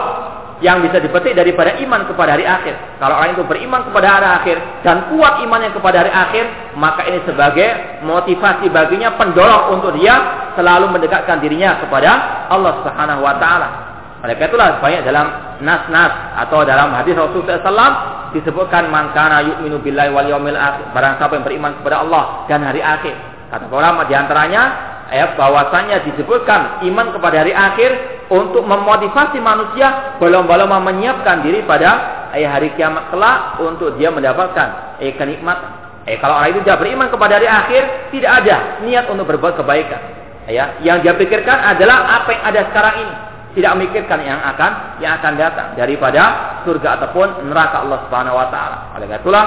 yang 0.58 0.82
bisa 0.82 0.98
dipetik 0.98 1.38
daripada 1.38 1.78
iman 1.80 2.04
kepada 2.04 2.34
hari 2.34 2.44
akhir. 2.44 2.74
Kalau 2.98 3.14
orang 3.16 3.38
itu 3.38 3.46
beriman 3.46 3.88
kepada 3.88 4.06
hari 4.20 4.28
akhir 4.28 4.56
dan 4.82 5.08
kuat 5.14 5.40
imannya 5.46 5.70
kepada 5.70 6.02
hari 6.02 6.12
akhir, 6.12 6.44
maka 6.76 7.06
ini 7.06 7.22
sebagai 7.24 8.02
motivasi 8.04 8.66
baginya 8.68 9.14
pendorong 9.16 9.80
untuk 9.80 9.96
dia 9.96 10.18
selalu 10.58 10.92
mendekatkan 10.92 11.38
dirinya 11.40 11.78
kepada 11.78 12.10
Allah 12.52 12.84
Subhanahu 12.84 13.22
wa 13.22 13.34
taala. 13.38 13.87
Oleh 14.18 14.34
itulah 14.34 14.82
banyak 14.82 15.06
dalam 15.06 15.26
nas-nas 15.62 16.34
atau 16.42 16.66
dalam 16.66 16.90
hadis 16.90 17.14
Rasulullah 17.14 17.62
SAW 17.62 17.92
disebutkan 18.34 18.90
man 18.90 19.14
kana 19.14 19.46
yu'minu 19.46 19.78
billahi 19.78 20.10
wal 20.10 20.26
yawmil 20.26 20.58
akhir. 20.58 20.90
Barang 20.90 21.22
siapa 21.22 21.38
yang 21.38 21.46
beriman 21.46 21.72
kepada 21.78 22.02
Allah 22.02 22.24
dan 22.50 22.66
hari 22.66 22.82
akhir. 22.82 23.14
Kata 23.48 23.70
ulama 23.70 24.10
di 24.10 24.18
antaranya 24.18 24.62
ayat 25.06 25.38
bahwasanya 25.38 26.02
disebutkan 26.02 26.82
iman 26.90 27.14
kepada 27.14 27.46
hari 27.46 27.54
akhir 27.54 27.90
untuk 28.28 28.66
memotivasi 28.66 29.38
manusia 29.38 30.18
belum-belum 30.18 30.68
menyiapkan 30.82 31.46
diri 31.46 31.62
pada 31.62 31.90
eh, 32.34 32.44
hari 32.44 32.74
kiamat 32.74 33.14
kelak 33.14 33.62
untuk 33.62 33.94
dia 34.02 34.10
mendapatkan 34.10 34.98
eh, 34.98 35.14
kenikmatan. 35.14 36.02
Eh, 36.10 36.18
kalau 36.18 36.42
orang 36.42 36.58
itu 36.58 36.66
tidak 36.66 36.82
beriman 36.82 37.06
kepada 37.06 37.38
hari 37.38 37.46
akhir, 37.46 38.10
tidak 38.10 38.32
ada 38.42 38.82
niat 38.82 39.06
untuk 39.06 39.30
berbuat 39.30 39.62
kebaikan. 39.62 40.18
Ya, 40.48 40.80
yang 40.80 41.04
dia 41.04 41.12
pikirkan 41.12 41.60
adalah 41.76 42.24
apa 42.24 42.32
yang 42.32 42.44
ada 42.48 42.60
sekarang 42.72 42.94
ini 43.04 43.27
tidak 43.58 43.74
memikirkan 43.74 44.22
yang 44.22 44.38
akan 44.38 45.02
yang 45.02 45.18
akan 45.18 45.34
datang 45.34 45.74
daripada 45.74 46.22
surga 46.62 47.02
ataupun 47.02 47.50
neraka 47.50 47.82
Allah 47.82 47.98
Subhanahu 48.06 48.38
wa 48.38 48.46
taala. 48.54 48.94
Oleh 48.94 49.10
karena 49.10 49.18
itulah 49.18 49.46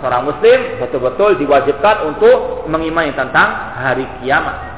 seorang 0.00 0.24
muslim 0.24 0.58
betul-betul 0.80 1.36
diwajibkan 1.36 2.08
untuk 2.08 2.64
mengimani 2.72 3.12
tentang 3.12 3.76
hari 3.76 4.08
kiamat. 4.24 4.72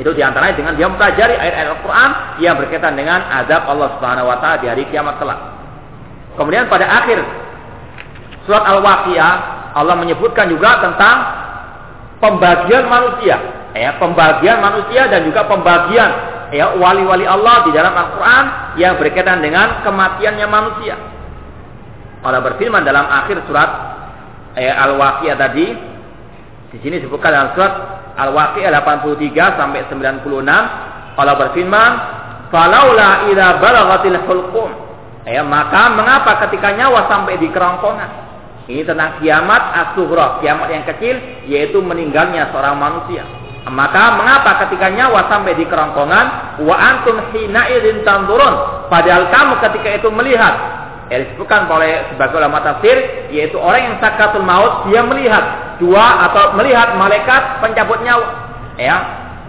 Itu 0.00 0.16
di 0.16 0.24
antaranya 0.24 0.56
dengan 0.56 0.72
dia 0.80 0.88
mempelajari 0.88 1.36
ayat-ayat 1.36 1.68
Al-Quran 1.76 2.10
yang 2.40 2.54
berkaitan 2.56 2.96
dengan 2.96 3.20
azab 3.44 3.68
Allah 3.68 3.88
Subhanahu 4.00 4.30
Wa 4.32 4.36
Taala 4.40 4.56
di 4.64 4.66
hari 4.72 4.88
kiamat 4.88 5.20
kelak. 5.20 5.40
Kemudian 6.40 6.72
pada 6.72 6.88
akhir 6.88 7.18
surat 8.48 8.64
Al-Waqiah 8.64 9.34
Allah 9.76 9.96
menyebutkan 10.00 10.48
juga 10.48 10.80
tentang 10.80 11.16
pembagian 12.16 12.88
manusia, 12.88 13.36
ya, 13.76 14.00
pembagian 14.00 14.56
manusia 14.64 15.04
dan 15.12 15.20
juga 15.28 15.44
pembagian 15.44 16.37
ya 16.52 16.76
wali-wali 16.76 17.28
Allah 17.28 17.68
di 17.68 17.70
dalam 17.76 17.92
Al-Quran 17.92 18.44
yang 18.80 18.96
berkaitan 18.96 19.44
dengan 19.44 19.84
kematiannya 19.84 20.46
manusia. 20.48 20.96
Allah 22.24 22.42
berfirman 22.42 22.82
dalam 22.82 23.06
akhir 23.06 23.46
surat 23.46 23.70
eh, 24.58 24.68
Al-Waqiah 24.68 25.36
tadi, 25.38 25.66
di 26.74 26.78
sini 26.82 26.98
disebutkan 26.98 27.30
dalam 27.30 27.50
surat 27.54 27.72
Al-Waqiah 28.18 28.74
83 28.74 29.58
sampai 29.60 29.80
96, 29.86 31.18
Allah 31.18 31.34
berfirman, 31.38 31.90
"Falaula 32.50 33.30
idza 33.30 33.48
balagatil 33.62 34.18
hulqum." 34.26 34.70
Ya, 35.28 35.44
maka 35.44 35.92
mengapa 35.92 36.40
ketika 36.48 36.72
nyawa 36.72 37.04
sampai 37.06 37.36
di 37.36 37.52
kerongkongan? 37.52 38.28
Ini 38.68 38.84
tentang 38.84 39.20
kiamat 39.20 39.62
as 39.76 39.88
kiamat 40.44 40.68
yang 40.68 40.84
kecil 40.84 41.16
yaitu 41.48 41.80
meninggalnya 41.80 42.52
seorang 42.52 42.76
manusia. 42.76 43.24
Maka 43.68 44.16
mengapa 44.16 44.64
ketika 44.64 44.88
nyawa 44.88 45.28
sampai 45.28 45.52
di 45.52 45.68
kerongkongan 45.68 46.26
wa 46.64 46.76
antum 46.76 47.20
hina 47.36 47.68
idzin 47.68 48.00
tanzurun 48.00 48.88
padahal 48.88 49.28
kamu 49.28 49.60
ketika 49.60 49.88
itu 50.00 50.08
melihat 50.08 50.54
ya 51.12 51.24
disebutkan 51.24 51.68
oleh 51.68 52.08
sebagai 52.12 52.36
ulama 52.36 52.60
tafsir 52.64 52.96
yaitu 53.32 53.56
orang 53.60 53.92
yang 53.92 53.96
sakatul 54.00 54.44
maut 54.44 54.88
dia 54.88 55.04
melihat 55.04 55.76
dua 55.80 56.28
atau 56.28 56.56
melihat 56.56 56.96
malaikat 56.96 57.60
pencabut 57.60 58.00
nyawa. 58.04 58.28
Ya. 58.80 58.96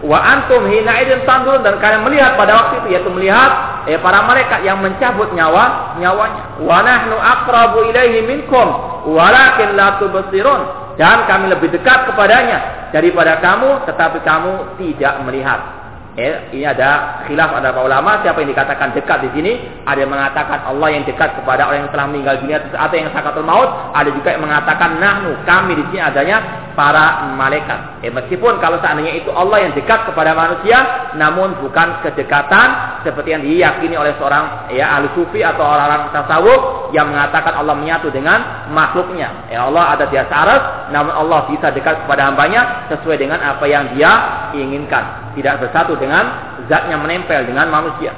Wa 0.00 0.16
antum 0.16 0.64
hina 0.68 0.96
idzin 1.00 1.24
tanzurun 1.28 1.60
dan 1.60 1.76
kalian 1.80 2.04
melihat 2.04 2.36
pada 2.36 2.56
waktu 2.56 2.84
itu 2.84 2.88
yaitu 2.96 3.10
melihat 3.12 3.84
ya 3.88 4.00
para 4.00 4.24
malaikat 4.24 4.64
yang 4.64 4.80
mencabut 4.80 5.32
nyawa 5.32 5.96
nyawanya. 5.96 6.60
Wa 6.60 6.80
nahnu 6.84 7.16
aqrabu 7.16 7.88
ilaihi 7.88 8.24
minkum 8.24 8.68
walakin 9.08 9.76
la 9.76 10.00
tubsirun 10.00 10.79
dan 10.98 11.26
kami 11.28 11.52
lebih 11.52 11.70
dekat 11.70 12.10
kepadanya 12.10 12.90
daripada 12.90 13.38
kamu 13.38 13.86
tetapi 13.86 14.18
kamu 14.22 14.78
tidak 14.78 15.14
melihat. 15.26 15.80
Eh, 16.18 16.50
ini 16.50 16.66
ada 16.66 17.22
khilaf 17.24 17.54
ada 17.54 17.70
para 17.70 17.86
ulama. 17.86 18.18
Siapa 18.18 18.42
yang 18.42 18.50
dikatakan 18.50 18.90
dekat 18.98 19.24
di 19.24 19.30
sini? 19.30 19.52
Ada 19.86 20.02
yang 20.02 20.10
mengatakan 20.10 20.66
Allah 20.66 20.88
yang 20.90 21.06
dekat 21.06 21.38
kepada 21.38 21.70
orang 21.70 21.86
yang 21.86 21.92
telah 21.94 22.06
meninggal 22.10 22.34
dunia 22.42 22.58
atau 22.66 22.96
yang 22.98 23.14
sakatul 23.14 23.46
maut. 23.46 23.94
Ada 23.94 24.10
juga 24.10 24.34
yang 24.34 24.42
mengatakan 24.42 24.98
nahnu 24.98 25.38
kami 25.46 25.78
di 25.78 25.84
sini 25.86 26.02
adanya 26.02 26.36
para 26.80 27.28
malaikat 27.36 28.00
eh, 28.00 28.08
meskipun 28.08 28.56
kalau 28.56 28.80
seandainya 28.80 29.20
itu 29.20 29.28
Allah 29.28 29.68
yang 29.68 29.76
dekat 29.76 30.08
kepada 30.08 30.32
manusia 30.32 31.12
namun 31.20 31.60
bukan 31.60 32.00
kedekatan 32.00 32.96
seperti 33.04 33.36
yang 33.36 33.44
diyakini 33.44 34.00
oleh 34.00 34.16
seorang 34.16 34.72
ya 34.72 34.96
ahli 34.96 35.12
sufi 35.12 35.44
atau 35.44 35.60
orang-orang 35.60 36.08
tasawuf 36.08 36.88
yang 36.96 37.12
mengatakan 37.12 37.52
Allah 37.60 37.76
menyatu 37.76 38.08
dengan 38.08 38.70
makhluknya. 38.72 39.52
Ya 39.52 39.68
Allah 39.68 39.92
ada 39.92 40.04
di 40.08 40.16
atas 40.16 40.88
namun 40.88 41.12
Allah 41.12 41.52
bisa 41.52 41.68
dekat 41.68 42.08
kepada 42.08 42.32
hambanya 42.32 42.88
sesuai 42.88 43.20
dengan 43.20 43.44
apa 43.44 43.68
yang 43.68 43.92
dia 43.92 44.12
inginkan. 44.56 45.36
Tidak 45.36 45.60
bersatu 45.60 46.00
dengan 46.00 46.56
zatnya 46.64 46.96
menempel 46.96 47.44
dengan 47.44 47.68
manusia. 47.68 48.16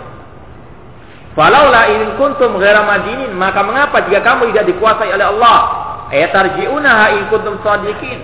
Falaula 1.33 1.89
in 1.89 2.21
kuntum 2.21 2.61
ghaira 2.61 2.85
madinin, 2.85 3.33
maka 3.33 3.65
mengapa 3.65 4.05
jika 4.05 4.21
kamu 4.21 4.53
tidak 4.53 4.69
dikuasai 4.69 5.17
oleh 5.17 5.27
Allah? 5.33 5.59
Etarji'unaha 6.13 7.17
in 7.17 7.23
kuntum. 7.33 7.57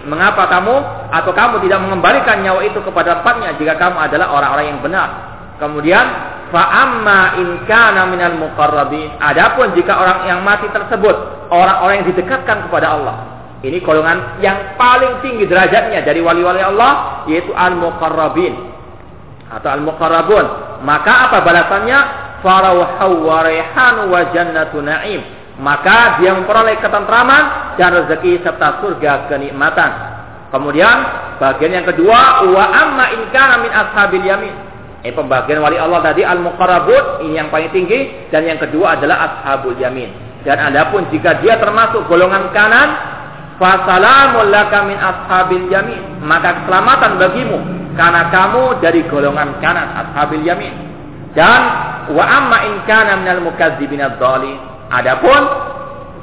Mengapa 0.04 0.44
kamu 0.52 0.74
atau 1.08 1.32
kamu 1.32 1.64
tidak 1.64 1.80
mengembalikan 1.88 2.44
nyawa 2.44 2.60
itu 2.68 2.84
kepada 2.84 3.24
tempatnya 3.24 3.56
jika 3.56 3.80
kamu 3.80 3.96
adalah 3.96 4.28
orang-orang 4.36 4.76
yang 4.76 4.80
benar? 4.84 5.08
Kemudian 5.56 6.04
fa 6.52 6.62
amma 6.84 7.40
in 7.40 7.64
kana 7.64 8.04
minal 8.12 8.36
muqarrabin. 8.36 9.16
Adapun 9.16 9.72
jika 9.72 9.96
orang 9.96 10.28
yang 10.28 10.44
mati 10.44 10.68
tersebut 10.68 11.48
orang-orang 11.48 12.04
yang 12.04 12.08
didekatkan 12.12 12.68
kepada 12.68 12.92
Allah. 12.92 13.16
Ini 13.58 13.82
golongan 13.82 14.38
yang 14.38 14.78
paling 14.78 15.24
tinggi 15.24 15.48
derajatnya 15.48 16.04
dari 16.06 16.22
wali-wali 16.22 16.62
Allah 16.62 17.24
yaitu 17.26 17.50
al-muqarrabin 17.56 18.54
atau 19.48 19.68
al-muqarrabun. 19.72 20.46
Maka 20.84 21.32
apa 21.32 21.40
balasannya? 21.40 22.00
Farauhu 22.38 23.26
wa. 23.26 23.42
Maka 25.58 26.22
dia 26.22 26.38
memperoleh 26.38 26.78
ketentraman 26.78 27.74
dan 27.74 27.90
rezeki 27.90 28.46
serta 28.46 28.78
surga 28.78 29.26
kenikmatan. 29.26 29.90
Kemudian 30.54 30.96
bagian 31.42 31.82
yang 31.82 31.86
kedua 31.86 32.46
wa 32.46 32.64
amma 32.72 33.10
in 33.12 33.26
kana 33.34 33.58
min 33.60 33.72
ashabil 33.74 34.22
yamin. 34.22 34.54
Eh 35.02 35.10
pembagian 35.14 35.58
wali 35.58 35.78
Allah 35.78 36.02
tadi 36.10 36.22
al-muqarrabun 36.22 37.26
ini 37.26 37.38
yang 37.42 37.50
paling 37.50 37.70
tinggi 37.74 38.30
dan 38.30 38.46
yang 38.46 38.58
kedua 38.62 38.98
adalah 38.98 39.42
ashabul 39.42 39.74
yamin. 39.82 40.14
Dan 40.46 40.62
adapun 40.62 41.10
jika 41.10 41.42
dia 41.42 41.58
termasuk 41.58 42.06
golongan 42.06 42.54
kanan 42.54 42.88
fasalamul 43.58 44.54
laka 44.54 44.86
min 44.86 44.94
ashabil 44.94 45.66
yamin, 45.74 46.22
maka 46.22 46.62
keselamatan 46.62 47.18
bagimu 47.18 47.58
karena 47.98 48.30
kamu 48.30 48.78
dari 48.78 49.02
golongan 49.10 49.58
kanan 49.58 49.90
ashabil 50.06 50.46
yamin. 50.46 50.70
Dan 51.34 51.60
wa 52.14 52.24
amma 52.24 52.58
in 52.70 52.74
kana 52.86 53.18
minal 53.20 53.42
mukadzibin 53.42 54.00
adh-dhalin. 54.00 54.67
Adapun 54.88 55.42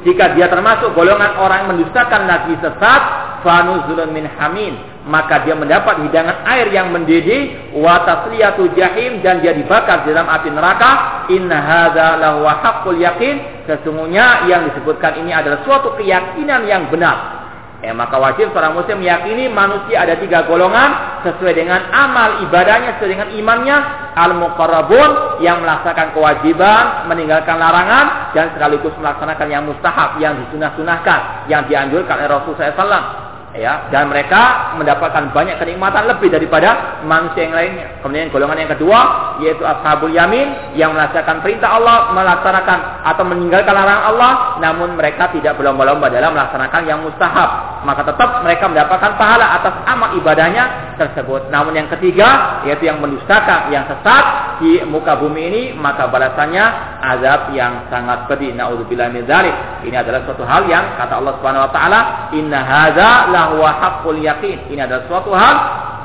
jika 0.06 0.38
dia 0.38 0.46
termasuk 0.46 0.94
golongan 0.94 1.34
orang 1.42 1.66
yang 1.66 1.70
mendustakan 1.78 2.30
nabi 2.30 2.54
sesat, 2.62 3.02
fanuzulun 3.42 4.14
min 4.14 4.30
hamin, 4.38 4.78
maka 5.10 5.42
dia 5.42 5.58
mendapat 5.58 6.02
hidangan 6.06 6.46
air 6.46 6.70
yang 6.70 6.94
mendidih 6.94 7.74
wa 7.74 8.06
tasliyatu 8.06 8.70
jahim 8.78 9.26
dan 9.26 9.42
dia 9.42 9.58
dibakar 9.58 10.06
di 10.06 10.14
dalam 10.14 10.30
api 10.30 10.50
neraka. 10.54 10.92
Inna 11.34 11.58
hadza 11.58 12.22
lahu 12.22 12.46
haqqul 12.46 13.02
yakin. 13.02 13.66
Sesungguhnya 13.66 14.46
yang 14.46 14.70
disebutkan 14.70 15.26
ini 15.26 15.34
adalah 15.34 15.66
suatu 15.66 15.98
keyakinan 15.98 16.70
yang 16.70 16.86
benar. 16.94 17.45
Ya, 17.86 17.94
maka 17.94 18.18
wajib 18.18 18.50
seorang 18.50 18.74
muslim 18.74 18.98
meyakini 18.98 19.46
manusia 19.46 20.02
ada 20.02 20.18
tiga 20.18 20.42
golongan 20.50 21.22
sesuai 21.22 21.54
dengan 21.54 21.86
amal 21.94 22.42
ibadahnya, 22.50 22.98
sesuai 22.98 23.14
dengan 23.14 23.30
imannya. 23.38 23.78
Al-muqarrabun 24.18 25.38
yang 25.46 25.62
melaksanakan 25.62 26.18
kewajiban, 26.18 27.06
meninggalkan 27.06 27.62
larangan 27.62 28.34
dan 28.34 28.58
sekaligus 28.58 28.96
melaksanakan 28.98 29.48
yang 29.54 29.64
mustahab, 29.70 30.18
yang 30.18 30.34
disunah-sunahkan, 30.34 31.46
yang 31.46 31.70
dianjurkan 31.70 32.26
oleh 32.26 32.30
Rasulullah 32.34 32.74
SAW 32.74 33.25
ya 33.56 33.88
dan 33.90 34.12
mereka 34.12 34.76
mendapatkan 34.76 35.32
banyak 35.32 35.56
kenikmatan 35.58 36.12
lebih 36.12 36.28
daripada 36.32 37.02
manusia 37.08 37.48
yang 37.48 37.56
lainnya. 37.56 37.88
Kemudian 38.04 38.28
golongan 38.30 38.68
yang 38.68 38.72
kedua 38.76 39.00
yaitu 39.40 39.64
ashabul 39.64 40.12
yamin 40.12 40.76
yang 40.76 40.92
melaksanakan 40.92 41.40
perintah 41.40 41.80
Allah, 41.80 42.12
melaksanakan 42.12 42.80
atau 43.08 43.24
meninggalkan 43.24 43.74
larangan 43.74 44.06
Allah, 44.12 44.32
namun 44.60 45.00
mereka 45.00 45.32
tidak 45.32 45.56
berlomba-lomba 45.56 46.12
dalam 46.12 46.36
melaksanakan 46.36 46.82
yang 46.84 47.00
mustahab. 47.02 47.82
Maka 47.88 48.02
tetap 48.04 48.44
mereka 48.44 48.68
mendapatkan 48.68 49.12
pahala 49.16 49.46
atas 49.62 49.76
amal 49.88 50.10
ibadahnya 50.20 50.96
tersebut. 51.00 51.48
Namun 51.52 51.76
yang 51.76 51.88
ketiga 51.92 52.62
yaitu 52.68 52.88
yang 52.92 53.00
mendustakan, 53.00 53.72
yang 53.72 53.88
sesat 53.88 54.26
di 54.60 54.84
muka 54.88 55.20
bumi 55.20 55.42
ini, 55.52 55.62
maka 55.76 56.08
balasannya 56.08 56.66
azab 57.04 57.52
yang 57.56 57.88
sangat 57.92 58.28
pedih. 58.28 58.56
Nauzubillah 58.56 59.12
Ini 59.12 59.96
adalah 59.96 60.24
suatu 60.24 60.44
hal 60.48 60.68
yang 60.72 60.96
kata 60.96 61.20
Allah 61.20 61.34
Subhanahu 61.40 61.66
wa 61.68 61.72
taala, 61.72 62.00
"Inna 62.34 62.60
hadza 62.64 63.10
huwa 63.54 63.70
haqqul 63.82 64.18
yakin. 64.18 64.72
Ini 64.72 64.88
adalah 64.88 65.04
suatu 65.06 65.32
hal 65.36 65.56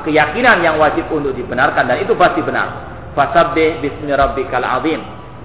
keyakinan 0.05 0.61
yang 0.61 0.75
wajib 0.77 1.07
untuk 1.09 1.33
dibenarkan 1.33 1.89
dan 1.89 1.97
itu 2.01 2.13
pasti 2.17 2.41
benar. 2.41 2.91
Fasabbih 3.17 3.81
bismi 3.81 4.11
rabbikal 4.13 4.63
azim. 4.63 5.01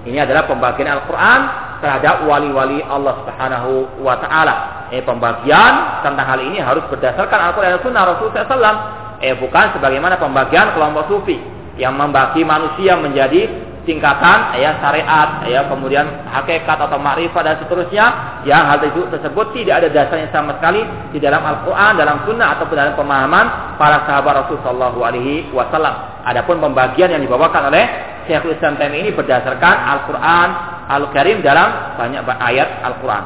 Ini 0.07 0.23
adalah 0.23 0.47
pembagian 0.47 0.87
Al-Qur'an 0.87 1.41
terhadap 1.83 2.23
wali-wali 2.23 2.79
Allah 2.85 3.19
Subhanahu 3.21 4.01
wa 4.01 4.15
taala. 4.23 4.55
Eh 4.87 5.03
pembagian 5.03 5.99
tentang 5.99 6.23
hal 6.23 6.39
ini 6.39 6.63
harus 6.63 6.87
berdasarkan 6.87 7.51
Al-Qur'an 7.51 7.75
dan 7.75 7.81
Sunnah 7.83 8.03
Rasulullah 8.07 8.47
SAW. 8.47 8.77
Eh 9.19 9.35
bukan 9.35 9.75
sebagaimana 9.75 10.15
pembagian 10.15 10.71
kelompok 10.71 11.11
sufi 11.11 11.35
yang 11.75 11.93
membagi 11.93 12.41
manusia 12.47 12.95
menjadi 12.95 13.66
tingkatan 13.87 14.59
ya 14.59 14.75
syariat 14.83 15.47
ya 15.47 15.63
kemudian 15.71 16.03
hakikat 16.27 16.75
atau 16.75 16.99
makrifat 16.99 17.41
dan 17.47 17.55
seterusnya 17.63 18.05
yang 18.43 18.67
hal 18.67 18.83
itu 18.83 19.07
tersebut 19.07 19.55
tidak 19.55 19.81
ada 19.81 19.87
dasarnya 19.87 20.27
sama 20.35 20.59
sekali 20.59 20.83
di 21.15 21.23
dalam 21.23 21.39
Al-Qur'an 21.39 21.95
dalam 21.95 22.27
sunnah 22.27 22.59
ataupun 22.59 22.75
dalam 22.75 22.93
pemahaman 22.99 23.79
para 23.79 24.03
sahabat 24.03 24.43
Rasulullah 24.43 24.67
Shallallahu 24.67 24.99
alaihi 25.07 25.47
wasallam. 25.55 26.19
Adapun 26.27 26.59
pembagian 26.59 27.15
yang 27.15 27.23
dibawakan 27.23 27.71
oleh 27.71 27.87
Syekhul 28.27 28.59
Islam 28.59 28.75
ini 28.91 29.15
berdasarkan 29.15 29.75
Al-Qur'an 29.95 30.49
Al-Karim 30.91 31.39
dalam 31.39 31.95
banyak 31.95 32.27
ayat 32.27 32.83
Al-Qur'an. 32.83 33.23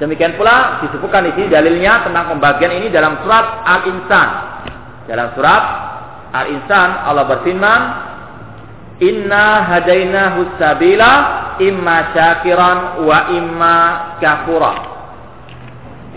Demikian 0.00 0.40
pula 0.40 0.80
disebutkan 0.80 1.28
di 1.28 1.36
sini 1.36 1.52
dalilnya 1.52 2.08
tentang 2.08 2.32
pembagian 2.32 2.72
ini 2.80 2.88
dalam 2.88 3.20
surat 3.20 3.60
Al-Insan. 3.68 4.28
Dalam 5.04 5.36
surat 5.36 5.62
Al-Insan 6.32 6.88
Allah 7.04 7.24
berfirman, 7.28 8.07
Inna 8.98 9.62
hadaina 9.62 10.34
husabila 10.34 11.10
imma 11.62 12.10
syakiran 12.10 13.06
wa 13.06 13.18
imma 13.30 13.76
kafura. 14.18 14.74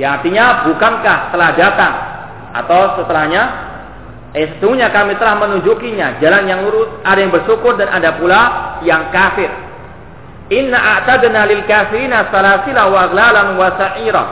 Yang 0.01 0.11
artinya 0.17 0.45
bukankah 0.65 1.17
telah 1.29 1.49
datang 1.53 1.93
atau 2.57 2.82
setelahnya 2.97 3.43
eh 4.34 4.57
sesungguhnya 4.57 4.89
kami 4.89 5.13
telah 5.19 5.36
menunjukinya 5.45 6.17
jalan 6.23 6.43
yang 6.47 6.65
lurus, 6.65 6.89
ada 7.05 7.19
yang 7.21 7.29
bersyukur 7.29 7.77
dan 7.77 7.91
ada 7.91 8.17
pula 8.17 8.41
yang 8.82 9.13
kafir. 9.13 9.51
Inna 10.49 10.79
a'tadna 10.97 11.45
lil 11.47 11.63
kafirina 11.69 12.34
salasila 12.34 12.89
wa 12.89 12.99
aglalan 13.07 13.47
wa 13.61 13.69
sa'ira. 13.77 14.25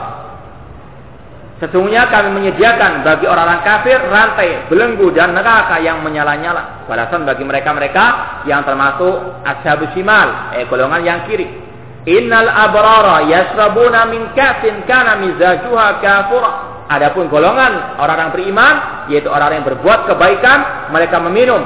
Sesungguhnya 1.60 2.08
kami 2.08 2.40
menyediakan 2.40 3.04
bagi 3.04 3.28
orang-orang 3.28 3.60
kafir 3.60 4.00
rantai, 4.00 4.64
belenggu 4.72 5.12
dan 5.12 5.36
neraka 5.36 5.76
yang 5.84 6.00
menyala-nyala. 6.00 6.88
Balasan 6.88 7.28
bagi 7.28 7.44
mereka-mereka 7.44 8.04
yang 8.48 8.64
termasuk 8.64 9.44
ashabu 9.44 9.84
shimal, 9.92 10.56
eh, 10.56 10.64
golongan 10.64 11.04
yang 11.04 11.20
kiri. 11.28 11.44
Innal 12.08 12.48
abrara 12.48 13.28
yasrabuna 13.28 14.08
min 14.08 14.32
ka'sin 14.32 14.88
kana 14.88 15.20
mizajuha 15.20 16.00
kafura. 16.00 16.50
Adapun 16.88 17.28
golongan 17.28 18.00
orang-orang 18.00 18.32
beriman 18.32 18.74
yaitu 19.12 19.28
orang 19.28 19.60
yang 19.60 19.64
berbuat 19.68 20.08
kebaikan, 20.08 20.88
mereka 20.96 21.20
meminum 21.20 21.60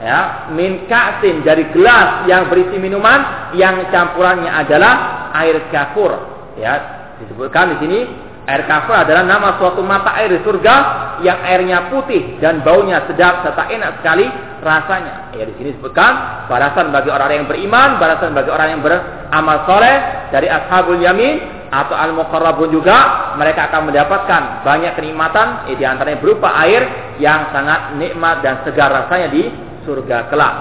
ya, 0.00 0.48
min 0.56 0.88
ka'sin 0.88 1.44
dari 1.44 1.68
gelas 1.68 2.24
yang 2.24 2.48
berisi 2.48 2.80
minuman 2.80 3.52
yang 3.52 3.92
campurannya 3.92 4.48
adalah 4.48 5.28
air 5.36 5.68
kafur. 5.68 6.16
Ya, 6.56 6.80
disebutkan 7.20 7.76
di 7.76 7.84
sini 7.84 7.98
Air 8.44 8.68
kafir 8.68 8.92
adalah 8.92 9.24
nama 9.24 9.56
suatu 9.56 9.80
mata 9.80 10.20
air 10.20 10.28
di 10.36 10.44
surga 10.44 10.76
yang 11.24 11.40
airnya 11.48 11.88
putih 11.88 12.36
dan 12.44 12.60
baunya 12.60 13.00
sedap 13.08 13.40
serta 13.40 13.72
enak 13.72 14.04
sekali 14.04 14.28
rasanya. 14.60 15.32
Ya 15.32 15.48
di 15.48 15.56
sini 15.56 15.72
disebutkan 15.72 16.44
balasan 16.52 16.92
bagi 16.92 17.08
orang 17.08 17.32
yang 17.32 17.46
beriman, 17.48 17.96
balasan 17.96 18.36
bagi 18.36 18.52
orang 18.52 18.68
yang 18.76 18.80
beramal 18.84 19.64
soleh 19.64 20.28
dari 20.28 20.52
ashabul 20.52 21.00
yamin 21.00 21.40
atau 21.72 21.96
al 21.96 22.12
muqarrabun 22.12 22.68
juga 22.68 23.32
mereka 23.40 23.72
akan 23.72 23.88
mendapatkan 23.88 24.42
banyak 24.60 24.92
kenikmatan 24.92 25.72
ya, 25.72 25.74
di 25.80 25.84
antaranya 25.88 26.20
berupa 26.20 26.52
air 26.68 26.84
yang 27.16 27.48
sangat 27.48 27.96
nikmat 27.96 28.44
dan 28.44 28.60
segar 28.68 28.92
rasanya 28.92 29.32
di 29.32 29.48
surga 29.88 30.28
kelak. 30.28 30.54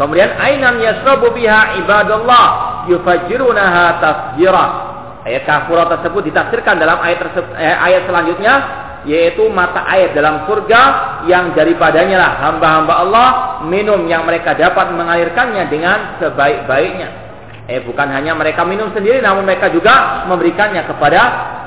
Kemudian 0.00 0.32
ainan 0.40 0.80
yasrabu 0.80 1.28
biha 1.36 1.76
ibadallah 1.84 2.48
yufajjirunaha 2.88 3.84
tasjirah 4.00 4.89
Ayat 5.20 5.44
kafurah 5.44 5.84
tersebut 5.88 6.32
ditafsirkan 6.32 6.80
dalam 6.80 6.96
ayat 7.04 7.20
tersebut, 7.20 7.52
eh, 7.60 7.76
ayat 7.76 8.08
selanjutnya 8.08 8.54
yaitu 9.08 9.48
mata 9.48 9.88
air 9.88 10.12
dalam 10.12 10.44
surga 10.44 10.82
yang 11.24 11.56
daripadanya 11.56 12.20
lah 12.20 12.32
hamba-hamba 12.48 12.94
Allah 13.00 13.28
minum 13.64 14.04
yang 14.04 14.28
mereka 14.28 14.52
dapat 14.52 14.92
mengalirkannya 14.92 15.64
dengan 15.72 16.20
sebaik-baiknya. 16.20 17.08
Eh 17.70 17.80
bukan 17.86 18.08
hanya 18.12 18.34
mereka 18.34 18.66
minum 18.66 18.92
sendiri 18.92 19.22
namun 19.22 19.46
mereka 19.46 19.70
juga 19.72 20.26
memberikannya 20.28 20.84
kepada 20.84 21.20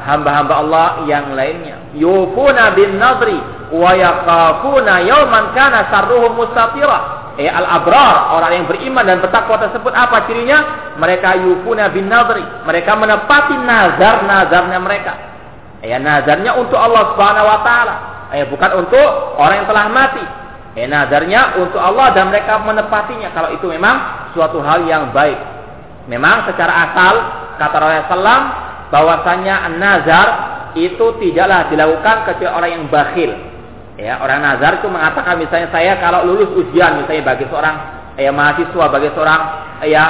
hamba-hamba 0.03 0.53
Allah 0.61 0.87
yang 1.09 1.33
lainnya. 1.33 1.95
Yufuna 1.95 2.75
bin 2.75 3.01
nadri 3.01 3.39
wa 3.73 3.91
yaqafuna 3.97 5.01
yawman 5.01 5.57
kana 5.57 5.89
sarruhu 5.89 6.37
mustatira 6.37 7.22
eh 7.33 7.49
al-abrar, 7.49 8.37
orang 8.37 8.51
yang 8.61 8.65
beriman 8.69 9.01
dan 9.09 9.17
bertakwa 9.17 9.57
tersebut 9.57 9.89
apa 9.89 10.29
cirinya? 10.29 10.93
Mereka 11.01 11.29
yufuna 11.41 11.89
bin 11.89 12.05
nadri. 12.05 12.45
Mereka 12.65 12.93
menepati 12.93 13.57
nazar-nazarnya 13.57 14.79
mereka. 14.81 15.13
Ya, 15.81 15.97
nazarnya 15.97 16.53
untuk 16.61 16.77
Allah 16.77 17.13
Subhanahu 17.13 17.49
wa 17.49 17.59
taala. 17.65 17.95
Eh, 18.37 18.45
bukan 18.49 18.85
untuk 18.85 19.09
orang 19.41 19.65
yang 19.65 19.67
telah 19.69 19.85
mati. 19.89 20.25
Eh, 20.77 20.85
nazarnya 20.85 21.57
untuk 21.57 21.81
Allah 21.81 22.13
dan 22.13 22.29
mereka 22.29 22.61
menepatinya 22.61 23.29
kalau 23.33 23.53
itu 23.53 23.65
memang 23.69 24.29
suatu 24.37 24.61
hal 24.61 24.85
yang 24.85 25.09
baik. 25.09 25.37
Memang 26.09 26.49
secara 26.49 26.89
asal 26.89 27.13
kata 27.57 27.77
Rasulullah 27.77 28.41
bahwasanya 28.89 29.73
nazar 29.77 30.27
itu 30.73 31.17
tidaklah 31.21 31.69
dilakukan 31.69 32.29
kecuali 32.29 32.49
orang 32.49 32.71
yang 32.73 32.85
bakhil 32.89 33.52
Ya, 33.93 34.17
orang 34.17 34.41
nazar 34.41 34.81
itu 34.81 34.89
mengatakan 34.89 35.37
misalnya 35.37 35.69
saya 35.69 36.01
kalau 36.01 36.25
lulus 36.25 36.49
ujian 36.57 37.05
misalnya 37.05 37.29
bagi 37.29 37.45
seorang 37.45 37.75
ya 38.17 38.33
mahasiswa 38.33 38.85
bagi 38.89 39.09
seorang 39.13 39.41
ya 39.85 40.03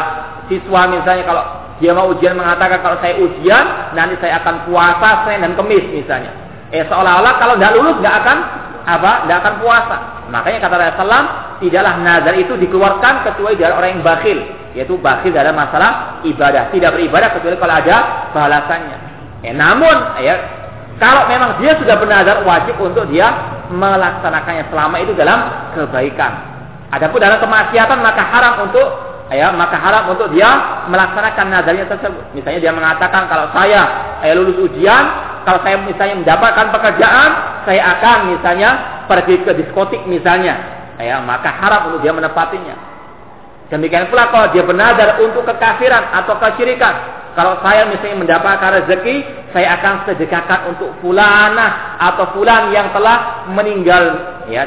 siswa 0.48 0.88
misalnya 0.88 1.24
kalau 1.28 1.44
dia 1.84 1.92
mau 1.92 2.08
ujian 2.16 2.40
mengatakan 2.40 2.80
kalau 2.80 2.98
saya 3.04 3.20
ujian 3.20 3.92
nanti 3.92 4.16
saya 4.24 4.40
akan 4.40 4.72
puasa 4.72 5.28
Senin 5.28 5.52
dan 5.52 5.54
Kamis 5.60 5.84
misalnya. 5.92 6.32
Eh 6.72 6.88
seolah-olah 6.88 7.34
kalau 7.44 7.60
tidak 7.60 7.76
lulus 7.76 8.00
nggak 8.00 8.16
akan 8.24 8.38
apa? 8.88 9.12
Tidak 9.28 9.38
akan 9.44 9.54
puasa. 9.60 9.98
Makanya 10.32 10.60
kata 10.64 10.76
Rasulullah 10.80 11.24
tidaklah 11.60 11.94
nazar 12.00 12.34
itu 12.40 12.54
dikeluarkan 12.56 13.14
kecuali 13.28 13.56
dari 13.60 13.74
orang 13.76 13.90
yang 14.00 14.04
bakhil, 14.04 14.40
yaitu 14.80 14.96
bakhil 14.96 15.36
dalam 15.36 15.60
masalah 15.60 16.24
ibadah, 16.24 16.72
tidak 16.72 16.96
beribadah 16.96 17.30
kecuali 17.36 17.60
kalau 17.60 17.76
ada 17.76 17.98
balasannya. 18.32 18.98
Eh, 19.44 19.52
namun 19.52 20.24
ya 20.24 20.40
kalau 21.04 21.28
memang 21.28 21.60
dia 21.60 21.76
sudah 21.76 22.00
bernazar 22.00 22.48
wajib 22.48 22.80
untuk 22.80 23.12
dia 23.12 23.53
melaksanakannya 23.74 24.70
selama 24.70 24.96
itu 25.02 25.12
dalam 25.18 25.40
kebaikan. 25.74 26.32
Adapun 26.94 27.18
dalam 27.18 27.42
kemaksiatan 27.42 28.00
maka 28.06 28.22
haram 28.22 28.70
untuk 28.70 28.88
ya 29.34 29.50
maka 29.50 29.82
haram 29.82 30.14
untuk 30.14 30.30
dia 30.30 30.86
melaksanakan 30.88 31.46
nazarnya 31.50 31.90
tersebut. 31.90 32.38
Misalnya 32.38 32.60
dia 32.70 32.74
mengatakan 32.74 33.26
kalau 33.26 33.50
saya 33.50 33.82
saya 34.22 34.34
lulus 34.38 34.62
ujian, 34.70 35.04
kalau 35.42 35.60
saya 35.66 35.82
misalnya 35.82 36.16
mendapatkan 36.22 36.70
pekerjaan, 36.70 37.30
saya 37.66 37.82
akan 37.98 38.18
misalnya 38.38 38.70
pergi 39.10 39.42
ke 39.42 39.52
diskotik 39.58 40.06
misalnya. 40.06 40.86
Ya, 41.02 41.20
maka 41.20 41.50
haram 41.50 41.92
untuk 41.92 42.06
dia 42.06 42.14
menepatinya. 42.14 42.78
Demikian 43.74 44.14
pula 44.14 44.30
kalau 44.30 44.54
dia 44.54 44.62
bernazar 44.62 45.18
untuk 45.18 45.44
kekafiran 45.50 46.14
atau 46.14 46.38
kesyirikan, 46.38 47.23
kalau 47.34 47.58
saya 47.66 47.90
misalnya 47.90 48.22
mendapatkan 48.22 48.70
rezeki, 48.84 49.16
saya 49.54 49.78
akan 49.82 50.06
sedekahkan 50.06 50.60
untuk 50.74 50.90
fulana 51.02 51.98
atau 51.98 52.30
fulan 52.38 52.70
yang 52.70 52.94
telah 52.94 53.50
meninggal, 53.50 54.04
ya, 54.50 54.64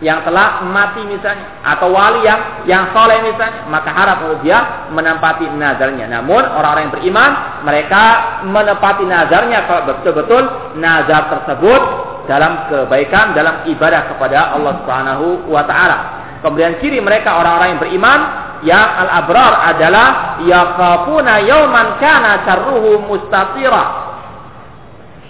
yang 0.00 0.24
telah 0.24 0.64
mati 0.64 1.04
misalnya, 1.04 1.60
atau 1.66 1.92
wali 1.92 2.24
yang 2.24 2.64
yang 2.64 2.84
soleh 2.96 3.18
misalnya, 3.28 3.68
maka 3.68 3.90
harap 3.92 4.24
dia 4.40 4.88
menempati 4.88 5.52
nazarnya. 5.52 6.08
Namun 6.08 6.40
orang-orang 6.44 6.88
yang 6.88 6.94
beriman, 6.96 7.30
mereka 7.66 8.04
menempati 8.46 9.04
nazarnya 9.04 9.68
kalau 9.68 9.82
betul-betul 9.92 10.42
nazar 10.80 11.28
tersebut 11.28 11.82
dalam 12.24 12.68
kebaikan, 12.68 13.36
dalam 13.36 13.68
ibadah 13.68 14.12
kepada 14.16 14.56
Allah 14.56 14.80
Subhanahu 14.84 15.48
wa 15.48 15.64
taala. 15.64 15.98
Kemudian 16.40 16.78
ciri 16.78 17.02
mereka 17.02 17.34
orang-orang 17.34 17.74
yang 17.74 17.80
beriman 17.82 18.20
yang 18.66 18.88
al-abrar 19.06 19.70
adalah 19.70 20.40
yakhafuna 20.42 21.46
yauman 21.46 21.98
kana 22.02 22.42
syarruhu 22.42 23.06
mustatira. 23.06 23.84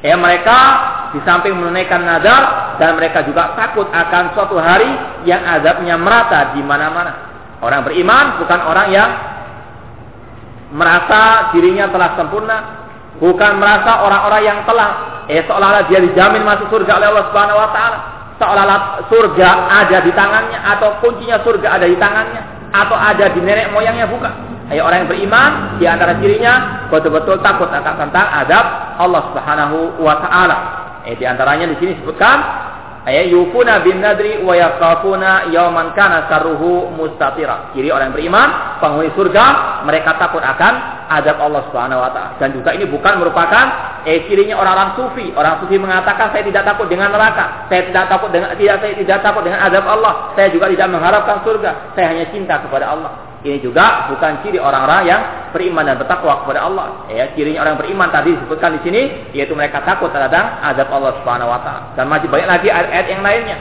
Ya 0.01 0.15
mereka 0.15 0.59
di 1.13 1.21
samping 1.27 1.59
menunaikan 1.59 2.07
nazar 2.07 2.77
dan 2.79 2.95
mereka 2.97 3.27
juga 3.27 3.59
takut 3.59 3.91
akan 3.91 4.33
suatu 4.33 4.57
hari 4.57 4.89
yang 5.27 5.43
azabnya 5.43 5.99
merata 5.99 6.55
di 6.55 6.63
mana-mana. 6.63 7.13
Orang 7.59 7.83
beriman 7.83 8.39
bukan 8.39 8.61
orang 8.63 8.89
yang 8.95 9.11
merasa 10.71 11.51
dirinya 11.51 11.91
telah 11.91 12.15
sempurna, 12.15 12.57
bukan 13.19 13.59
merasa 13.59 14.07
orang-orang 14.07 14.43
yang 14.47 14.59
telah 14.63 14.89
eh 15.27 15.43
seolah-olah 15.45 15.91
dia 15.91 16.01
dijamin 16.01 16.47
masuk 16.47 16.71
surga 16.71 17.03
oleh 17.03 17.09
Allah 17.13 17.27
Subhanahu 17.35 17.59
wa 17.59 17.71
taala. 17.75 17.99
Seolah-olah 18.39 18.81
surga 19.11 19.51
ada 19.67 19.99
di 20.07 20.13
tangannya 20.15 20.59
atau 20.63 21.03
kuncinya 21.03 21.43
surga 21.43 21.69
ada 21.75 21.87
di 21.91 21.99
tangannya 21.99 22.58
atau 22.73 22.97
ada 22.97 23.33
di 23.33 23.41
nenek 23.41 23.73
moyangnya 23.73 24.09
bukan. 24.09 24.59
Ayo 24.69 24.85
orang 24.85 25.05
yang 25.05 25.11
beriman 25.11 25.51
di 25.81 25.89
antara 25.89 26.21
cirinya 26.21 26.85
betul-betul 26.93 27.41
takut 27.41 27.73
akan 27.73 27.95
tentang 28.05 28.27
adab 28.45 28.65
Allah 29.01 29.23
Subhanahu 29.33 29.97
wa 30.05 30.15
taala. 30.21 30.57
Eh 31.09 31.17
di 31.17 31.25
antaranya 31.25 31.65
di 31.73 31.77
sini 31.81 31.97
disebutkan 31.97 32.37
ayat 33.09 33.33
yufuna 33.33 33.81
bin 33.81 34.05
nadri 34.05 34.45
wa 34.45 34.53
yaqafuna 34.53 35.49
yauman 35.49 35.97
kana 35.97 36.29
sarruhu 36.29 36.93
mustatira. 36.93 37.73
Ciri 37.73 37.89
orang 37.89 38.13
yang 38.13 38.17
beriman, 38.21 38.49
penghuni 38.85 39.09
surga, 39.17 39.45
mereka 39.89 40.21
takut 40.21 40.45
akan 40.45 40.73
adab 41.17 41.41
Allah 41.41 41.63
Subhanahu 41.73 42.05
wa 42.05 42.11
taala. 42.13 42.31
Dan 42.37 42.53
juga 42.53 42.77
ini 42.77 42.85
bukan 42.93 43.25
merupakan 43.25 43.65
eh 44.07 44.27
cirinya 44.31 44.59
orang-orang 44.59 44.95
sufi. 44.95 45.27
Orang 45.35 45.65
sufi 45.65 45.81
mengatakan 45.81 46.31
saya 46.31 46.45
tidak 46.47 46.63
takut 46.67 46.87
dengan 46.87 47.11
neraka, 47.11 47.67
saya 47.67 47.87
tidak 47.89 48.05
takut 48.07 48.31
dengan 48.31 48.55
tidak 48.55 48.77
saya 48.83 48.95
tidak 48.95 49.19
takut 49.25 49.43
dengan 49.43 49.61
adab 49.65 49.85
Allah, 49.89 50.35
saya 50.39 50.49
juga 50.53 50.71
tidak 50.71 50.89
mengharapkan 50.93 51.37
surga, 51.43 51.71
saya 51.97 52.07
hanya 52.15 52.25
cinta 52.31 52.61
kepada 52.63 52.87
Allah. 52.95 53.13
Ini 53.39 53.63
juga 53.63 54.11
bukan 54.11 54.43
ciri 54.43 54.59
orang-orang 54.59 55.07
yang 55.07 55.23
beriman 55.55 55.87
dan 55.87 55.95
bertakwa 55.95 56.43
kepada 56.43 56.67
Allah. 56.67 57.07
Ya, 57.07 57.31
cirinya 57.39 57.63
orang 57.63 57.79
beriman 57.79 58.11
tadi 58.11 58.35
disebutkan 58.35 58.75
di 58.77 58.81
sini 58.83 59.31
yaitu 59.31 59.55
mereka 59.55 59.79
takut 59.87 60.11
terhadap 60.11 60.59
azab 60.59 60.91
Allah 60.91 61.15
Subhanahu 61.23 61.47
wa 61.47 61.63
taala. 61.63 61.95
Dan 61.95 62.11
masih 62.11 62.27
banyak 62.27 62.51
lagi 62.51 62.67
ayat-ayat 62.67 63.07
yang 63.07 63.23
lainnya. 63.23 63.57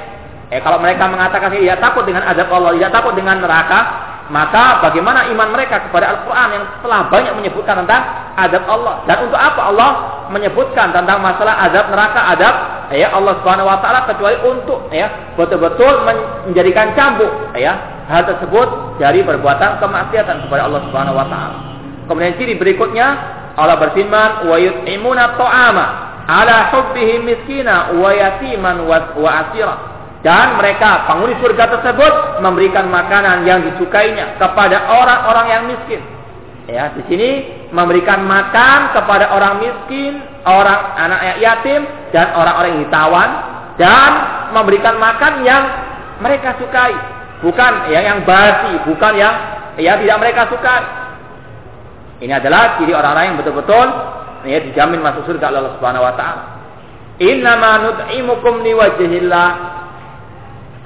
Eh, 0.49 0.63
kalau 0.63 0.79
mereka 0.79 1.05
mengatakan 1.11 1.53
tidak 1.53 1.77
takut 1.83 2.07
dengan 2.07 2.23
azab 2.25 2.49
Allah, 2.49 2.73
tidak 2.73 2.91
takut 2.95 3.13
dengan 3.13 3.37
neraka, 3.43 3.79
maka 4.27 4.83
bagaimana 4.83 5.31
iman 5.31 5.55
mereka 5.55 5.87
kepada 5.87 6.11
Al-Quran 6.11 6.47
yang 6.59 6.63
telah 6.83 7.07
banyak 7.07 7.33
menyebutkan 7.39 7.83
tentang 7.83 8.01
azab 8.35 8.63
Allah? 8.67 9.03
Dan 9.07 9.17
untuk 9.27 9.39
apa 9.39 9.61
Allah 9.71 9.89
menyebutkan 10.31 10.91
tentang 10.91 11.23
masalah 11.23 11.67
azab 11.67 11.87
neraka, 11.87 12.19
azab 12.35 12.55
ya 12.91 13.11
Allah 13.15 13.33
Subhanahu 13.39 13.67
Wa 13.71 13.79
Taala 13.79 13.99
kecuali 14.07 14.35
untuk 14.43 14.91
ya 14.91 15.35
betul-betul 15.39 16.03
menjadikan 16.47 16.91
cambuk 16.95 17.31
ya 17.55 17.97
hal 18.07 18.23
tersebut 18.23 18.97
dari 18.97 19.21
perbuatan 19.21 19.83
kemaksiatan 19.83 20.47
kepada 20.47 20.61
Allah 20.65 20.81
Subhanahu 20.87 21.19
wa 21.19 21.27
taala. 21.27 21.57
Kemudian 22.07 22.39
ciri 22.39 22.55
berikutnya 22.55 23.07
Allah 23.59 23.75
berfirman 23.83 24.47
wa 24.47 24.55
yut'imuna 24.55 25.35
ta'ama 25.35 25.85
ala 26.23 26.71
hubbihi 26.71 27.19
miskina 27.19 27.91
wa 27.99 28.09
yatiman 28.15 28.87
wa 28.87 29.29
asira. 29.43 29.75
Dan 30.25 30.57
mereka 30.57 31.05
penghuni 31.05 31.37
surga 31.37 31.77
tersebut 31.77 32.41
memberikan 32.41 32.89
makanan 32.89 33.45
yang 33.45 33.61
disukainya 33.63 34.35
kepada 34.41 34.89
orang-orang 34.89 35.47
yang 35.47 35.63
miskin. 35.69 36.01
Ya, 36.67 36.91
di 36.91 36.99
sini 37.07 37.29
memberikan 37.71 38.27
makan 38.27 38.91
kepada 38.91 39.31
orang 39.31 39.63
miskin, 39.63 40.19
orang 40.43 40.79
anak 40.99 41.39
yatim 41.39 41.85
dan 42.11 42.35
orang-orang 42.35 42.69
yang 42.75 42.83
ditawan 42.89 43.29
dan 43.79 44.11
memberikan 44.51 44.99
makan 44.99 45.47
yang 45.47 45.63
mereka 46.19 46.59
sukai 46.59 47.17
bukan 47.41 47.93
ya 47.93 48.01
yang 48.01 48.25
basi, 48.25 48.81
bukan 48.85 49.13
yang 49.17 49.35
ya 49.77 49.97
tidak 49.99 50.17
mereka 50.21 50.41
suka. 50.49 50.75
Ini 52.17 52.33
adalah 52.33 52.81
ciri 52.81 52.97
orang-orang 52.97 53.33
yang 53.33 53.37
betul-betul 53.37 53.87
ya 54.49 54.57
dijamin 54.65 55.05
masuk 55.05 55.29
surga 55.29 55.53
Allah 55.53 55.77
Subhanahu 55.77 56.05
wa 56.05 56.13
taala. 56.17 56.43
Innama 57.21 57.85
nut'imukum 57.85 58.65
liwajhillah. 58.65 59.76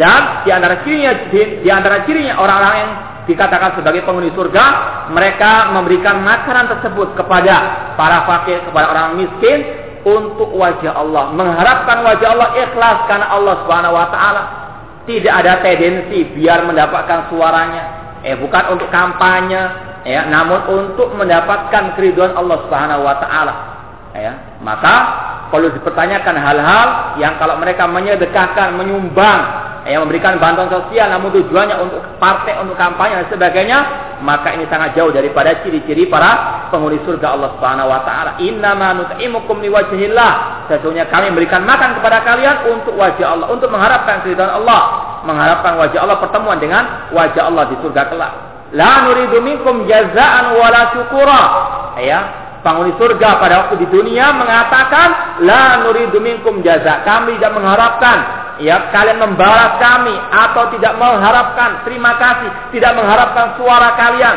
Dan 0.02 0.42
di 0.42 0.50
antara 0.50 0.82
cirinya 0.82 1.30
di, 1.30 1.62
di 1.62 1.70
antara 1.70 2.02
cirinya 2.10 2.42
orang-orang 2.42 2.76
yang 2.82 2.92
dikatakan 3.30 3.78
sebagai 3.78 4.02
penghuni 4.02 4.34
surga, 4.34 4.66
mereka 5.14 5.70
memberikan 5.78 6.26
makanan 6.26 6.74
tersebut 6.74 7.14
kepada 7.14 7.94
para 7.94 8.26
fakir, 8.26 8.66
kepada 8.66 8.90
orang 8.90 9.22
miskin 9.22 9.62
untuk 10.02 10.50
wajah 10.58 10.98
Allah, 10.98 11.30
mengharapkan 11.38 12.02
wajah 12.02 12.28
Allah 12.34 12.50
ikhlas 12.58 12.98
karena 13.06 13.28
Allah 13.30 13.54
Subhanahu 13.62 13.94
wa 13.94 14.08
taala 14.10 14.42
tidak 15.06 15.34
ada 15.46 15.62
tendensi 15.62 16.26
biar 16.34 16.66
mendapatkan 16.66 17.30
suaranya. 17.30 17.84
Eh 18.26 18.34
bukan 18.42 18.74
untuk 18.74 18.90
kampanye, 18.90 19.62
ya, 20.02 20.26
namun 20.26 20.66
untuk 20.66 21.14
mendapatkan 21.14 21.94
keriduan 21.94 22.34
Allah 22.34 22.58
Subhanahu 22.66 23.06
wa 23.06 23.16
taala. 23.22 23.54
Ya, 24.18 24.58
maka 24.66 24.96
perlu 25.54 25.72
dipertanyakan 25.72 26.36
hal-hal 26.36 26.88
yang 27.22 27.38
kalau 27.38 27.62
mereka 27.62 27.88
menyedekahkan, 27.88 28.76
menyumbang, 28.76 29.71
yang 29.82 30.06
memberikan 30.06 30.38
bantuan 30.38 30.70
sosial 30.70 31.10
namun 31.10 31.34
tujuannya 31.34 31.74
untuk 31.82 32.02
partai, 32.22 32.54
untuk 32.62 32.78
kampanye 32.78 33.18
dan 33.18 33.28
sebagainya, 33.34 33.80
maka 34.22 34.54
ini 34.54 34.70
sangat 34.70 34.94
jauh 34.94 35.10
daripada 35.10 35.58
ciri-ciri 35.66 36.06
para 36.06 36.70
penghuni 36.70 37.02
surga 37.02 37.34
Allah 37.34 37.50
Subhanahu 37.58 37.90
wa 37.90 38.06
taala. 38.06 38.38
Innama 38.38 38.94
nut'imukum 39.02 39.58
liwajhillah. 39.58 40.32
Sesungguhnya 40.70 41.10
kami 41.10 41.34
memberikan 41.34 41.66
makan 41.66 41.98
kepada 41.98 42.22
kalian 42.22 42.70
untuk 42.70 42.94
wajah 42.94 43.28
Allah, 43.34 43.48
untuk 43.50 43.74
mengharapkan 43.74 44.22
keridhaan 44.22 44.54
Allah, 44.62 44.82
mengharapkan 45.26 45.74
wajah 45.82 46.00
Allah 46.06 46.18
pertemuan 46.22 46.62
dengan 46.62 47.10
wajah 47.10 47.50
Allah 47.50 47.64
di 47.74 47.76
surga 47.82 48.02
kelak. 48.14 48.34
La 48.78 49.10
nuridu 49.10 49.42
minkum 49.42 49.90
jazaan 49.90 50.62
wala 50.62 50.94
syukura. 50.94 51.44
Ya, 51.98 52.20
penghuni 52.62 52.94
surga 53.02 53.42
pada 53.42 53.66
waktu 53.66 53.82
di 53.82 53.88
dunia 53.90 54.30
mengatakan 54.38 55.42
la 55.42 55.82
nuridu 55.82 56.22
minkum 56.22 56.62
jaza. 56.62 57.02
Kami 57.02 57.42
tidak 57.42 57.58
mengharapkan 57.58 58.41
ya 58.62 58.94
kalian 58.94 59.18
membalas 59.18 59.82
kami 59.82 60.14
atau 60.14 60.70
tidak 60.78 60.94
mengharapkan 60.96 61.82
terima 61.84 62.16
kasih, 62.16 62.50
tidak 62.78 62.94
mengharapkan 62.96 63.58
suara 63.58 63.98
kalian, 63.98 64.36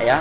ya. 0.00 0.18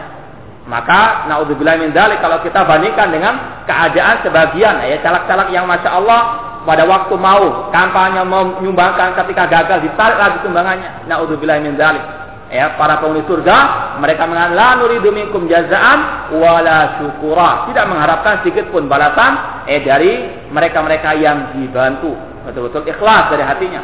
Maka 0.63 1.27
naudzubillah 1.27 1.75
min 1.75 1.91
dzalik 1.91 2.23
kalau 2.23 2.39
kita 2.39 2.63
bandingkan 2.63 3.11
dengan 3.11 3.63
keadaan 3.67 4.23
sebagian 4.23 4.79
ya 4.87 4.95
caleg-caleg 5.03 5.51
yang 5.51 5.67
masya 5.67 5.91
Allah 5.91 6.21
pada 6.63 6.87
waktu 6.87 7.11
mau 7.19 7.67
kampanye 7.67 8.23
menyumbangkan 8.23 9.11
ketika 9.19 9.43
gagal 9.51 9.83
ditarik 9.83 10.15
lagi 10.15 10.39
sumbangannya. 10.39 11.03
Naudzubillah 11.11 11.59
min 11.59 11.75
dzalik 11.75 12.23
ya 12.47 12.79
para 12.79 13.03
penghuni 13.03 13.27
surga 13.27 13.57
mereka 13.99 14.23
mengatakan 14.23 14.79
nuridu 14.79 15.09
minkum 15.11 15.49
jazaan 15.51 16.31
wala 16.37 17.01
syukura 17.01 17.67
tidak 17.67 17.85
mengharapkan 17.89 18.33
sedikit 18.45 18.69
pun 18.69 18.85
balasan 18.85 19.65
eh 19.65 19.81
dari 19.81 20.11
mereka-mereka 20.53 21.17
yang 21.17 21.57
dibantu 21.57 22.13
betul-betul 22.47 22.83
ikhlas 22.87 23.31
dari 23.31 23.43
hatinya 23.43 23.81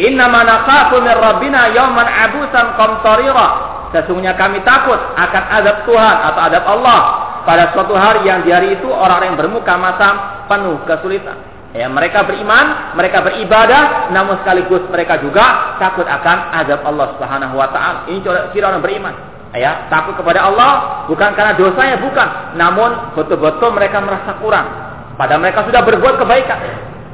inna 0.00 0.28
ma 0.28 0.40
nakhafu 0.44 1.00
min 1.00 1.14
rabbina 1.16 1.72
yawman 1.72 2.08
abusan 2.08 2.66
qamtarira 2.76 3.48
sesungguhnya 3.92 4.36
kami 4.36 4.64
takut 4.64 4.96
akan 4.96 5.44
azab 5.60 5.76
Tuhan 5.84 6.16
atau 6.32 6.40
azab 6.48 6.64
Allah 6.64 7.00
pada 7.44 7.74
suatu 7.76 7.92
hari 7.92 8.24
yang 8.24 8.40
di 8.46 8.50
hari 8.54 8.78
itu 8.78 8.88
orang-orang 8.88 9.36
yang 9.36 9.40
bermuka 9.40 9.74
masam 9.76 10.14
penuh 10.48 10.80
kesulitan 10.88 11.52
Ya, 11.72 11.88
mereka 11.88 12.28
beriman, 12.28 12.92
mereka 12.92 13.24
beribadah, 13.24 14.12
namun 14.12 14.44
sekaligus 14.44 14.84
mereka 14.92 15.16
juga 15.24 15.72
takut 15.80 16.04
akan 16.04 16.52
azab 16.60 16.84
Allah 16.84 17.16
Subhanahu 17.16 17.56
wa 17.56 17.72
taala. 17.72 18.04
Ini 18.12 18.20
kira 18.52 18.68
orang 18.68 18.84
beriman. 18.84 19.14
Ya, 19.56 19.88
takut 19.88 20.12
kepada 20.20 20.52
Allah 20.52 21.04
bukan 21.08 21.32
karena 21.32 21.56
dosanya 21.56 21.96
bukan, 21.96 22.28
namun 22.60 23.16
betul-betul 23.16 23.72
mereka 23.72 24.04
merasa 24.04 24.36
kurang. 24.36 24.68
Padahal 25.16 25.40
mereka 25.40 25.64
sudah 25.64 25.80
berbuat 25.80 26.20
kebaikan. 26.20 26.60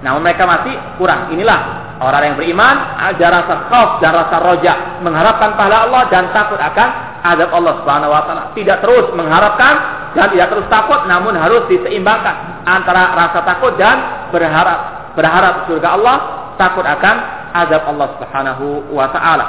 Namun 0.02 0.22
mereka 0.22 0.46
masih 0.46 0.74
kurang. 0.94 1.34
Inilah 1.34 1.58
orang 1.98 2.32
yang 2.32 2.36
beriman 2.38 2.76
ada 2.98 3.26
rasa 3.42 3.54
khauf 3.66 3.90
dan 3.98 4.14
rasa 4.14 4.36
roja, 4.38 5.02
mengharapkan 5.02 5.58
pahala 5.58 5.90
Allah 5.90 6.02
dan 6.06 6.30
takut 6.30 6.58
akan 6.58 6.88
azab 7.26 7.50
Allah 7.50 7.72
Subhanahu 7.82 8.10
wa 8.14 8.22
taala. 8.22 8.42
Tidak 8.54 8.78
terus 8.78 9.06
mengharapkan 9.18 9.74
dan 10.14 10.30
tidak 10.30 10.48
terus 10.54 10.66
takut 10.70 11.00
namun 11.10 11.34
harus 11.34 11.66
diseimbangkan 11.66 12.62
antara 12.62 13.18
rasa 13.18 13.42
takut 13.42 13.74
dan 13.74 14.28
berharap. 14.30 15.10
Berharap 15.18 15.66
surga 15.66 15.88
Allah, 15.98 16.16
takut 16.54 16.86
akan 16.86 17.16
azab 17.58 17.82
Allah 17.90 18.08
Subhanahu 18.18 18.66
wa 18.94 19.06
taala. 19.10 19.46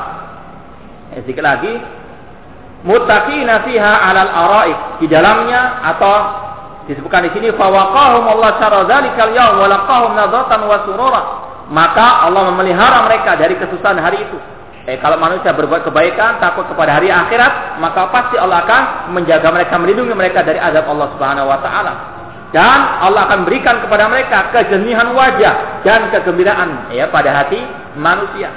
Eh, 1.14 1.22
sedikit 1.26 1.46
lagi 1.46 1.74
muttaqina 2.86 3.66
fiha 3.68 3.94
'alal 4.02 4.32
araik 4.34 4.80
di 5.04 5.08
dalamnya 5.12 5.84
atau 5.94 6.16
disebutkan 6.90 7.30
di 7.30 7.32
sini 7.38 7.54
fawaqahum 7.54 8.26
Allah 8.26 8.58
syarra 8.58 8.82
dzalikal 8.90 9.32
yaum 9.38 9.62
wa 9.62 9.68
laqahum 9.70 10.12
maka 11.70 12.26
Allah 12.26 12.50
memelihara 12.50 13.06
mereka 13.06 13.38
dari 13.38 13.54
kesusahan 13.62 14.02
hari 14.02 14.26
itu 14.26 14.38
Eh, 14.90 14.98
kalau 14.98 15.22
manusia 15.22 15.54
berbuat 15.54 15.86
kebaikan, 15.86 16.42
takut 16.42 16.66
kepada 16.66 16.98
hari 16.98 17.14
akhirat, 17.14 17.78
maka 17.78 18.10
pasti 18.10 18.42
Allah 18.42 18.66
akan 18.66 19.14
menjaga 19.14 19.54
mereka, 19.54 19.78
melindungi 19.78 20.18
mereka 20.18 20.42
dari 20.42 20.58
azab 20.58 20.90
Allah 20.90 21.14
Subhanahu 21.14 21.46
wa 21.46 21.60
taala. 21.62 21.94
Dan 22.50 22.80
Allah 23.06 23.30
akan 23.30 23.46
berikan 23.46 23.86
kepada 23.86 24.10
mereka 24.10 24.50
kejernihan 24.50 25.14
wajah 25.14 25.86
dan 25.86 26.10
kegembiraan 26.10 26.90
ya 26.90 27.06
pada 27.14 27.30
hati 27.38 27.62
manusia. 28.02 28.50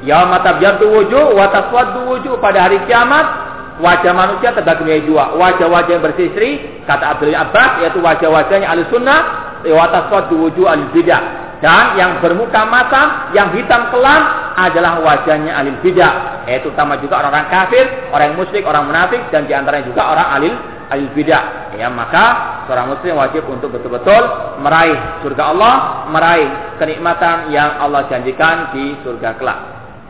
Ya 0.00 0.24
mata 0.24 0.56
biar 0.56 0.80
wa 0.80 1.46
taswaddu 1.52 2.32
pada 2.40 2.64
hari 2.64 2.80
kiamat 2.88 3.49
wajah 3.80 4.12
manusia 4.12 4.52
terbagi 4.54 4.84
menjadi 4.86 5.04
dua. 5.08 5.24
Wajah-wajah 5.34 5.92
yang 5.96 6.04
berseri, 6.04 6.84
kata 6.86 7.18
Abdul 7.18 7.34
Abbas, 7.34 7.82
yaitu 7.84 7.98
wajah-wajahnya 8.00 8.68
ahli 8.68 8.84
sunnah, 8.92 9.20
wa 9.64 9.84
taswaddu 9.88 10.36
wujud 10.36 10.68
al 10.68 10.92
bidah 10.92 11.50
dan 11.60 12.00
yang 12.00 12.24
bermuka 12.24 12.64
masam, 12.64 13.36
yang 13.36 13.52
hitam 13.52 13.92
kelam 13.92 14.22
adalah 14.56 14.96
wajahnya 15.04 15.60
alil 15.60 15.76
bidah. 15.84 16.44
Yaitu 16.48 16.72
utama 16.72 16.96
juga 16.96 17.20
orang-orang 17.20 17.52
kafir, 17.52 17.84
orang 18.16 18.32
musyrik, 18.32 18.64
orang 18.64 18.88
munafik, 18.88 19.20
dan 19.28 19.44
di 19.44 19.52
antaranya 19.52 19.84
juga 19.84 20.08
orang 20.08 20.28
alil 20.40 20.54
alil 20.88 21.12
bidah. 21.12 21.76
Ya, 21.76 21.92
maka 21.92 22.24
seorang 22.64 22.96
muslim 22.96 23.20
wajib 23.20 23.44
untuk 23.44 23.76
betul-betul 23.76 24.22
meraih 24.64 25.20
surga 25.20 25.42
Allah, 25.52 25.74
meraih 26.08 26.48
kenikmatan 26.80 27.52
yang 27.52 27.76
Allah 27.76 28.08
janjikan 28.08 28.72
di 28.72 28.96
surga 29.04 29.36
kelak. 29.36 29.60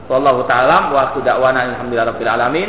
Wallahu 0.07 0.47
ta'ala 0.47 0.95
wa 0.95 1.19
da'wana 1.19 1.67
alhamdulillah 1.75 2.15
rabbil 2.15 2.31
alamin. 2.31 2.69